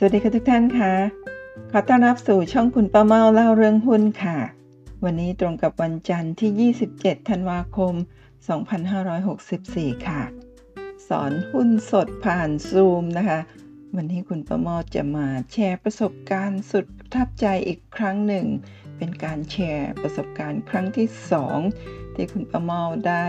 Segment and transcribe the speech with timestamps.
[0.00, 0.92] สวัสดีค่ะทุกท่านค่ะ
[1.72, 4.38] ขอต้อนรับสู่ช่องคุณป้าเมาเล่าเรื่องหุ้นค่ะ
[5.04, 7.94] วันนี้ตรงกับวันจันทร์ที่ 27 ธันวาคม
[9.20, 10.22] 2564 ค่ะ
[11.08, 13.38] สอนหุ้นสดผ่านซูมนะคะ
[13.96, 18.46] วันนี้คุณป้าเมาจะมาแชร์ประสบการณ์สุดประทับใจอีกครั้งหนึ่ง
[18.96, 21.08] เป็นการแชร์ประสบการณ์ครั้งที่
[21.60, 23.26] 2 ที่คุณป้าเมาได้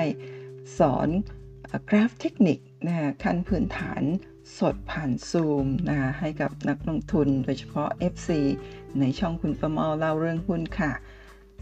[0.79, 1.09] สอน
[1.89, 4.03] กราฟเทคนิคนะคะขั้นพื้นฐาน
[4.57, 8.29] สดผ่านซูมนะคะให้กับนักลงทุนโดยเฉพาะ FC
[8.99, 10.91] ในช่องคุณประมาเล่าเรื่องหุ้นค่ะ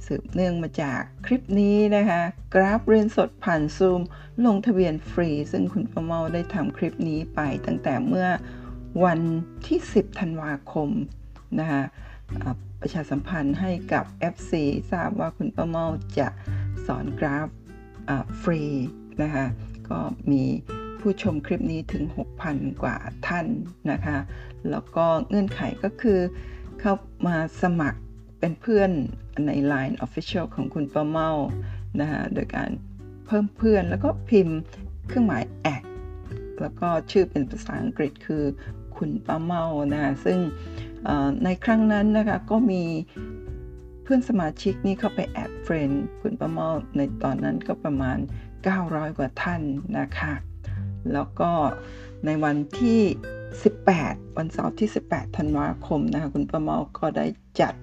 [0.05, 2.21] สืบเนื่องมาจากคลิปนี้นะคะ
[2.53, 4.01] กราฟเรียนสดผ่านซูม
[4.45, 8.27] ลงทะเบียนฟรี ซึ่งคุณประมาได้ทำคลิปนี้ไปตั้งแต่เมื่อ
[9.03, 9.19] วัน
[9.67, 10.89] ที่ 10 ธันวาคม
[11.59, 11.81] นะคะ
[12.81, 14.53] ประชาสัมพันธ์ให้กับ FC
[14.91, 15.85] ทราบว่าคุณประเมา
[16.19, 16.27] จะ
[16.85, 17.47] สอนกราฟ
[18.41, 18.61] ฟรี
[19.21, 19.45] นะคะ
[19.89, 19.99] ก็
[20.31, 20.43] มี
[21.01, 22.03] ผู้ชมคลิปนี้ถึง
[22.43, 22.95] 6,000 กว่า
[23.27, 23.45] ท่าน
[23.91, 24.17] นะคะ
[24.69, 26.19] แล้วก็เงื่อนไขก็คือ
[26.79, 26.93] เข้า
[27.27, 27.99] มาสมัคร
[28.39, 28.89] เป็นเพื่อน
[29.45, 31.31] ใน Line Official ของคุณป้าเมา
[32.01, 32.69] นะคะโดยการ
[33.27, 34.57] เพิ่มเพื่อนแล้วก็พิมพ์
[35.07, 35.83] เครื่องหมายแอด
[36.61, 38.43] แล้วก็ชื่อเป็นภาษาอังกฤษคือ
[38.97, 40.39] คุณป้าเมานะคะซึ่ง
[41.43, 42.83] ในครั้งนั้นนะคะก็มี
[44.03, 46.67] เพื่อนสมาชิกนี่เข้าไป add friend คุณป้าเมา
[46.97, 48.17] ในตอนนั้นก็ประมาณ
[48.67, 49.61] 900 กว่าท่าน
[49.99, 50.33] นะคะ
[51.13, 51.51] แล้วก็
[52.25, 53.01] ในวันที่
[53.69, 57.25] 18 วันเสาร์ที่ 18 ธันวาคมนะคะคุณป้าเมาก็ได้
[57.61, 57.73] จัด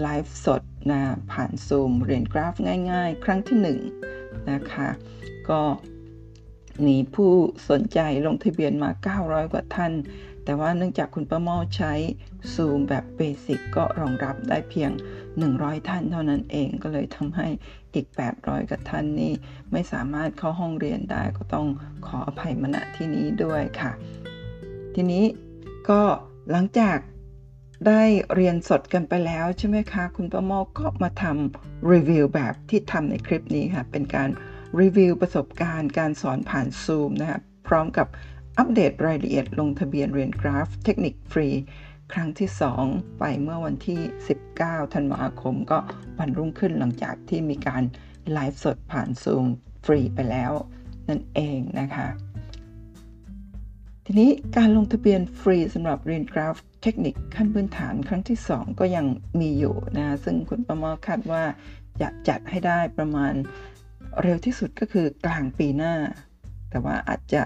[0.00, 1.00] ไลฟ์สดนะ
[1.32, 2.54] ผ่านซูมเรียนกราฟ
[2.90, 3.58] ง่าย ๆ ครั้งที่
[4.04, 4.88] 1นะคะ
[5.48, 5.60] ก็
[6.86, 7.32] มีผู้
[7.70, 9.92] สนใจลงทะเบียนมา 900 กว่าท่าน
[10.44, 11.92] แต่ว่าเนื่องจากคุณประเมาใช้
[12.54, 14.90] ซูมแบบเบสิกก็รองรับได้เพียง
[15.42, 17.48] 100 ท่านเท่านั้นเองก็เลยทำให้
[17.94, 18.06] อีก
[18.38, 19.32] 800 กับท่านนี่
[19.72, 21.66] ไม่สามารถเข้าห้องเรียนได้ก็ต้อง
[22.06, 23.92] ขออภัยมณะที่นี้ด้วยค่ะ
[24.94, 25.24] ทีนี้
[25.88, 26.02] ก็
[26.50, 26.98] หลังจาก
[27.86, 28.02] ได้
[28.34, 34.28] เรียนสดกันไปแล้วใช่ไหมคะ คุณประโมกก็มาทำรีวิวแบบที่ทำในคลิปนี้ค่ะ เป็นการ
[34.80, 38.06] รีวิวประสบการณ์การสอนผ่านซูมนะคะพร้อมกับ
[38.58, 41.48] อัปเดตรายละเอียดลงทะเบียนเรียนกราฟเทคนิคฟรี
[42.14, 42.50] ครั้งที่
[42.84, 44.00] 2 ไปเมื่อวันที่
[44.46, 45.78] 19 ธันวาคมก็
[46.18, 47.82] วันรุ่งขึ้นหลังจากที่มีการ
[48.32, 49.44] ไลฟ์สดผ่านซูม
[49.84, 50.52] ฟรีไปแล้ว
[51.08, 52.08] นั่นเองนะคะ
[54.06, 59.06] ทีนี้การลงทะเบียนฟรีสำหรับเรียนกราฟเทคนิคขั้นพื้นฐานครั้งที่ 2 ก็ยัง
[59.40, 61.42] มีอยู่นะซึ่งคุณประมอคาดว่า
[62.00, 63.34] จะจัดให้ได้ประมาณ
[64.22, 65.94] เร็วที่สุดก็คือกลางปีหน้า
[66.70, 67.42] แต่ว่าอาจจะ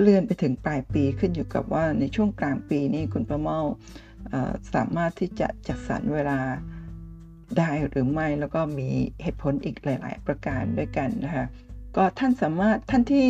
[0.00, 3.60] เลื่อนไปถึงปลายปีขึ้นอยู่กับว่าในช่วงกลางปีนี้คุณประเมา
[4.74, 6.38] สามารถที่จะจัดสรรเวลา
[7.58, 8.88] ได้หรือไม่แล้วก็มี
[9.22, 11.46] เหตุผลอีกหลาย ๆ ประการด้วยกันนะคะ
[11.96, 13.28] ก็ท่านสามารถท่านที่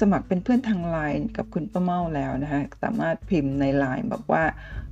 [0.00, 4.44] สมัครเป็นเพื่อนทางไลน์กับคุณประเมาแล้วนะคะสามารถพิมพ์ในไลน์บอกว่า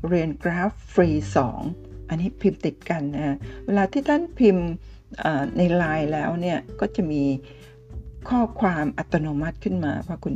[0.08, 1.10] เรียนกราฟฟรี
[1.58, 3.36] 2 อันนี้พิมพ์ติดกันนะ
[3.66, 4.66] เวลาที่ท่านพิมพ์
[5.56, 7.22] ในไลน์แล้วเนี่ยก็จะมี
[8.28, 10.34] ข้อความอัตโนมัติขึ้นมาเพราะคุณ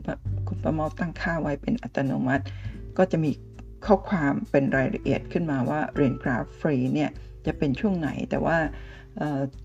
[0.48, 2.44] คุณประมอตั้งค่าไว้เป็นอัตโนมัติ
[2.98, 3.30] ก็จะมี
[3.86, 7.10] ข้อความเป็นรายละเอียดขึ้นมาว่าเรียนกราฟฟรีเนี่ย
[7.46, 8.58] จะเป็นช่วงไหนแต่ว่า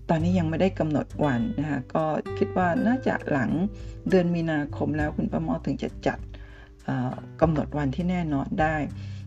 [0.08, 2.04] ตอนนี้ยังไม่ได้กำหนดวันนะคะก็
[2.38, 3.50] คิดว่าน่าจะหลัง
[4.08, 6.18] เดือนมีนาคมแล้วคุณประมอถึงจะจัด
[7.40, 8.76] กำหนดวันที่แน่นอนได้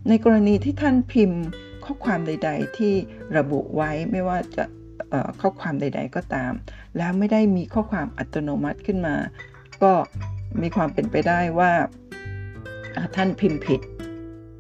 [0.08, 1.42] ในกรณีที่ท่านพิมพ์
[1.86, 2.94] ข้อความใด ๆ ที่
[3.38, 4.64] ระบุไว้ไม่ว่าจะ
[5.42, 6.52] ข้อความใด ๆ ก็ตาม
[6.98, 9.16] แล้วไม่ได้มีข้อความอัตโนมัติขึ้นมา
[9.84, 9.92] ก็
[10.62, 11.72] มีความเป็นไปได้ว่า
[13.16, 13.82] ท่านพิมพ์ผิด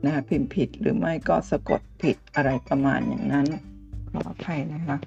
[0.05, 3.47] นะพิมพ์ผิดหรือไม่ก็สะกดผิดอะไรประมาณอย่างนั้น
[4.11, 4.97] ขออภัยนะคะ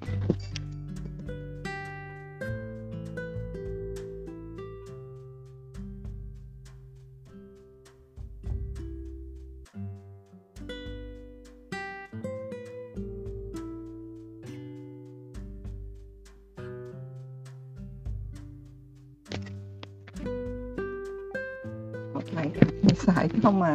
[23.07, 23.73] สายเข้ามา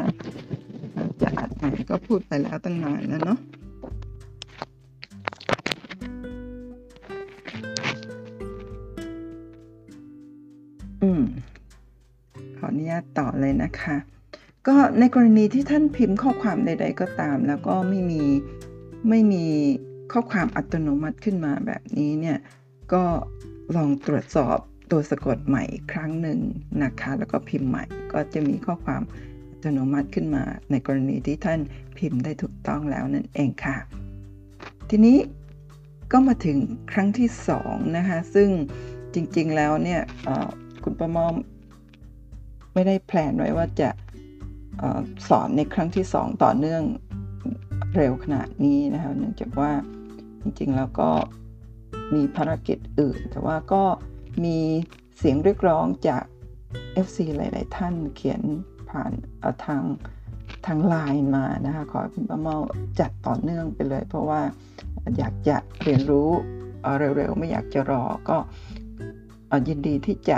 [1.22, 3.40] จะอัดไหนก็พูดไปแล้วตั้งนานแล้วเนาะ
[11.04, 11.24] อืม
[12.58, 13.98] ขออนุญาตต่อเลยนะคะ
[14.68, 18.24] ก็ในกรณีที่ท่านพิมพ์ข้อความใด ๆ ก็ตาม แล้วก็ไม่มี
[19.10, 19.46] ไม่มี
[20.12, 22.38] ข้อความอัตโนมัติขึ้นมาแบบนี้เนี่ย
[22.94, 23.04] ก็
[23.76, 24.58] ลองตรวจสอบ
[24.92, 26.40] ตัวสะกดใหม่อีกครั้งหนึ่ง
[26.84, 29.02] นะคะ แล้วก็พิมพ์ใหม่ ก็จะมีข้อความ
[29.50, 31.60] อัตโนมัติขึ้นมาในกรณีที่ท่าน
[31.98, 33.78] พิมพ์ได้ถูกต้องแล้วนั่นเองค่ะ
[34.90, 35.18] ทีนี้
[36.12, 36.58] ก็มาถึง
[36.92, 37.30] ครั้งที่
[37.64, 38.50] 2นะคะซึ่ง
[39.14, 40.02] จริงๆแล้วเนี่ย
[40.84, 41.34] คุณประมอม
[42.74, 43.90] ไม่ได้แพลนไว้ว่าจะ
[45.28, 46.84] สอนในครั้งที่ 2 ต่อเนื่อง
[47.96, 49.72] เร็วขนาดนี้นะคะเนื่องจากว่า
[50.42, 51.10] จริงๆแล้วก็
[52.16, 53.84] มีภารกิจอื่น แต่ว่าก็
[54.44, 54.58] มี
[55.18, 56.24] เสียงเรียกร้องจาก
[57.06, 58.42] FC หลาย ๆ ท่านเขียน
[58.90, 59.12] ผ่าน
[59.66, 59.82] ทาง
[60.66, 62.58] ทางไลน์มานะคะขอคุณป้าเมา
[63.00, 64.42] จัดต่อเนื่องไปเลย เพราะว่า
[65.18, 66.30] อยากจะเรียนรู้
[67.18, 68.38] เร็ว ๆ ไม่อยากจะรอก็
[69.68, 70.38] ยินดีที่จะ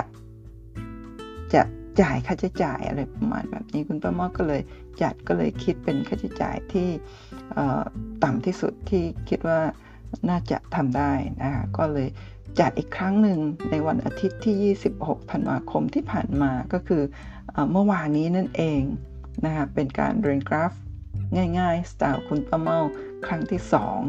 [1.54, 1.62] จะ
[2.00, 4.62] จ่ายค่าใช้จ่ายอะไรประมาณแบบนี้คุณป้าเมาก็เลย
[5.02, 6.88] จัดก็เลยคิดเป็นค่าใช้จ่ายที่
[8.22, 9.60] ต่ำที่สุดที่คิดว่า
[10.28, 12.08] น่าจะทำได้นะคะก็เลย
[12.60, 13.40] จัดอีกครั้งหนึ่ง
[13.70, 17.02] ในวันอาทิตย์ที่ 26 ธันวาคมที่ผ่านมาก็คือ
[17.70, 18.82] เมื่อวานนี้นั่นเอง
[19.44, 20.72] นะคะเป็นการเรียนกราฟ
[21.58, 22.78] ง่ายๆ สไตล์คุณป้าเมา
[23.26, 23.60] ครั้งที่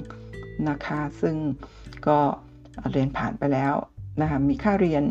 [0.09, 1.35] 2 นะคะ ซึ่ง
[2.07, 2.19] ก็
[2.91, 3.73] เรียนผ่านไปแล้ว
[4.21, 5.03] นะคะมีค่าเรียน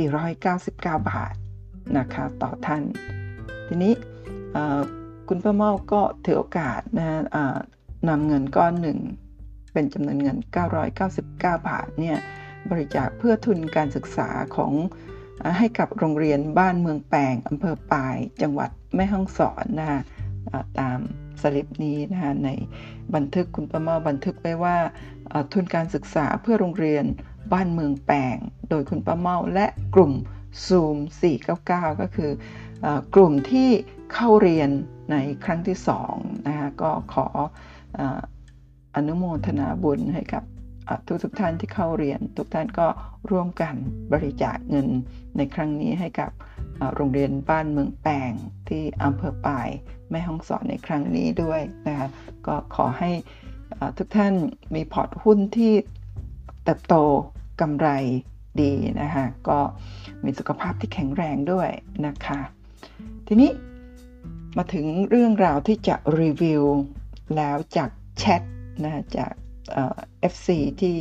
[0.00, 1.34] 499 บาท
[1.98, 2.82] นะคะต่อท่าน
[3.66, 3.94] ทีนี้
[5.28, 7.22] คุณป้าเมาก็ถือโอกาสนะ
[8.08, 8.98] นำเงินก้อนหนึ่ง
[9.72, 10.38] เป็นจำนวนเงิน
[11.02, 12.18] 999 บาทเนี่ย
[12.70, 14.72] บริจาคเพื่อทุนการศึกษาของ
[15.58, 20.00] ให้กับโรงเรียนบ้านเมืองแปงอำเภอปาย จังหวัดแม่ฮ่องสอนนะคะ
[20.80, 20.98] ตาม
[21.42, 22.48] สลิปนี้นะคะใน
[23.14, 24.76] บันทึกคุณประเมาบันทึกไว้ว่า
[25.52, 27.04] ทุนการศึกษาเพื่อโรงเรียน
[27.52, 28.36] บ้านเมืองแปง
[28.70, 30.12] โดยคุณประเมาและกลุ่ม
[30.66, 30.96] ซูม
[31.48, 32.30] 499 ก็คือ
[33.14, 33.70] กลุ่มที่
[34.12, 34.70] เข้าเรียน
[35.10, 35.76] ในครั้งที่
[36.12, 37.26] 2นะคะก็ขอ
[38.96, 40.42] อนุโมทนาบุญให้กับ
[41.06, 42.86] ทุกทุกท่านที่เข้าเรียน ทุกท่านก็
[43.30, 43.74] ร่วมกัน
[44.12, 44.88] บริจาคเงิน
[45.36, 46.30] ในครั้งนี้ให้กับ
[46.94, 48.32] โรงเรียนบ้านเมืองแปง
[48.68, 49.68] ที่อำเภอปาย
[50.10, 52.08] แม่ห้องสอนในครั้งนี้ด้วยนะคะ
[52.46, 53.10] ก็ขอให้
[53.98, 54.34] ทุกท่าน
[54.74, 55.72] มีพอร์ตหุ้นที่
[56.64, 56.94] เติบโต
[57.60, 57.88] กำไร
[58.60, 59.58] ดีนะคะก็
[60.24, 61.68] มีสุขภาพที่แข็งแรงด้วย
[62.06, 62.40] นะคะ
[63.26, 63.50] ทีนี้
[64.56, 66.64] มาถึงเรื่องราวที่จะรีวิว
[67.36, 68.42] แล้วจากแชท
[68.84, 69.32] นะจาก
[70.32, 70.48] FC
[70.80, 70.96] ที่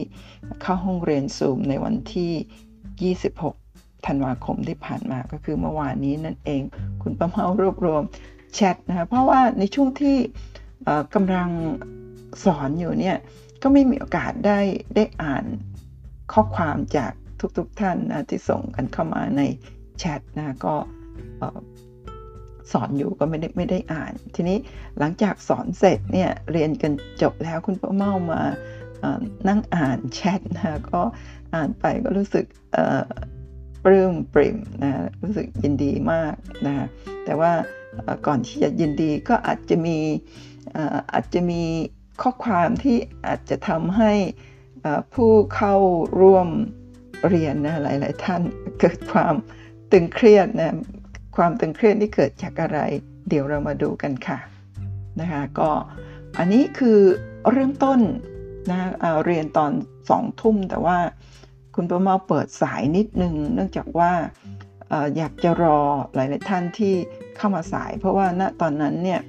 [0.62, 6.62] เข้าห้องเรียนซูมในวันที่ 26 ธันวาคมที่ผ่านมาก็คือเมื่อวานนี้นั่นเอง
[7.01, 8.03] คุณประเมารวบรวม
[8.53, 10.17] แชทนะคะเพราะว่าในช่วงที่
[11.15, 11.50] กำลัง
[12.45, 13.17] สอนอยู่เนี่ย
[13.62, 14.59] ก็ไม่มีโอกาสได้
[14.95, 15.45] ได้อ่าน
[16.33, 17.12] ข้อความจาก
[17.57, 19.41] ทุกๆทท่านนะที่ส่งกันเข้ามาใน
[20.00, 20.75] แชทนะก็
[22.71, 24.57] สอนอยู่ก็ไม่ได้ไม่ได้อ่าน ทีนี้
[25.00, 26.91] หลังจากสอนเสร็จเนี่ยเรียนกัน
[27.21, 28.41] จบแล้วคุณพ่อเมามา
[29.47, 31.01] นั่งอ่านแชทนะก็
[31.56, 32.45] อ่านไปก็รู้สึก
[33.83, 34.91] ปลื้มปริ่มนะ
[35.23, 36.33] รู้สึกยินดีมาก
[36.65, 36.88] นะ
[37.25, 37.53] แต่ว่า
[38.27, 39.97] ก่อนที่จะยินดีก็อาจจะมี
[41.13, 41.63] อาจจะมี
[42.21, 42.97] ข้อความที่
[43.27, 44.13] อาจจะทำให้
[45.13, 45.75] ผู้เข้า
[46.21, 46.47] ร่วม
[47.27, 48.41] เรียนนะหลาย ๆ ท่าน
[48.79, 49.33] เกิดความ
[49.91, 50.75] ตึงเครียดนะ
[51.35, 52.79] ความตึงเครียดที่เกิดจากอะไร
[53.29, 54.39] เดี๋ยวเรามาดูกันค่ะ
[55.19, 55.69] นะคะก็
[56.37, 56.99] อันนี้คือ
[57.51, 57.99] เริ่มต้น
[58.69, 59.71] นะเเรียนตอน
[60.09, 60.97] สองทุ่มแต่ว่า
[61.75, 64.11] คุณประมาเปิดสายนิดนึง เนื่องจากว่า
[65.17, 65.79] อยากจะรอ
[66.15, 66.93] หลาย ๆ ท่านที่
[67.38, 69.21] เข้ามาสาย เพราะว่าณตอนนั้นเนี่ย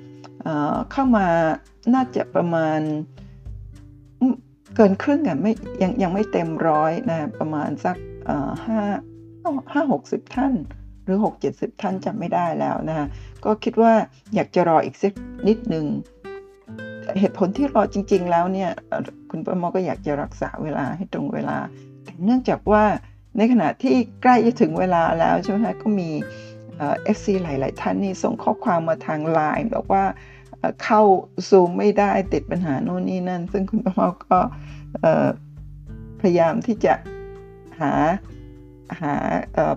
[0.93, 1.27] เข้ามา
[1.95, 2.81] น่าจะประมาณ
[4.75, 5.53] เกินครึ่งอะไม่
[5.83, 7.97] ยังยังไม่เต็มร้อยนะประมาณสัก
[8.67, 8.81] ห้า
[9.73, 10.53] ห้าหกสิบท่าน
[11.07, 13.09] หรือ 6 70 ท่านจำไม่ได้แล้วนะ
[13.45, 13.93] ก็คิดว่า
[14.35, 15.13] อยากจะรออีกสัก
[15.49, 15.87] นิดหนึ่ง
[17.19, 18.71] เหตุผลที่รอจริง ๆ แล้วเนี่ย
[19.31, 21.59] คุณประมอก็อยากจะรักษาเวลาให้ตรงเวลา
[22.05, 22.85] แต่เนื่องจากว่า
[23.37, 26.11] ในขณะที่ใกล้จะถึงเวลาแล้วใช่ไหมคะก็มี
[26.79, 30.05] เอฟซีหลาย ๆ ท่านนี่ส่งข้อความมาทางไลน์บอกว่า
[30.83, 31.03] เข้า
[31.49, 34.39] ซูมไม่ได้ติดปัญหาโน่นนี่นั่น ซึ่งคุณประมอก็
[36.21, 36.95] พยายามที่จะ
[37.81, 37.93] หา
[39.01, 39.15] หา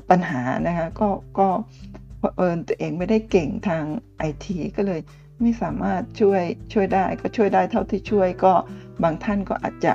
[0.10, 1.50] ปัญหานะคะก็ก็
[2.20, 3.84] เผอิญตัวเองไม่ได้เก่งทาง
[4.18, 5.02] ไอทีก็เลย
[5.42, 8.54] ไม่สามารถช่วยช่วยได้ก็ช่วยได้เท่าที่ช่วยก็
[9.04, 9.94] บางท่านก็อาจจะ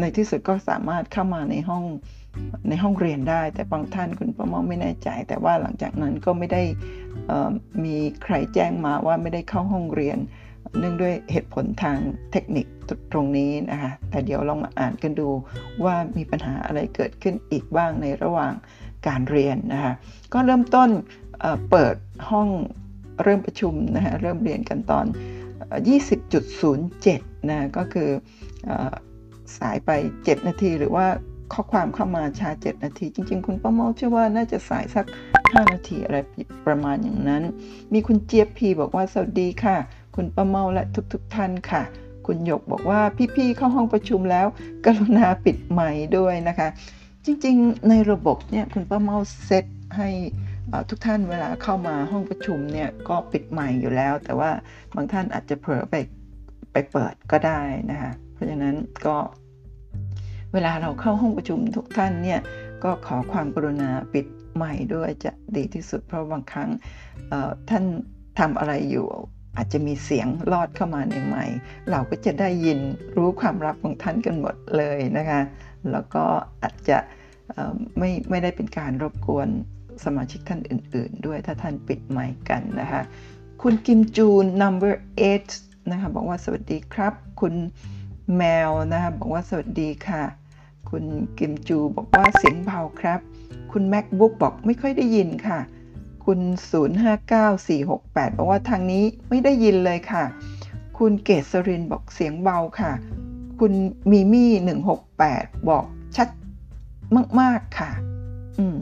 [0.00, 1.84] ในที่สุดก็สามารถเข้ามาในห้อง
[2.68, 6.62] ในห้องเรียนได้ แต่บางท่านคุณประมอไม่แน่ใจ แต่ว่าหลังจากนั้นก็ไม่ได้
[7.84, 10.18] มีใครแจ้งมาว่าไม่ได้เข้าห้องเรียน
[10.78, 11.98] เนื่องด้วยเหตุผลทาง
[12.32, 12.66] เทคนิค
[13.12, 15.28] ตรงนี้นะคะ แต่เดี๋ยวลองมาอ่านกันดู
[15.84, 18.52] ว่ามีปัญหาอะไรเกิดขึ้นอีกบ้างในระหว่าง
[19.06, 19.92] การเรียนนะคะ
[20.32, 20.90] ก็เริ่มต้น
[21.70, 21.96] เปิด
[22.30, 22.48] ห้อง
[23.22, 25.06] เริ่มประชุมนะคะเริ่มเรียนกันตอน
[26.66, 28.08] 20.07 นะ ก็คือ
[29.58, 29.90] สายไป
[30.22, 31.06] 7 นาที หรือว่า
[31.52, 35.06] ข้อความเข้ามาช้า 7 นาที จริง ๆ คุณป้าโมเชื่อว่าน่าจะสายสัก
[35.38, 36.18] 5 นาทีอะไร
[36.66, 37.42] ประมาณอย่างนั้น
[37.92, 39.76] มีคุณเจี๊ยบพีบอกว่า สวัสดีค่ะ
[40.14, 41.82] คุณป้าเมาและทุกๆทท่านค่ะ
[42.26, 43.00] คุณหยกบอกว่า
[43.36, 44.46] พี่ๆเข้าห้องประชุมแล้ว
[44.84, 46.68] กรุณาปิดไมค์ด้วยนะคะ
[47.24, 49.64] จริงๆ ในระบบเนี่ยคุณป้าเมาเซต
[49.96, 50.08] ให้
[50.90, 54.50] ทุกท่านเวลาเข้ามาห้องประชุมเนี่ยก็ปิดใหม่อยู่แล้ว แต่ว่า
[54.94, 55.94] บางท่านอาจจะเผลอไป
[56.72, 58.74] ไปเปิดก็ได้นะคะ เพราะฉะนั้น
[59.06, 59.16] ก็
[60.52, 62.40] เวลาเราเข้าห้องประชุมทุกท่านเนี่ย
[62.84, 66.70] ก็ขอความกรุณาปิดใหม่ด้วยจะดีที่สุดเพราะบางครั้ง
[67.70, 67.84] ท่าน
[68.38, 69.06] ทำอะไรอยู่
[69.56, 71.46] อาจจะมีเสียงลอดเข้ามาในใหม่
[71.90, 72.78] เราก็จะได้ยิน
[73.16, 75.40] รู้ความลับของท่านกันหมดเลยนะคะ
[75.90, 76.24] แล้วก็
[76.62, 76.98] อาจจะ
[77.98, 79.48] ไม่ไม่ได้เป็นการรบกวน
[80.04, 83.02] สมาชิกท่านอื่น ๆ ด้วยถ้าท่านปิดไมค์กันนะคะ
[83.62, 84.94] คุณกิมจูน number
[85.40, 87.54] 8 นะคะ บอกว่าสวัสดีครับ คุณ
[88.36, 90.22] แมวนะคะ บอกว่าสวัสดีค่ะ
[90.90, 91.04] คุณ
[91.38, 93.20] กิมจูบอกว่าเสียงเบาครับ
[93.72, 95.58] คุณ macbook บอกไม่ค่อยได้ยินค่ะ
[96.24, 96.40] คุณ
[97.18, 100.24] 059468 บอกว่าทางนี้ไม่ได้ยินเลยค่ะ
[100.98, 102.92] คุณเกษรินบอกเสียงเบาค่ะ
[103.60, 103.72] คุณ
[104.10, 104.50] มีมี่
[105.08, 105.84] 168 บอก
[106.16, 106.28] ชัด
[107.40, 107.90] มาก ๆ ค่ะ
[108.58, 108.76] อืม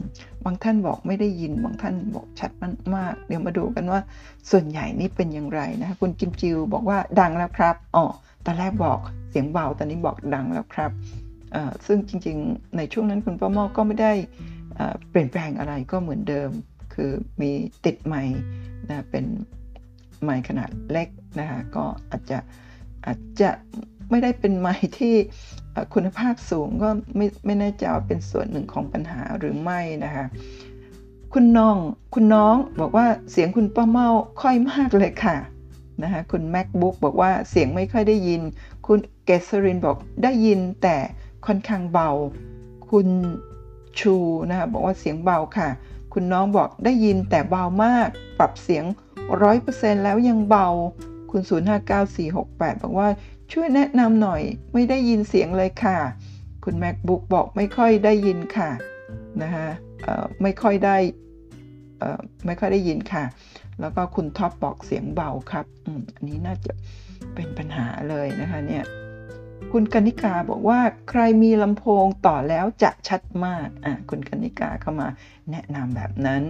[0.45, 2.51] บางท่านบอกไม่ได้ยิน บางท่านบอกชัด
[2.95, 3.99] มากๆ เดี๋ยวมาดูกันว่า
[4.51, 8.05] ส่วนใหญ่นี่เป็นอย่างไรนะคะ คุณกิมจิวบอกว่าดังแล้วครับ อ๋อ
[8.45, 10.91] ตอนแรกบอกเสียงเบา ตอนนี้บอกดังแล้วครับ
[11.85, 14.13] ซึ่งจริงๆ ในช่วงนั้นคุณป้าหม้อก็ไม่ได้
[15.09, 16.49] เปลี่ยนแปลงอะไรก็เหมือนเดิม
[17.03, 17.51] คือมี
[17.85, 18.21] ติดไม้
[18.89, 19.25] นะเป็น
[20.23, 22.37] ไม้ขนาดเล็กนะคะก็อาจจะ
[23.05, 23.49] อาจจะ
[24.09, 25.15] ไม่ได้เป็นไม้ที่
[25.93, 30.25] คุณภาพสูงก็ไม่ไม่แน่ใจว่าเป็นส่วนหนึ่งของปัญหาหรือไม่นะคะ
[31.33, 31.77] คุณน้อง
[32.13, 34.09] คุณน้องบอกว่าเสียงคุณป้าเมา
[34.41, 35.37] ค่อยมากเลยค่ะ
[36.03, 38.41] นะคะคุณ macbook บอกว่าเสียงไม่ค่อยได้ยิน
[38.87, 40.97] คุณเกสรินบอกได้ยินแต่
[41.45, 42.09] ค่อนข้างเบา
[42.89, 43.07] คุณ
[43.99, 44.15] ชู
[44.49, 45.69] นะคะบอกว่าเสียงเบาค่ะ
[46.13, 48.85] คุณน้องบอกได้ยินแต่เบามาก ปรับเสียง
[49.43, 50.67] 100%แล้วยังเบา
[51.31, 51.41] คุณ
[52.11, 53.07] 059468 บอกว่า
[53.53, 54.41] ช่วยแนะนำหน่อย
[54.73, 55.97] ไม่ได้ยินเสียงเลยค่ะ
[56.63, 58.71] คุณ macbook บอกไม่ค่อยได้ยินค่ะ
[59.43, 59.67] นะคะ
[60.41, 60.97] ไม่ค่อยได้
[62.45, 63.23] ไม่ค่อยได้ยินค่ะ
[63.81, 65.65] แล้วก็คุณท็อปบอกเสียงเบาครับ
[66.15, 66.71] อันนี้น่าจะ
[67.35, 68.83] เป็นปัญหาเลยนะคะเนี่ย
[69.71, 75.07] คุณกนิกาบอกว่าใครมีลำโพงต่อแล้วจะชัดมากอะคุณกนิกาเข้ามา
[75.51, 76.43] แนะนำแบบนั้น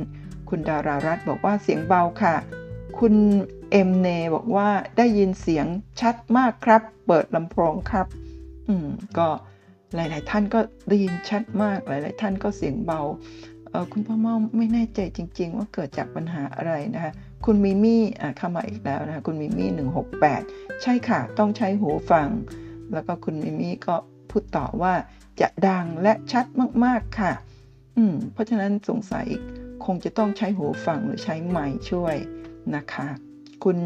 [0.50, 2.36] คุณดารารัตน์บอกว่าเสียงเบาค่ะ
[3.00, 3.14] คุณ
[3.72, 5.66] เอ็มเนบอกว่าได้ยินเสียง
[6.02, 8.08] ชัดมากครับ เปิดลำโพงครับ
[8.68, 8.88] อืม
[9.18, 9.28] ก็
[9.96, 13.02] หลาย ๆ ท่านก็ได้ยินชัดมาก หลาย ๆ ท่านก็เสียงเบา
[13.72, 17.14] เออคุณพ่อม่อมไม่แน่ใจจริง ๆ ว่าเกิดจากปัญหาอะไรนะคะ
[17.46, 19.70] คุณมิมี่อะเข้ามาอีกแล้วนะคะคุณมิมี่
[20.28, 22.28] 168 ใช่ค่ะ ต้องใช้หูฟัง
[22.94, 23.96] แล้วก็คุณมิมี่ก็
[24.30, 24.94] พูดต่อว่า
[25.42, 26.46] จะดังและชัด
[26.86, 27.34] มากๆค่ะ
[27.98, 29.28] อืม เพราะฉะนั้นสงสัย
[29.86, 32.16] คงจะต้องใช้หูฟังหรือใช้ไม้ช่วย
[32.76, 33.08] นะคะ
[33.64, 33.78] คุณ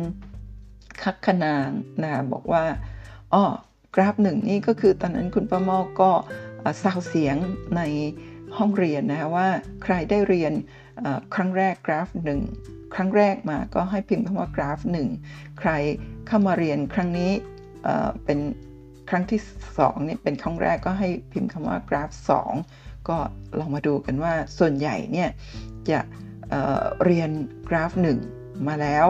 [1.04, 1.70] คักขนาง
[2.04, 2.64] นะบอกว่า
[3.34, 3.44] อ๋อ
[3.96, 6.12] กราฟหนึ่งนี่ก็คือตอนนั้นคุณป้ามอก็
[6.84, 7.36] สาวเสียง
[7.78, 7.82] ใน
[8.58, 9.48] ห้องเรียนนะว่า
[9.84, 10.54] ใครได้เรียน
[11.34, 12.42] ครั้งแรกกราฟหนึ่ง
[12.94, 15.08] ครั้งแรกมาก็ให้พิมพ์คำว่ากราฟหนึ่ง
[15.60, 15.72] ใคร
[16.28, 17.32] เข้ามาเรียนครั้งนี้
[18.26, 18.40] เป็น
[19.10, 19.42] ครั้งที่
[19.76, 22.10] 2นี่เป็นครั้งแรกก็ให้พิมพ์คำว่ากราฟ
[22.60, 23.18] 2 ก็
[23.60, 25.30] ลองมาดูกันว่าส่วนใหญ่เนี่ย
[25.90, 26.00] จะ
[26.50, 27.30] เเรียน
[27.70, 27.92] กราฟ
[28.30, 29.08] 1 มาแล้ว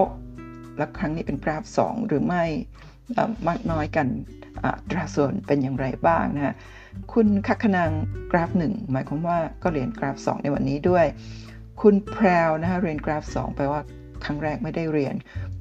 [0.78, 2.44] และครั้งนี้เป็นกราฟ 2 หรือไม่
[3.48, 4.08] มากน้อยกัน
[4.92, 6.56] ตราส่วนเป็นอย่างไรบ้างนะฮะ
[7.14, 7.92] คุณคักขนัง
[8.32, 11.06] กราฟ 1 หมายความว่าก็เรียนกราฟ 2 ในวันนี้ด้วย
[11.82, 13.82] คุณแพรวนะฮะเรียนกราฟ 2 แปลว่า
[14.24, 15.16] ครั้งแรกไม่ได้เรียน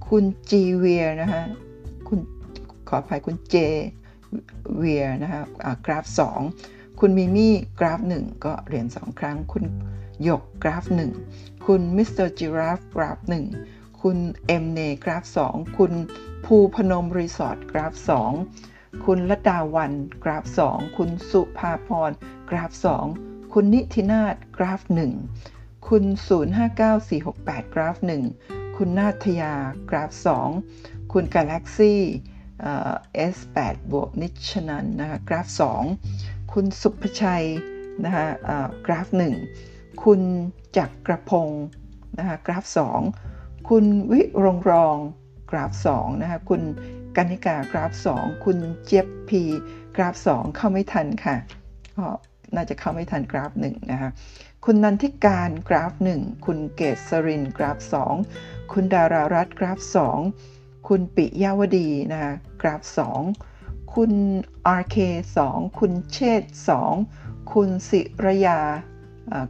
[0.08, 1.44] คุณจีเวียนะฮะ
[2.08, 2.18] คุณ
[2.88, 3.56] ขออภัยคุณเจ
[4.76, 5.42] เวียนะฮะ
[5.86, 6.04] กราฟ
[6.52, 9.64] 2 คุณมิมี่กราฟ 1 ก็เรียน2ครั้ง คุณ
[10.22, 10.84] หยกกราฟ
[11.26, 13.18] 1 คุณมิสเตอร์จิราฟกราฟ
[13.60, 15.92] 1 คุณเอ็มเนกราฟ 2 คุณ
[16.44, 17.92] ภูพนมรีสอร์ทกราฟ
[18.50, 19.92] 2 คุณละดาวัน
[20.24, 22.10] กราฟ 2 คุณสุภาพร
[22.50, 22.70] กราฟ
[23.12, 24.80] 2 คุณนิตินาศกราฟ
[25.34, 26.04] 1 คุณ
[26.88, 27.96] 059468 กราฟ
[28.36, 29.54] 1 คุณนาทยา
[29.90, 30.10] กราฟ
[30.62, 32.02] 2 คุณกาแล็กซี่
[32.60, 35.46] เอส8บวกนิชนันนะคะกราฟ
[36.00, 37.46] 2 คุณสุภชัย
[38.04, 38.26] นะคะ
[38.86, 39.08] กราฟ
[39.54, 40.20] 1 คุณ
[40.76, 41.50] จักกระพง
[42.18, 42.64] นะคะกราฟ
[43.16, 44.96] 2 คุณวิรงรอง
[45.50, 46.62] กราฟ2นะคะคุณ
[47.16, 49.42] กนิกากราฟ 2 คุณเจี๊ยบพี
[49.96, 51.36] กราฟ 2 เข้าไม่ทันค่ะ
[51.96, 52.06] ก็
[52.54, 54.10] น่าจะเข้าไม่ทันกราฟ1นะคะ
[54.64, 57.78] คุณนันทิการกราฟ 1 คุณเกษรินกราฟ
[58.26, 59.78] 2 คุณดารารัตกราฟ
[60.18, 60.53] 2
[60.88, 62.82] คุณปิยาวดีนะคะกราฟ
[63.36, 64.12] 2 คุณ
[64.80, 64.96] RK
[65.40, 66.42] 2 คุณเชษ
[66.96, 68.60] 2 คุณสิรยา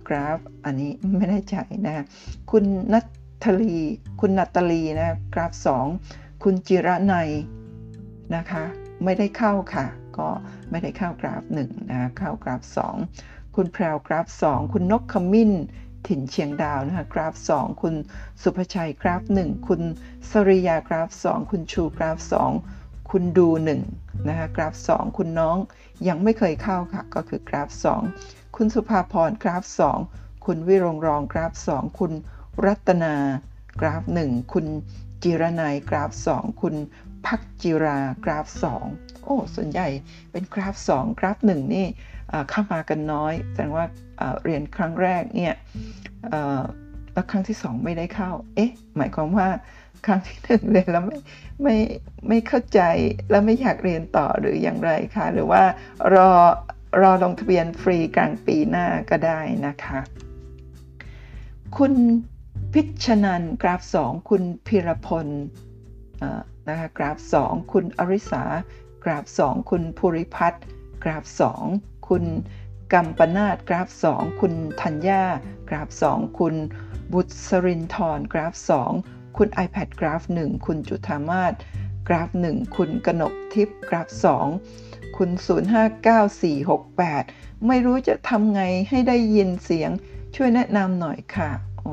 [0.09, 2.05] กราฟอันนี้ไม่แน่ใจนะ
[2.50, 3.05] คุณนัท
[3.45, 3.76] ทลี
[4.21, 5.53] คุณนัตลีนะกราฟ
[5.97, 7.14] 2 คุณจิระไน
[8.35, 8.64] นะคะ
[9.05, 9.87] ไม่ได้เข้าค่ะ
[10.19, 10.29] ก็
[10.71, 12.62] ไม่ได้เข้ากราฟ1นะเข้ากราฟ
[13.09, 15.53] 2 คุณแพรวกราฟ 2 คุณนกขมิ้น
[16.08, 17.94] ถิ่นเชียงดาวนะคะกราฟ 2 คุณ
[18.42, 19.80] สุภชัยกราฟ 1 คุณ
[20.30, 22.18] สริยากราฟ 2 คุณชูกราฟ
[22.64, 23.49] 2 คุณดู
[23.88, 25.56] 1นะคะกราฟ 2 คุณน้อง
[26.08, 27.68] ยังไม่เคยเข้าค่ะ ก็คือกราฟ
[28.12, 29.64] 2 คุณสุภาพรกราฟ
[30.04, 32.12] 2 คุณวิรงรองกราฟ 2 คุณ
[32.64, 33.14] รัตนา
[33.80, 34.66] กราฟ 1 คุณ
[35.23, 36.75] จิรนัยกราฟ 2 คุณ
[37.26, 38.46] พักจิรากราฟ
[38.87, 39.88] 2 โอ้ส่วนใหญ่
[40.32, 41.87] เป็นกราฟ 2 กราฟ 1 นี่
[42.50, 43.87] เข้ามากันน้อย แสดงว่า
[44.45, 45.54] เรียนครั้งแรกเนี่ย
[47.12, 49.49] แล้วครั้งที่2ไม่ได้เข้า เอ๊ะ หมายความว่า
[50.07, 51.19] ครั้งที่หนึ่งเรียนแล้วไม่
[51.62, 51.76] ไม่
[52.28, 52.81] ไม่เข้าใจ
[53.31, 55.62] แล้วไม่อยากเรียนต่อหรืออย่างไรคะหรือว่า
[56.14, 56.31] รอ
[57.02, 60.00] รอลงทะเบียนฟรีกลางปีหน้าก็ได้นะคะ
[61.76, 61.95] คุณ
[62.73, 65.28] พิชนันกราฟ 2 คุณพิรพล
[66.69, 68.43] นะคะกราฟ 2 คุณอริสา
[69.04, 70.64] กราฟ 2 คุณภูริพัฒน์
[71.04, 71.25] กราฟ
[71.62, 72.25] 2 คุณ
[72.92, 75.25] กัมปนาตกราฟ 2 คุณธัญญา
[75.68, 76.54] กราฟ 2 คุณ
[77.12, 78.54] บุตรรินทร์กราฟ
[78.96, 81.52] 2 คุณ iPad กราฟ 1 คุณจุธามาศ
[82.08, 84.08] กราฟ 1 คุณกนกทิพย์กราฟ
[84.62, 85.30] 2 คุณ
[86.49, 89.90] 059468 ไม่รู้จะทำไงให้ได้ยินเสียง
[90.37, 91.92] ช่วยแนะนำหน่อยค่ะโอ้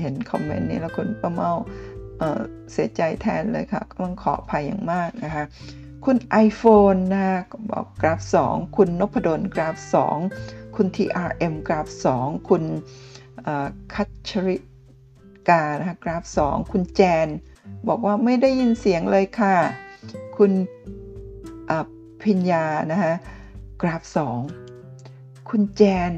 [0.00, 1.52] เห็นคอมเมนต์นี้แล้วคุณประเมา
[2.18, 5.44] เเสียใจแทนเลยค่ะต้องขออภัยอย่างมากนะคะ
[6.10, 7.26] คุณ iPhone นะ
[7.70, 9.76] บอกกราฟ 2 คุณนพดลกราฟ
[10.26, 11.86] 2 คุณ TRM กราฟ
[12.18, 12.62] 2 คุณ
[13.94, 14.56] คัตชริ
[15.48, 17.28] กานะคะกราฟ 2 คุณแจน
[17.88, 19.56] บอกว่าไม่ได้ยินเสียงเลยค่ะ
[20.36, 20.52] คุณ
[22.24, 23.12] พิญญานะคะ
[23.82, 24.02] กราฟ
[24.76, 26.10] 2 คุณแจน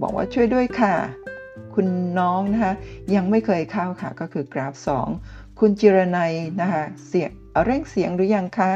[0.00, 0.94] บอกว่าช่วยด้วยค่ะ
[1.74, 1.86] คุณ
[2.18, 2.72] น้องนะคะ
[3.14, 4.74] ยังไม่เคยเข้าค่ะก็คือกราฟ
[5.16, 7.30] 2 คุณจิรนัยนะคะเสียง
[7.66, 8.70] เร่งเสียงหรือยังคะ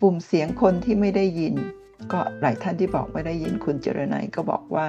[0.00, 1.54] ปุ่มเสียงคนที่ไม่ได้ยิน
[2.12, 4.86] ก็หลายท่านที่บอกไม่ได้ยินคุณเจรนัยก็บอกว่า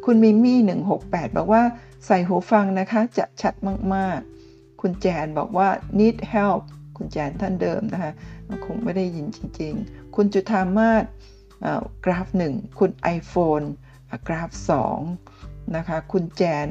[0.04, 0.58] คุณมิมี่
[0.98, 1.62] 168 บอกว่า
[2.06, 3.54] ใส่หูฟังนะคะจะชัด
[3.94, 6.62] มากๆ คุณแจนบอกว่า need help
[6.96, 8.12] คุณแจนท่านเดิมนะคะ
[8.64, 11.04] คงไม่ได้ยินจริงๆ คุณจุธามาศ
[12.04, 13.66] กราฟ1คุณ iPhone
[14.26, 14.50] กราฟ
[15.10, 16.66] 2 นะคะ คุณแจน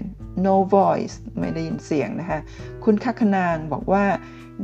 [0.45, 2.39] no voice ไม่ได้ยินเสียงนะคะ
[2.83, 4.05] คุณคัคนางบอกว่า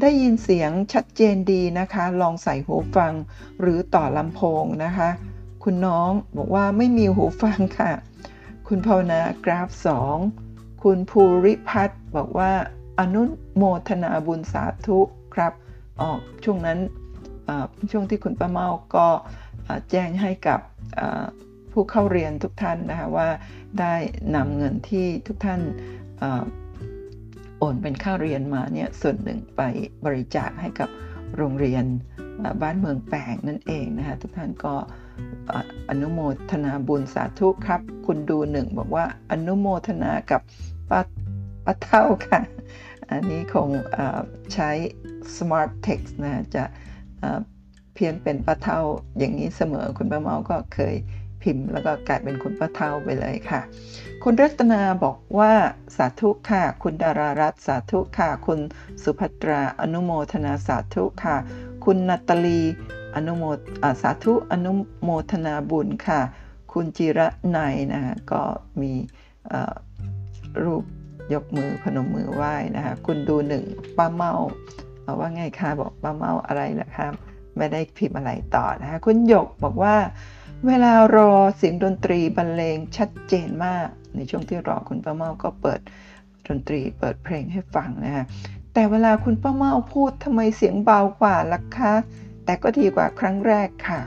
[0.02, 3.14] ได้ยินเสียงชัดเจนดีนะคะ ลองใส่หูฟัง
[3.62, 5.10] หรือต่อลำโพงนะคะ
[5.64, 7.92] คุณน้องบอกว่าไม่มีหูฟังค่ะ
[8.68, 9.70] คุณภาวนากราฟ
[10.26, 12.52] 2 คุณภูริพัฒน์บอกว่า
[13.00, 13.22] อนุ
[13.56, 15.00] โมทนาบุญสาธุ
[15.36, 15.54] ครับ
[16.02, 16.80] ออกช่วงนั้น
[17.92, 19.08] ช่วงที่คุณป้าเมาก็
[19.90, 20.60] แจ้งให้กับ
[21.80, 23.30] ผู้เข้าเรียนทุกท่านนะคะว่า
[23.80, 23.96] ได้
[24.36, 25.62] นำเงินที่ทุกท่าน
[27.58, 29.62] โอนเป็นค่าเรียนมาเนี่ยส่วนหนึ่งไป
[30.06, 30.90] บริจาคให้กับ
[31.38, 31.86] โรงเรียน
[32.62, 34.74] บ้านเมืองแปงนั่นเองนะคะทุกท่านก็
[35.90, 36.20] อนุโม
[36.52, 40.42] ทนาบุญสาธุครับ คุณดูหนึ่งบอกว่าอนุโมทนากับ
[40.90, 41.02] ป้า
[41.66, 42.42] ป้าเท่าค่ะ
[43.10, 43.70] อันนี้คง
[44.54, 44.70] ใช้
[45.36, 46.64] smart text นะจะ
[47.94, 48.80] เพียนเป็นป้าเท่า
[49.18, 50.96] อย่างนี้เสมอคุณป้าเมาก็เคย
[51.44, 53.62] พิมพ์ แล้วก็กลายเป็นคุณป้าเท่าไปเลยค่ะ
[54.24, 55.54] คุณรัตนาบอกว่า
[55.98, 58.60] สาธุค่ะ คุณดารารัตสาธุค่ะ คุณ
[59.04, 61.36] สุภัตราอนุโมทนาสาธุค่ะ
[61.86, 62.62] คุณนัตลี
[63.16, 63.44] อนุโม
[64.02, 64.72] สาธุอนุ
[65.04, 66.22] โมทนาบุญค่ะ
[66.74, 68.42] คุณจิระนายนะคะก็
[68.82, 68.94] มี
[70.64, 70.84] รูป
[71.34, 73.64] ยกมือพนมมือไหว้นะคะ คุณดูหนึ่ง
[73.98, 74.34] ป้าเมา
[75.20, 77.14] ว่าไงคะบอกป้าเมาอะไรล่ะครับ
[77.58, 79.96] ไม่ได้พิมพ์อะไรต่อนะคะคุณหยกบอกว่า
[80.66, 85.80] เวลารอเสียงดนตรีบรรเลงชัดเจนมาก ในช่วงที่รอคุณป้าเมาก็เปิด
[86.48, 88.26] ดนตรีเปิดเพลงให้ฟังนะฮะ
[88.74, 91.94] แต่เวลาคุณป้าเมาพูดทำไมเสียงเบากว่าล่ะคะ
[92.46, 94.02] แต่ก็ดีกว่าครั้งแรกค่ะ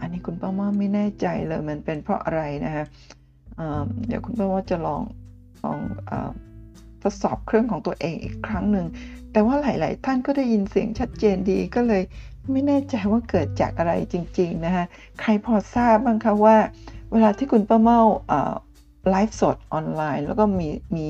[0.00, 2.84] อันนี้คุณป้าเมาไม่แน่ใจเลยมันเป็นเพราะอะไรนะฮะ
[4.06, 5.02] เดี๋ยวคุณป้าเมาจะลอง
[5.64, 5.78] ลอง
[7.02, 8.86] ทดสอบเครื่องของตัวเองอีกครั้งหนึ่ง
[9.32, 12.02] แต่ว่าหลาย ๆ ท่านก็ได้ยินเสียงชัดเจนดีก็เลย
[12.50, 14.84] ไม่แน่ใจว่าเกิดจากอะไรจริง ๆ นะคะ
[15.20, 16.56] ใครพอทราบบ้างคะว่า
[17.12, 18.00] เวลาที่คุณป้าเมา
[19.10, 21.08] ไลฟ์สดออนไลน์ แล้วก็มีมี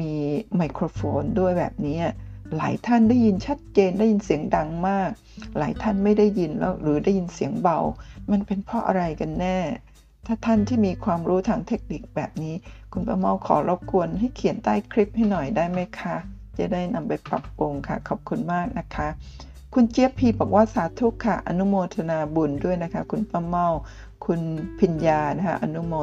[0.00, 0.14] มี
[0.56, 1.98] ไมโครโฟนด้วยแบบนี้
[2.56, 5.10] หลายท่านได้ยินชัดเจนได้ยินเสียงดังมาก
[5.58, 7.78] หลายท่านไม่ได้ยินแล้วหรือได้ยินเสียงเบา
[8.30, 9.58] มันเป็นเพราะอะไรกันแน่
[10.26, 12.54] ถ้าท่านที่มีความรู้ทางเทคนิคแบบนี้
[12.92, 16.16] คุณป้าเมาขอรบกวนให้เขียนใต้คลิปให้หน่อยได้ไหมคะ
[16.58, 19.08] จะได้นำไปปรับปรุงค่ะ ขอบคุณมากนะคะ
[19.74, 23.68] คุณเจี๊ยบพีบอกว่าสาธุค่ะ อนุโมทนาบุญด้วยนะคะ คุณป้าเมา
[24.26, 24.40] คุณ
[24.80, 25.94] พิญญานะคะอนุโม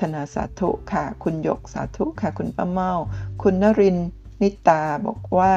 [0.00, 2.92] ทนาสาธุค่ะ คุณหยกสาธุค่ะ คุณป้าเมา
[3.42, 3.96] คุณนริน
[4.42, 5.52] นิตาบอกว่า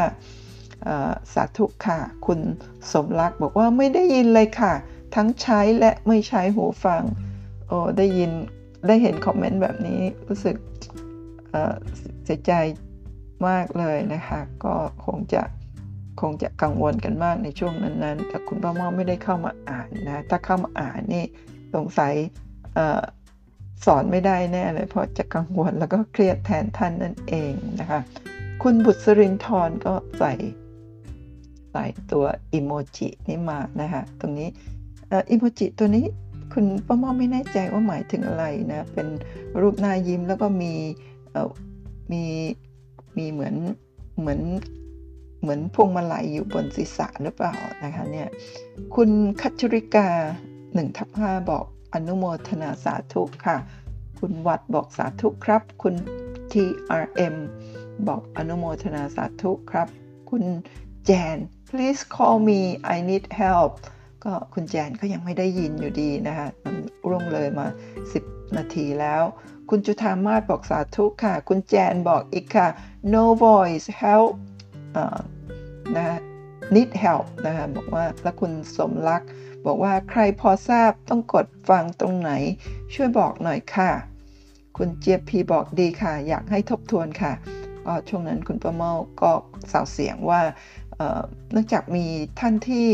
[1.33, 2.39] สาธุค่ะ คุณ
[2.91, 4.73] สมรักบอกว่าไม่ได้ยินเลยค่ะ
[5.15, 7.03] ทั้งใช้และไม่ใช้หูฟัง
[7.67, 8.31] โอ้ได้ยิน
[8.87, 10.55] ได้เห็นคอมเมนต์แบบนี้รู้สึก
[12.23, 12.53] เสียใจ
[13.47, 15.43] มากเลยนะคะ ก็คงจะ
[16.21, 21.23] คงจะกังวลกันมากในช่วงนั้นๆ แต่คุณป้าม่อไม่ได้เข้ามาอ่านนะ ถ้าเข้ามาอ่านนี่
[21.75, 22.13] สงสัย
[23.85, 27.99] สอนไม่ได้แน่เลย เพราะจะกังวลแล้วก็เครียดแทนท่านนั่นเองนะคะ
[28.63, 30.33] คุณบุตรรินทร์ก็ใส่
[31.71, 34.49] ใส่ตัวอิโมจินี่มานะคะตรงนี้
[35.31, 36.05] อิโมจิตัวนี้
[36.53, 39.07] คุณป้าม่อไม่แน่ใจว่าหมายถึงอะไรนะ เป็น
[39.61, 40.73] รูปหน้ายิ้มแล้วก็มี
[42.11, 42.23] มี
[43.17, 43.55] มีเหมือน
[44.19, 44.39] เหมือน
[45.41, 48.29] เหมือนพวงมาลัยอยู่บนศีรษะหรือเปล่านะคะเนี่ย
[48.95, 49.09] คุณ
[49.41, 50.07] คัชริกา
[50.53, 53.57] 1ทับ5บอกอนุโมทนาสาธุค่ะ
[54.19, 55.95] คุณวัดบอกสาธุครับ คุณ
[56.51, 57.35] TRM
[58.07, 59.87] บอกอนุโมทนาสาธุครับ
[60.29, 60.43] คุณ
[61.05, 61.37] แจน
[61.69, 62.59] please call me
[62.95, 63.71] I need help
[64.23, 66.75] ก็คุณแจนก็ยังไม่ได้ยินอยู่ดีนะคะมัน
[67.09, 67.67] ร่วงเลยมา
[68.11, 69.23] 10 นาทีแล้ว
[69.69, 72.67] คุณจุธามาศบอกสาธุค่ะ คุณแจนบอกอีกค่ะ
[73.13, 74.31] no voice help
[75.95, 76.19] นะ
[76.75, 79.21] need help นะคะบอกว่าแล้วคุณสมรัก
[79.65, 82.31] บอกว่าใครพอทราบต้องกดฟังตรงไหน
[82.93, 83.91] ช่วยบอกหน่อยค่ะ
[84.77, 87.33] คุณเจี๊ยบพีบอกดีค่ะ อยากให้ทบทวนค่ะ
[87.85, 89.31] ก็ช่วงนั้นคุณประเมาก็
[89.71, 90.41] สาวเสียงว่า
[91.51, 92.05] เนื่องจากมี
[92.39, 92.87] ท่านที่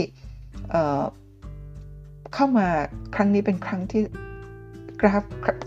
[2.34, 2.68] เข้ามา
[3.16, 4.02] ครั้งนี้เป็นครั้งที่
[5.06, 5.24] ราฟ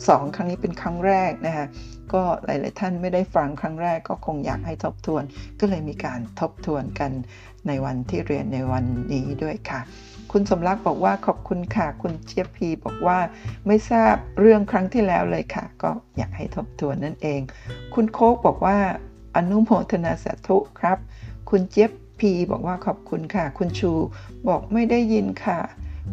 [0.09, 1.67] สองครั้งนี้เป็นครั้งแรกนะคะ
[2.13, 5.23] ก็หลาย ๆ ท่านไม่ได้ฟังครั้งแรกก็คงอยากให้ทบทวน
[5.61, 7.11] ก็เลยมีการทบทวนกัน
[7.69, 9.81] ในวันที่เรียนในวันนี้ด้วยค่ะ
[10.33, 13.19] คุณสมรักบอกว่าขอบคุณค่ะ คุณเชียพีบอกว่า
[13.67, 17.41] ไม่ทราบเรื่องครั้งที่แล้วเลยค่ะ ก็อยากให้ทบทวนนั่นเอง
[17.95, 18.79] คุณโคกบอกว่า
[19.37, 20.99] อนุโมทนาสาธุครับ
[21.51, 23.93] คุณเจี๊ยบพีบอกว่าขอบคุณค่ะ คุณชู
[24.49, 25.59] บอกไม่ได้ยินค่ะ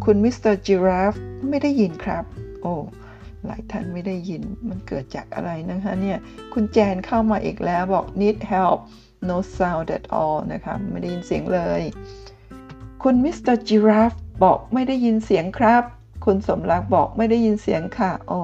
[0.05, 1.13] คุณมิสเตอร์จิราฟ
[1.49, 2.23] ไม่ได้ยินครับ
[2.61, 2.73] โอ้
[3.47, 6.17] หลายท่านไม่ได้ยินมันเกิดจากอะไรนะคะเนี่ย
[6.53, 8.79] คุณแจนเข้ามาอีกแล้วบอก need help
[9.29, 11.81] no sound at all นะคะไม่ได้ยินเสียงเลย
[13.03, 15.83] คุณมิสเตอร์จิราฟบอกไม่ได้ยินเสียงครับ
[16.25, 18.39] คุณสมรักบอกไม่ได้ยินเสียงค่ะโอ้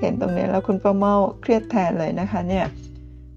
[0.00, 2.66] เห็นตรงนี้แล้วคุณป้าเมาเครียดแทนเลยนะคะเนี่ย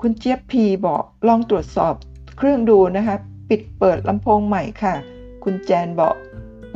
[0.01, 1.93] คุณเจี๊ยบพีบอกลองตรวจสอบ
[2.37, 3.15] เครื่องดูนะคะ
[3.49, 4.95] ปิดเปิดลำโพงใหม่ค่ะ
[5.43, 6.15] คุณแจนบอก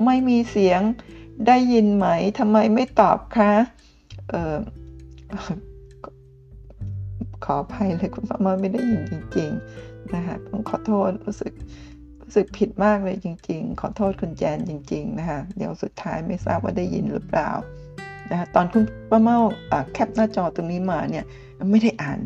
[0.06, 0.82] ไม่มีเสียง
[1.48, 2.08] ได้ยินไหม
[2.40, 3.52] ทำไมไม่ตอบคะ
[4.30, 4.58] เออ
[7.44, 11.54] ขออภัยเลยคุณฟ้ามาไม่ได้ยินจริง ๆ นะคะต้องขอโทษรู้สึก
[12.22, 17.50] รู้สึกผิดมากเลยจริง ๆ ขอโทษคุณแจนจริง ๆ นะคะเดี๋ยวสุดท้ายไม่ทราบว่าได้ยินหรือเปล่า
[18.32, 19.40] นะคะตอนคุณป้าเมา
[19.94, 21.26] แคปหน้าจอตรงนี้มาเนี่ย
[21.72, 22.20] ไม่ได้อ่าน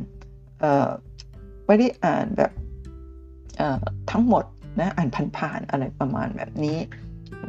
[1.67, 2.51] ไม่ได้อ่านแบบ
[4.11, 4.43] ทั้งหมด
[4.79, 6.77] นะอ่านผ่านๆอะไรประมาณแบบนี้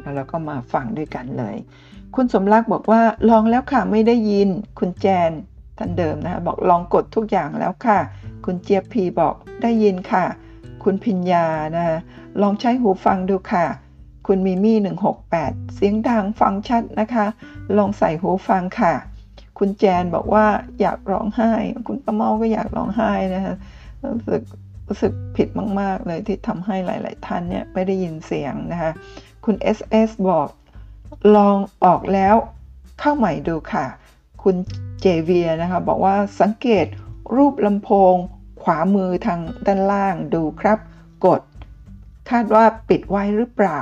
[0.01, 1.55] แล้วเราก็มาฟังด้วยกันเลย
[2.15, 4.49] คุณสมรักบอกว่าลองแล้วค่ะไม่ได้ยิน
[4.79, 5.31] คุณแจน
[5.77, 7.99] ท่านเดิมนะคะบอกลองกดทุกอย่างแล้วค่ะ
[8.45, 10.25] คุณเจี๊ยบพีบอกได้ยินค่ะ
[10.83, 11.85] คุณพิญญานะ
[12.41, 13.65] ลองใช้หูฟังดูค่ะ
[14.27, 14.77] คุณมิมี่
[15.25, 17.25] 168 เสียงดังฟังชัดนะคะ
[17.77, 18.93] ลองใส่หูฟังค่ะ
[19.59, 20.45] คุณแจนบอกว่า
[20.81, 21.51] อยากร้องไห้
[21.87, 23.55] คุณประเมาก็อยากร้องไห้นะคะ
[24.03, 24.41] รู้สึก
[24.87, 25.47] รู้สึกผิด
[25.79, 28.91] มาก ๆ เลยที่ทำให้หลาย ๆ ท่านเนี่ยไม่ได้ยินเสียงนะคะ
[29.45, 30.47] คุณ SS บอก
[31.35, 32.35] ลองออกแล้ว
[32.99, 33.85] เข้าใหม่ดูค่ะ
[34.43, 34.55] คุณ
[35.01, 36.85] เจเวียนะคะ บอกว่าสังเกต
[37.35, 38.15] รูปลำโพง
[38.63, 40.77] ขวามือทางด้านล่างดูครับ
[41.25, 41.41] กด
[42.29, 43.81] คาดว่าปิดไว้หรือเปล่า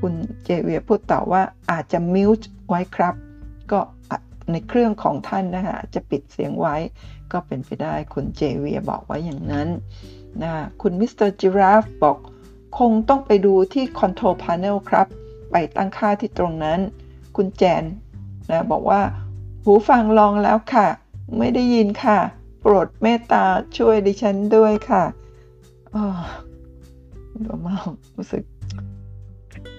[0.00, 3.14] คุณเจเวียพูดต่อว่าอาจจะ mute ไว้ครับ
[3.72, 3.80] ก็
[4.52, 6.76] ในเครื่องของท่านนะคะจะปิดเสียงไว้
[7.32, 9.68] ก็เป็นไปได้คุณเจเวียบอกไว้อย่างนั้น
[10.42, 12.16] นะคุณมิสเตอร์จิราฟบอก
[12.78, 15.06] คงต้องไปดูที่ Control Panel ครับ
[15.52, 16.78] ไปตั้งค่าที่ตรงนั้น
[17.36, 17.84] คุณแจน
[18.50, 19.00] นะบอกว่า
[19.64, 20.88] หูฟังลองแล้วค่ะ
[21.38, 22.18] ไม่ได้ยินค่ะ
[22.60, 23.44] โปรดเมตตา
[23.78, 25.04] ช่วยดิฉันด้วยค่ะ
[25.94, 26.04] อ๋อ
[27.46, 28.42] ป้าเมากรู้สึก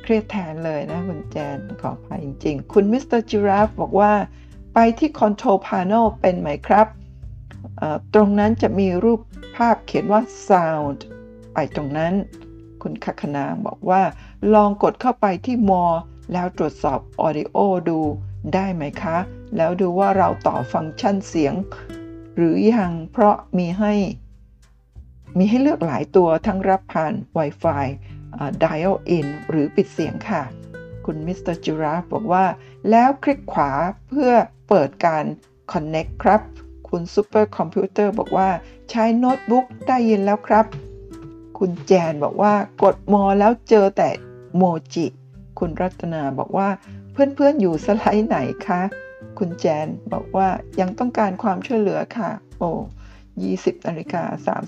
[0.02, 4.12] เครียดแทนเลยนะคุณแจนขออภัยจริง ๆ คุณมิสเตอร์จิราฟบอกว่า
[4.74, 6.88] ไปที่ Control Panel เป็นไหมครับ
[8.14, 9.20] ตรงนั้นจะมีรูป
[9.56, 11.00] ภาพเขียนว่า Sound
[11.54, 12.14] ไปตรงนั้น
[12.82, 14.02] คุณคัคณาบอกว่า
[14.54, 15.84] ลองกดเข้าไปที่ more
[16.34, 17.58] แล้วตรวจสอบ Audio
[17.90, 18.00] ดู
[18.54, 19.18] ได้ไหมคะ
[19.58, 21.54] แล้วดูว่าเราต่อฟังก์ชันเสียง
[22.36, 23.94] หรือยังเพราะมีให้
[25.38, 27.86] มีให้เลือกหลายตัวทั้งรับผ่าน Wi-Fi
[28.64, 30.42] dial in หรือปิดเสียงค่ะ
[31.06, 32.46] คุณมิสเตอร์จิราฟบอกว่า
[32.90, 33.72] แล้วคลิกขวา
[34.10, 34.32] เพื่อ
[34.70, 35.24] เปิดการ
[35.72, 36.42] Connect ครับ
[36.90, 38.50] คุณซูเปอร์คอมพิวเตอร์บอกว่า
[38.90, 40.66] ใช้โน้ตบุ๊กได้ยินแล้วครับ
[41.58, 42.54] คุณแจนบอกว่า
[42.84, 44.10] กด more แล้วเจอแต่
[44.56, 44.64] โม
[44.94, 45.06] จิ
[45.60, 46.70] คุณรัตนาบอกว่า
[47.12, 48.38] เพื่อนๆอยู่สไลด์ไหน
[48.68, 48.82] คะ
[49.40, 50.48] คุณแจนบอกว่า
[50.80, 52.70] ยังต้องการความช่วยเหลือค่ะ โอ้
[53.28, 54.24] 20นาฬิกา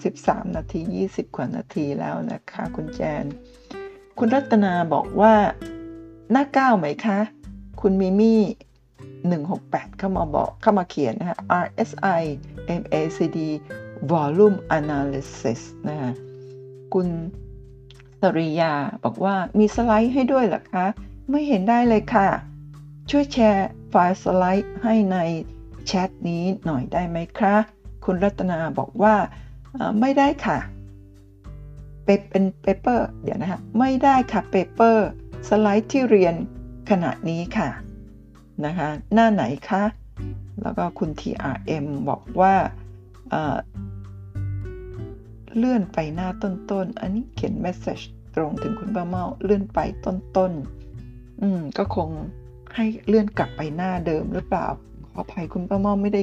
[0.07, 3.25] 33 นาที 20 กว่านาทีแล้วนะคะ คุณแจน
[4.17, 5.33] คุณรัตนาบอกว่า
[6.31, 7.19] หน้าเก้าไหมคะ
[7.81, 8.41] คุณมิมี่
[9.39, 12.23] 168 เข้ามาบอกเข้ามาเขียนนะคะ RSI
[12.81, 13.39] MACD
[14.11, 16.11] Volume Analysis นะคะ
[16.93, 17.07] คุณ
[18.21, 18.73] สริยา
[19.03, 20.85] บอกว่ามีสไลด์ให้ด้วยหรอคะ
[21.29, 22.27] ไม่เห็นได้เลยค่ะ
[23.09, 25.17] ช่วยแชร์ไฟล์สไลด์ให้ใน
[25.85, 27.55] แชทนี้หน่อยได้ไหมคะ
[28.05, 29.15] คุณรัตนาบอกว่า
[29.99, 30.57] ไม่ได้ค่ะ
[32.05, 35.07] เป็น paper เดี๋ยวนะคะไม่ได้ค่ะ paper
[35.47, 36.35] สไลด์ที่เรียน
[36.89, 37.69] ขณะนี้ค่ะ
[38.65, 39.83] นะคะหน้าไหนคะ
[40.61, 42.53] แล้วก็คุณ TRM บอกว่า
[45.57, 48.03] เลื่อนไปหน้าต้นๆ อันนี้เขียน message
[48.35, 52.09] ตรงถึงคุณป้าเมาเลื่อนไปต้นๆ อืม ก็คง
[52.75, 54.67] ให้เลื่อนกลับไปหน้าเดิมหรือเปล่า
[55.11, 56.21] ขออภัยคุณป้าเมาไม่ได้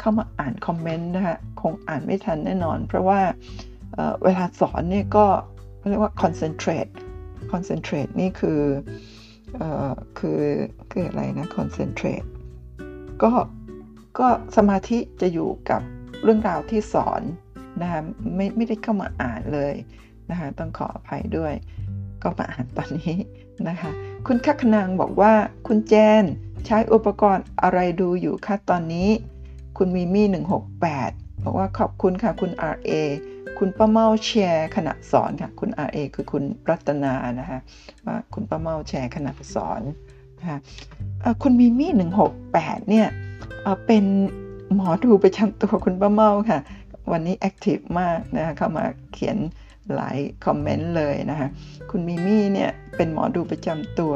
[0.00, 3.20] เข้ามาอ่านคอมเมนต์นะคะคงอ่านไม่ทันแน่นอน เพราะว่า
[3.94, 5.26] เเวลาสอนเนี่ยก็
[5.88, 6.90] เรียกว่า concentrate
[7.52, 8.60] concentrate นี่คือ
[9.60, 9.62] อ
[10.18, 10.40] คือ
[10.90, 12.26] คืออะไรนะ concentrate
[13.22, 13.30] ก็
[14.18, 15.82] ก็สมาธิจะอยู่กับ
[16.22, 17.22] เรื่องราวที่สอน
[17.82, 18.00] นะคะ
[18.36, 19.74] ไม่ไม่ได้เข้ามาอ่านเลย
[20.30, 21.52] นะคะต้องขออภัยด้วย
[22.22, 23.16] ก็มาอ่านตอนนี้
[23.68, 23.90] นะคะ
[24.26, 25.32] คุณคักนางบอกว่า
[25.66, 26.24] คุณแจน
[26.66, 29.08] ใช้อุปกรณ์อะไรดูอยู่คะตอนนี้
[29.78, 30.26] คุณมีมี่
[30.86, 32.92] 168 บอกว่าขอบคุณค่ะคุณ RA
[33.58, 37.58] คุณป้าเมาแชร์ขณะสอนค่ะ คุณ RA คือคุณรัตนานะคะ
[38.06, 39.82] ว่าคุณป้าเมาแชร์ขณะสอน
[40.40, 40.58] นะคะ
[41.42, 42.08] คุณมิมี่
[42.40, 43.08] 168 เนี่ย
[43.86, 44.04] เป็น
[44.74, 46.60] หมอดูประจำตัวคุณป้าเมาค่ะ
[47.12, 49.36] วันนี้ active มากนะคะเข้ามาเขียน
[49.94, 51.48] หลายคอมเมนต์เลยนะคะ
[51.90, 54.14] คุณมิมี่เนี่ยเป็นหมอดูประจำตัว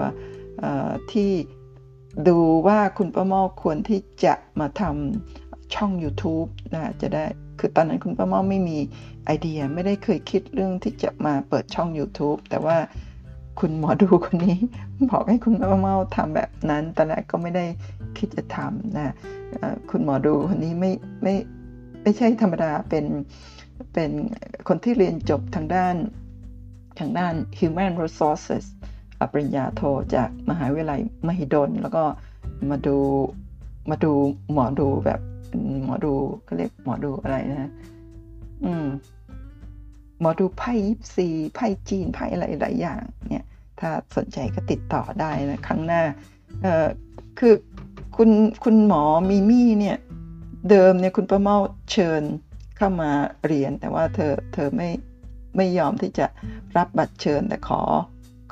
[1.13, 1.31] ที่
[2.29, 7.25] ดูว่าคุณป้าเมาควรที่จะมาทำช่อง YouTube นะจะได้
[7.59, 8.79] คือตอนนั้นคุณป้าเมาไม่มี
[9.25, 12.77] ไอเดียไม่ได้เคยคิดเรื่องที่จะมาเปิดช่อง YouTube แต่ว่า
[13.61, 14.59] คุณหมอดูคนนี้
[15.11, 17.65] บอกให้คุณป้าเมาทำแบบนั้นตอนแรกก็ไม่ได้
[18.19, 19.15] คิดจะทำนะ
[19.91, 21.35] คุณหมอดูคนนี้ไม่ไม่
[22.03, 23.05] ไม่ใช่ธรรมดาเป็น
[23.93, 24.11] เป็น
[24.69, 25.95] คนที่เรียนจบทางด้าน
[26.99, 28.65] ทางด้าน human resources
[29.33, 29.83] ปริญญาโท
[30.15, 32.03] จากมหาวิทยาลัยมหิดล แล้วก็
[32.71, 32.97] มาดู
[33.91, 34.12] มาดู
[34.53, 35.21] หมอดูแบบ
[35.85, 36.15] หมอดู
[36.47, 37.71] ก็เรียกหมอดูอะไรนะ
[38.65, 38.87] อืม
[40.21, 43.45] หมอดูไพ่ยิปซีไพ่จีนไพ่อะไรหลายอย่าง เนี่ย
[43.81, 46.03] ถ้าสนใจก็ติดต่อได้นะ ครั้งหน้า
[46.62, 46.88] เอ่อ
[47.38, 47.55] คือ
[48.17, 48.31] คุณ
[48.65, 49.97] คุณหมอมีมี่เนี่ย
[50.70, 51.57] เดิมเนี่ยคุณประเมา
[51.92, 52.22] เชิญ
[52.77, 53.11] เข้ามา
[53.46, 54.88] เรียน แต่ว่าเธอเธอไม่
[55.57, 56.27] ไม่ยอมที่จะ
[56.77, 57.83] รับบัตรเชิญแต่ขอ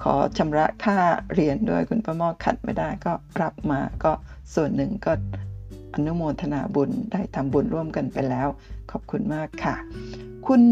[0.02, 0.98] ขอชำระค่า
[1.34, 4.12] เรียนด้วยคุณประมอขัดไม่ได้ก็รับมาก็
[4.54, 5.12] ส่วนหนึ่งก็
[5.94, 8.48] อนุโมทนาบุญได้ทำบุญร่วมกันไปแล้ว
[8.90, 9.74] ขอบคุณมากค่ะ
[10.46, 10.62] คุณ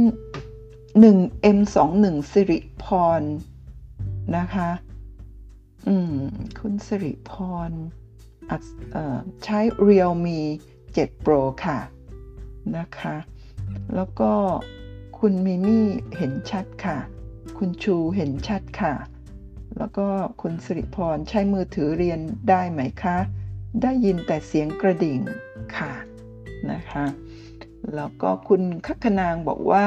[1.03, 2.87] 1M21 สิริพ
[3.20, 3.22] ร
[4.37, 4.70] นะคะ
[5.88, 6.14] อืม
[6.61, 7.33] คุณสิริพ
[7.68, 7.70] ร
[9.44, 10.40] ใช้ Realme
[10.94, 11.79] 7 Pro ค่ะ
[12.77, 13.16] นะคะ
[13.94, 14.33] แล้วก็
[15.18, 16.98] คุณมิมี่เห็นชัดค่ะ
[17.59, 18.94] คุณชูเห็นชัดค่ะ
[19.79, 20.07] แล้วก็
[20.42, 23.16] คุณสิริพรใช้มือถือเรียนได้ไหมคะ
[23.83, 25.20] ได้ยินแต่เสียงกระดิ่ง
[25.77, 25.92] ค่ะ
[26.70, 27.05] นะคะ
[27.94, 29.87] แล้วก็คุณคักนางบอกว่า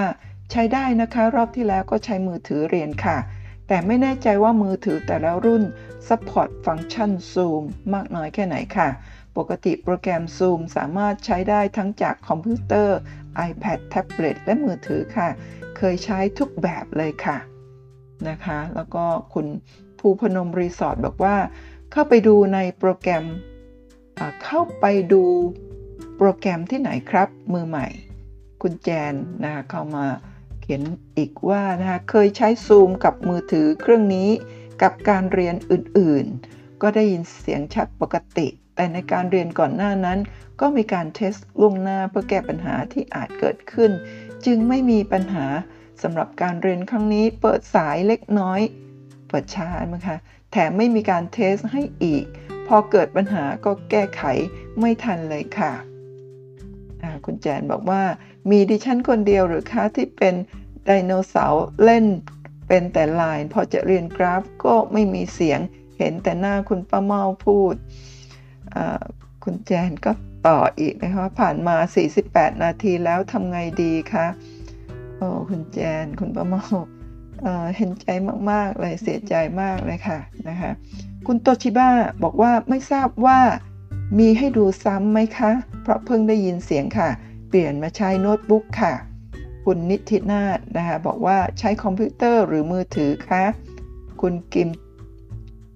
[0.52, 3.18] ใช้ได้นะคะ รอบที่แล้วก็ใช้มือถือเรียนค่ะ
[3.68, 5.64] แต่ไม่แน่ใจว่ามือถือแต่ละรุ่น
[6.08, 8.90] support ฟังก์ชัน Zoom มากน้อยแค่ไหนค่ะ
[9.38, 12.98] ปกติโปรแกรม Zoom สามารถใช้ได้ทั้งจากคอมพิวเตอร์
[13.50, 15.30] iPad แท็บเล็ตและมือถือค่ะ
[15.78, 17.38] เคยใช้ทุกแบบเลยค่ะ
[18.30, 19.48] นะคะ แล้วก็คุณ
[20.00, 21.36] ภูพนมรีสอร์ทบอกว่า
[21.92, 23.26] เข้าไปดูในโปรแกรม
[24.44, 25.24] เข้าไปดู
[26.18, 27.88] โปรแกรมที่ไหนครับ มือใหม่
[28.62, 29.14] คุณแจน
[29.44, 30.06] นะคะเข้ามา
[30.62, 30.82] เขียน
[31.18, 34.30] อีกว่านะคะเคยใช้ซูมกับมือถือเครื่องนี้
[34.82, 40.20] กับการเรียนอื่นๆ ก็ได้ยินเสียงชัดปกติ แต่ในการเรียนก่อนหน้านั้น
[40.62, 43.92] ก็มีการเทสล่วงหน้าเพื่อแก้ปัญหาที่อาจเกิดขึ้น
[44.46, 45.46] จึงไม่มีปัญหา
[46.02, 48.62] สำหรับการเรียนครั้งนี้เปิดสายเล็กน้อย
[49.30, 50.18] เปิดช้ามั้งคะ
[50.52, 52.26] แถมไม่มีการเทสให้อีก
[52.68, 54.24] พอเกิดปัญหาก็แก้ไข
[54.80, 55.74] ไม่ทันเลยค่ะ
[57.26, 58.04] คุณแจนบอกว่า
[58.50, 60.36] มีดิฉันคนเดียวหรือคะที่เป็น
[60.86, 62.06] ไดโนเสาร์เล่น
[62.68, 65.60] เป็นแต่ลายพอจะเรียนกราฟก็ไม่มีเสียง
[65.98, 67.76] เห็นแต่หน้าคุณป้าเมาพูด
[69.44, 70.12] คุณแจนก็
[70.48, 71.76] ต่ออีกนะคะผ่านมา
[72.18, 74.26] 48 นาทีแล้วทำไงดีคะ
[75.18, 76.54] โอ้คุณแจนคุณประม
[77.42, 78.08] เอ่อเห็นใจ
[78.52, 80.72] มาก ๆ เลยเสียใจมากเลยค่ะนะคะ
[81.28, 81.90] คุณโตชิบ้า
[82.24, 83.40] บอกว่าไม่ทราบว่า
[84.20, 87.10] มีให้ดูซ้ำไหมคะ เพราะเพิ่งได้ยินเสียงค่ะ
[87.50, 88.94] เปลี่ยนมาใช้โน้ตบุ๊กค่ะ
[89.66, 90.44] คุณนิตินา
[90.78, 93.44] นะคะบอกว่าใช้คอมพิวเตอร์หรือมือถือคะ
[94.22, 94.70] คุณกิม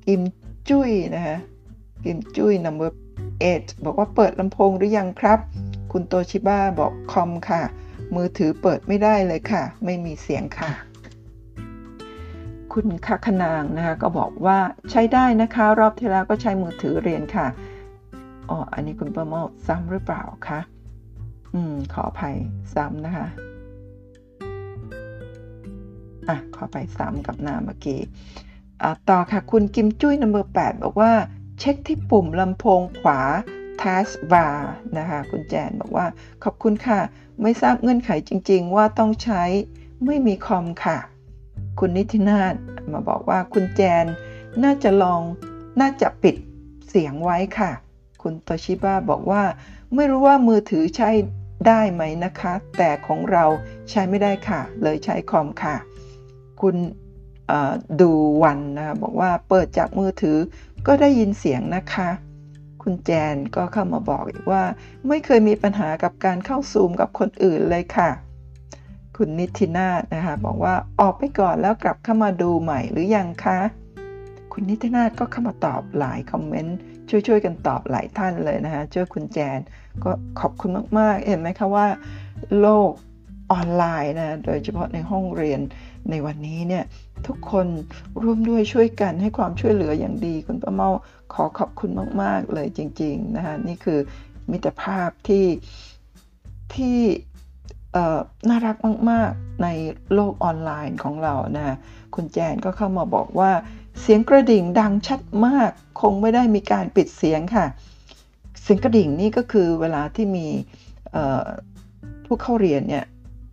[0.07, 0.21] กิม
[0.69, 1.37] จุ้ยนะคะ
[2.05, 2.91] กิมจุ้ย number
[3.37, 5.39] 8บอกว่าเปิดลำโพงหรือยังครับ
[5.91, 7.61] คุณโตชิบ้าบอกคอมค่ะ
[8.15, 10.71] มือถือเปิดไม่ได้เลยค่ะ ไม่มีเสียงค่ะ
[12.73, 14.57] คุณคักนางนะคะก็บอกว่า
[14.91, 17.47] ใช้ได้นะคะ รอบที่แล้วก็ใช้มือถือเรียนค่ะ
[18.49, 20.59] อ๋ออันนี้คุณประโมทซ้ำหรือเปล่าคะ
[21.53, 22.35] อืมขออภัย
[22.75, 23.27] ซ้ำนะคะ
[26.27, 27.99] อะขอไปซ้ำกับหน้าเมื่อกี้
[28.83, 31.11] อะต่อค่ะ คุณกิมจุ้ยนัมเบอร์8บอกว่า
[31.59, 33.19] เช็คที่ปุ่มลำโพงขวา
[33.81, 34.55] task bar
[34.97, 36.05] นะคะคุณแจนบอกว่า
[36.43, 36.99] ขอบคุณค่ะ
[37.41, 39.43] ไม่ทราบเงื่อนไขจริง ๆ ว่าต้องใช้
[40.05, 40.97] ไม่มีคอมค่ะ
[41.79, 42.53] คุณนิตินาถ
[42.91, 44.05] มาบอกว่าคุณแจน
[44.63, 45.21] น่าจะลอง
[45.81, 46.35] น่าจะปิด
[46.87, 47.71] เสียงไว้ค่ะ
[48.21, 49.43] คุณโตชิบะบอกว่า
[49.95, 51.09] ไม่รู้ว่ามือถือใช้
[51.67, 53.45] ได้ไหมนะคะ แต่ของเรา
[53.89, 55.75] ใช้ไม่ได้ค่ะ เลยใช้คอมค่ะ
[56.61, 56.75] คุณ
[58.01, 58.11] ดู
[58.43, 60.37] วันนะบอกว่าเปิดจากมือถือ
[60.87, 62.09] ก็ได้ยินเสียงนะคะ
[62.83, 64.63] คุณแจนก็เข้ามาบอกอีกว่า
[65.07, 68.09] ไม่เคยมีปัญหากับการเข้าซูมกับคนอื่นเลยค่ะ
[69.17, 73.59] คุณนิตินาถนะคะบอกว่าออกไปก่อนแล้วกลับเข้ามาดูใหม่หรือยังคะ
[74.53, 76.77] คุณนิตินาถก็เข้ามาตอบหลายคอมเมนต์
[77.09, 79.59] ช่วยๆกันตอบหลายท่านเลยนะคะเจอคุณแจน
[80.03, 81.87] ก็ขอบคุณมากๆ เห็นไหมคะว่า
[82.59, 82.91] โลก
[83.51, 85.59] ออนไลน์นะโดยเฉพาะในห้องเรียน
[86.09, 86.83] ในวันนี้เนี่ย
[87.27, 87.67] ทุกคน
[88.23, 90.89] ร่วมด้วยช่วยกันให้ความช่วยเหลืออย่างดี คุณป้าเมา
[91.33, 91.89] ขอขอบคุณ
[92.21, 93.99] มาก ๆ เลยจริง ๆ นะคะนี่คือ
[94.51, 95.45] มิตรภาพที่
[96.75, 96.99] ที่
[98.49, 98.77] น่ารัก
[99.11, 99.67] มาก ๆ ใน
[100.13, 101.75] โลกออนไลน์ของเรานะ
[102.15, 103.51] คุณแจนก็เข้ามาบอกว่า
[104.01, 107.65] เสียงกระดิ่งดังชัดมาก คงไม่ได้มีการปิดเสียงค่ะ
[108.61, 110.47] เสียงกระดิ่งนี่ก็คือเวลาที่มี
[112.25, 113.05] ผู้เข้าเรียนเนี่ย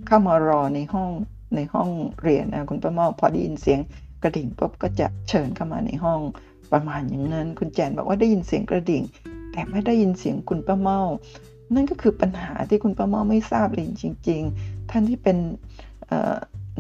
[0.07, 1.11] เข้ามารอในห้อง
[1.57, 1.89] ในห้อง
[2.23, 3.81] เรียนนะคุณป้าเมาพอได้ยินเสียง
[4.23, 6.21] กระดิ่งปุ๊บก็จะเชิญเข้ามาในห้อง
[6.73, 9.03] ประมาณอย่างนั้น คุณแจนบอกว่าได้ยินเสียงกระดิ่ง
[9.53, 11.01] แต่ไม่ได้ยินเสียงคุณป้าเมา
[11.75, 15.37] นั่นก็คือปัญหาที่คุณป้าเมาไม่ทราบเลยจริง ๆ ท่านที่เป็น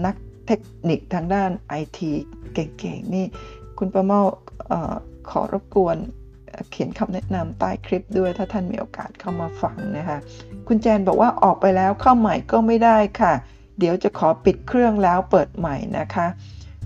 [0.04, 0.14] นัก
[0.46, 2.10] เทคนิคทางด้านไอที
[2.54, 3.26] เก่งๆนี่
[3.78, 4.20] คุณป้าเมา
[5.30, 5.96] ขอรบกวน
[6.70, 10.18] เขียนคำแนะนำใต้คลิปด้วยถ้าท่านมีโอกาสเข้ามาฟังนะคะ
[10.66, 13.34] คุณแจนบอกว่าออกไปแล้วเข้าใหม่ก็ไม่ได้ค่ะ
[13.78, 16.26] เดี๋ยวจะขอปิดเครื่องแล้วเปิดใหม่นะคะ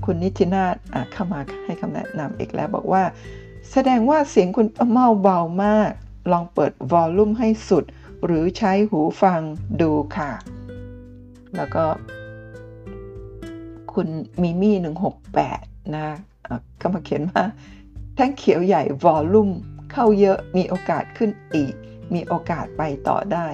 [0.04, 0.74] คุณนิตินาถ
[1.12, 3.02] เข้ามาให้คำแนะนำอีกแล้วบอกว่า
[3.72, 5.90] แสดงว่าเสียงคุณป้าเมาเบามาก
[6.32, 7.84] ลองเปิดวอลลุ่มให้สุด
[8.24, 9.40] หรือใช้หูฟัง
[9.80, 10.32] ดูค่ะ
[11.56, 11.84] แล้วก็
[13.92, 14.08] คุณ
[14.42, 14.76] มิมี่
[15.36, 16.08] 168 นะ
[16.80, 17.42] ก็มาเขียนว่า
[18.14, 19.50] แท่งเขียวใหญ่วอลลุ่ม
[19.92, 21.74] เข้าเยอะมีโอกาสขึ้นอีก
[22.14, 23.46] มีโอกาสไปต่อได้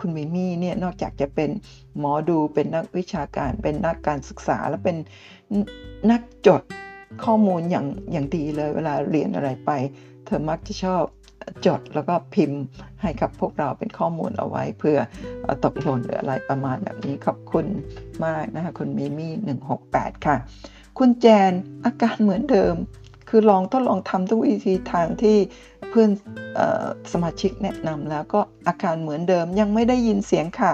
[0.00, 1.50] คุณมิมี่เนี่ยนอกจากจะเป็น
[1.98, 4.96] หมอดูเป็นนักวิชาการ เป็นนักการศึกษาและเป็น
[6.10, 6.62] นักจด
[7.24, 9.70] ข้อมูลอย่างอย่างดีเลยเวลาเรียนอะไรไป
[10.24, 11.02] เธอมักจะชอบ
[11.66, 12.60] จดแล้วก็พิมพ์
[13.02, 14.98] ให้กับพวกเราเป็นข้อมูลเอาไว้ เพื่อ
[15.64, 17.66] ตกหล่นหรืออะไรประมาณแบบนี้ขอบคุณ
[18.24, 20.36] มากนะคะคุณมิมี่168 ค่ะ
[20.98, 21.52] คุณแจน
[21.84, 22.74] อาการเหมือนเดิม
[23.28, 25.36] คือลองทดลองทำทุกวิธีทางที่
[25.88, 26.10] เพื่อน
[26.58, 26.60] อ
[27.12, 30.72] สมาชิกแนะนำแล้วก็อาการเหมือนเดิมยังไม่ได้ยินเสียงค่ะ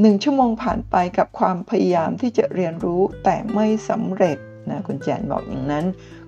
[0.00, 4.38] หนึ่งชั่วโมงผ่านไปกับความพยายามที่จะเรียนรู้แต่ไม่สำเร็จ
[4.70, 5.84] นะคุณแจนบอกอย่างนั้น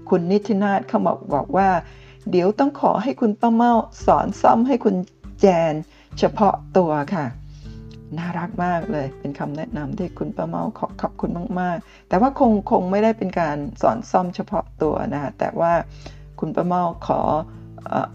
[0.09, 1.69] คุณนิตินาถเขาบอกบอกว่า
[2.31, 3.73] เดี๋ยวต้องขอให้คุณป้าเมา
[4.07, 4.97] สอนซ่อมให้คุณ
[5.41, 5.75] แจน
[6.19, 7.27] เฉพาะตัวค่ะ
[8.19, 15.73] น่ารักมากเลย เป็นคำแนะนำที่คุณป้าเมาขอขอบคุณมาก ๆ แต่ว่าคงคงไม่ได้เป็นการสอนซ่อมเฉพาะตัวนะแต่ว่า
[16.41, 17.21] คุณป้าเมาขอ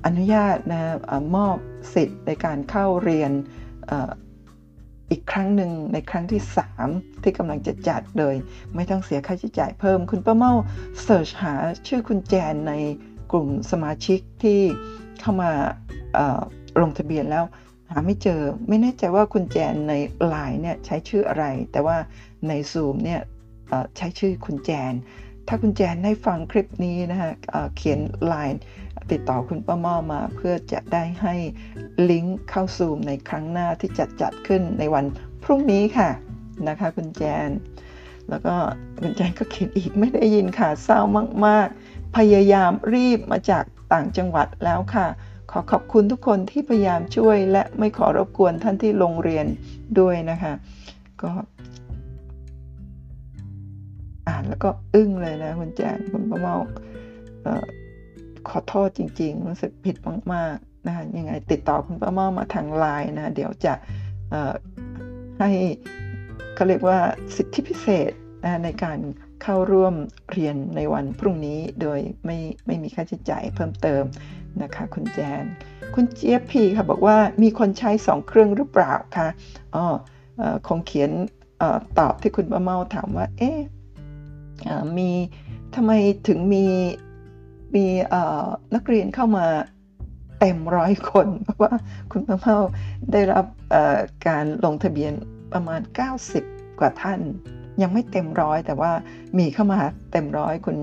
[0.05, 0.81] อนุญาตนะ
[1.35, 1.57] มอบ
[1.93, 3.31] สิทธิ์ในการเข้าเรียน
[5.11, 6.41] อีกครั้งหนึ่งในครั้งที่
[6.83, 8.35] 3 ที่กำลังจะจัดเลย
[8.75, 10.53] ไม่ต้องเสียค่าใช้จ่ายเพิ่ม คุณป้าเมา
[11.03, 11.53] เสิร์ชหา
[11.87, 12.73] ชื่อคุณแจนใน
[13.31, 14.61] กลุ่มสมาชิกที่
[15.21, 15.51] เข้ามา
[16.81, 17.43] ลงทะเบียนแล้ว
[17.89, 19.93] หาไม่เจอไม่แน่ใจว่าคุณแจนใน
[20.27, 21.97] ไลน์เนี่ยใช้ชื่ออะไร แต่ว่า
[22.47, 23.21] ใน Zoom เนี่ย
[23.97, 24.93] ใช้ชื่อคุณแจน
[25.47, 27.31] ถ้าคุณแจนได้ฟังคลิปนี้นะฮะ
[27.75, 28.61] เขียนไลน์
[29.11, 31.35] ติดต่อคุณป้าม่อมา เพื่อจะได้ให้
[32.09, 35.05] ลิงก์เข้าซูมในครั้งหน้าที่จัดจัดขึ้นในวัน
[35.43, 36.09] พรุ่งนี้ค่ะ
[36.67, 37.49] นะคะคุณแจน
[38.29, 38.55] แล้วก็
[38.99, 40.99] คุณแจนก็เขียนอีกไม่ได้ยินค่ะเศร้า
[41.47, 43.63] มาก ๆ พยายามรีบมาจาก
[43.93, 45.07] ต่างจังหวัดแล้วค่ะ
[45.51, 49.45] ขอขอบคุณทุกคนที่พยายามช่วย และไม่ขอรบกวนท่านที่โรงเรียน
[49.99, 50.53] ด้วยนะคะ
[51.21, 51.31] ก็
[54.27, 56.55] อ่านแล้วก็อึ้งเลยนะคุณแจนคุณป้าเมา
[57.43, 57.65] เอ่อ
[58.49, 59.95] ขอโทษจริงๆรู้สึกผิด
[60.33, 63.73] มากๆนะคะยังไงติดต่อคุณป้าเมามาทางไลน์นะเดี๋ยวจะ
[65.39, 65.51] ให้
[66.55, 66.99] เขาเรียกว่า
[67.35, 68.11] สิทธิพิเศษ
[68.43, 68.99] นะในการ
[69.43, 69.93] เข้าร่วม
[70.31, 74.03] เรียนในวันพรุ่งนี้โดยไม่ไม่มีค่าใช้จ่ายเพิ่มเติม
[74.63, 75.45] นะคะคุณแจน
[75.95, 79.27] คุณเจี๊ยบพีค่ะบอกว่ามีคนใช้สองเครื่องหรือเปล่าคะ
[79.75, 79.85] อ๋อ
[80.67, 81.11] คงเขียน
[81.61, 83.59] ออตอบที่คุณป้าเมาถามว่า เอ๊ะ
[84.97, 85.09] มี
[85.75, 85.91] ทำไม
[86.27, 86.65] ถึงมี
[87.75, 87.85] มี
[88.75, 89.45] นักเรียนเข้ามา
[90.39, 91.73] เต็มร้อยคนเพราะว่า
[92.11, 92.57] คุณป้าเมา
[93.11, 93.45] ได้รับ
[94.27, 95.13] การลงทะเบียน
[95.53, 95.81] ประมาณ
[96.29, 97.19] 90 กว่าท่าน
[97.81, 98.91] ยังไม่เต็มร้อยแต่ว่า
[99.37, 99.79] มีเข้ามา
[100.11, 100.77] เต็มร้อยคุณ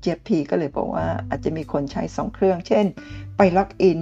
[0.00, 2.86] เจี๊ยบพีก็เลยบอกว่าอาจจะมีคนใช้สองเครื่อง เช่น
[3.36, 4.00] ไปล็อกอิน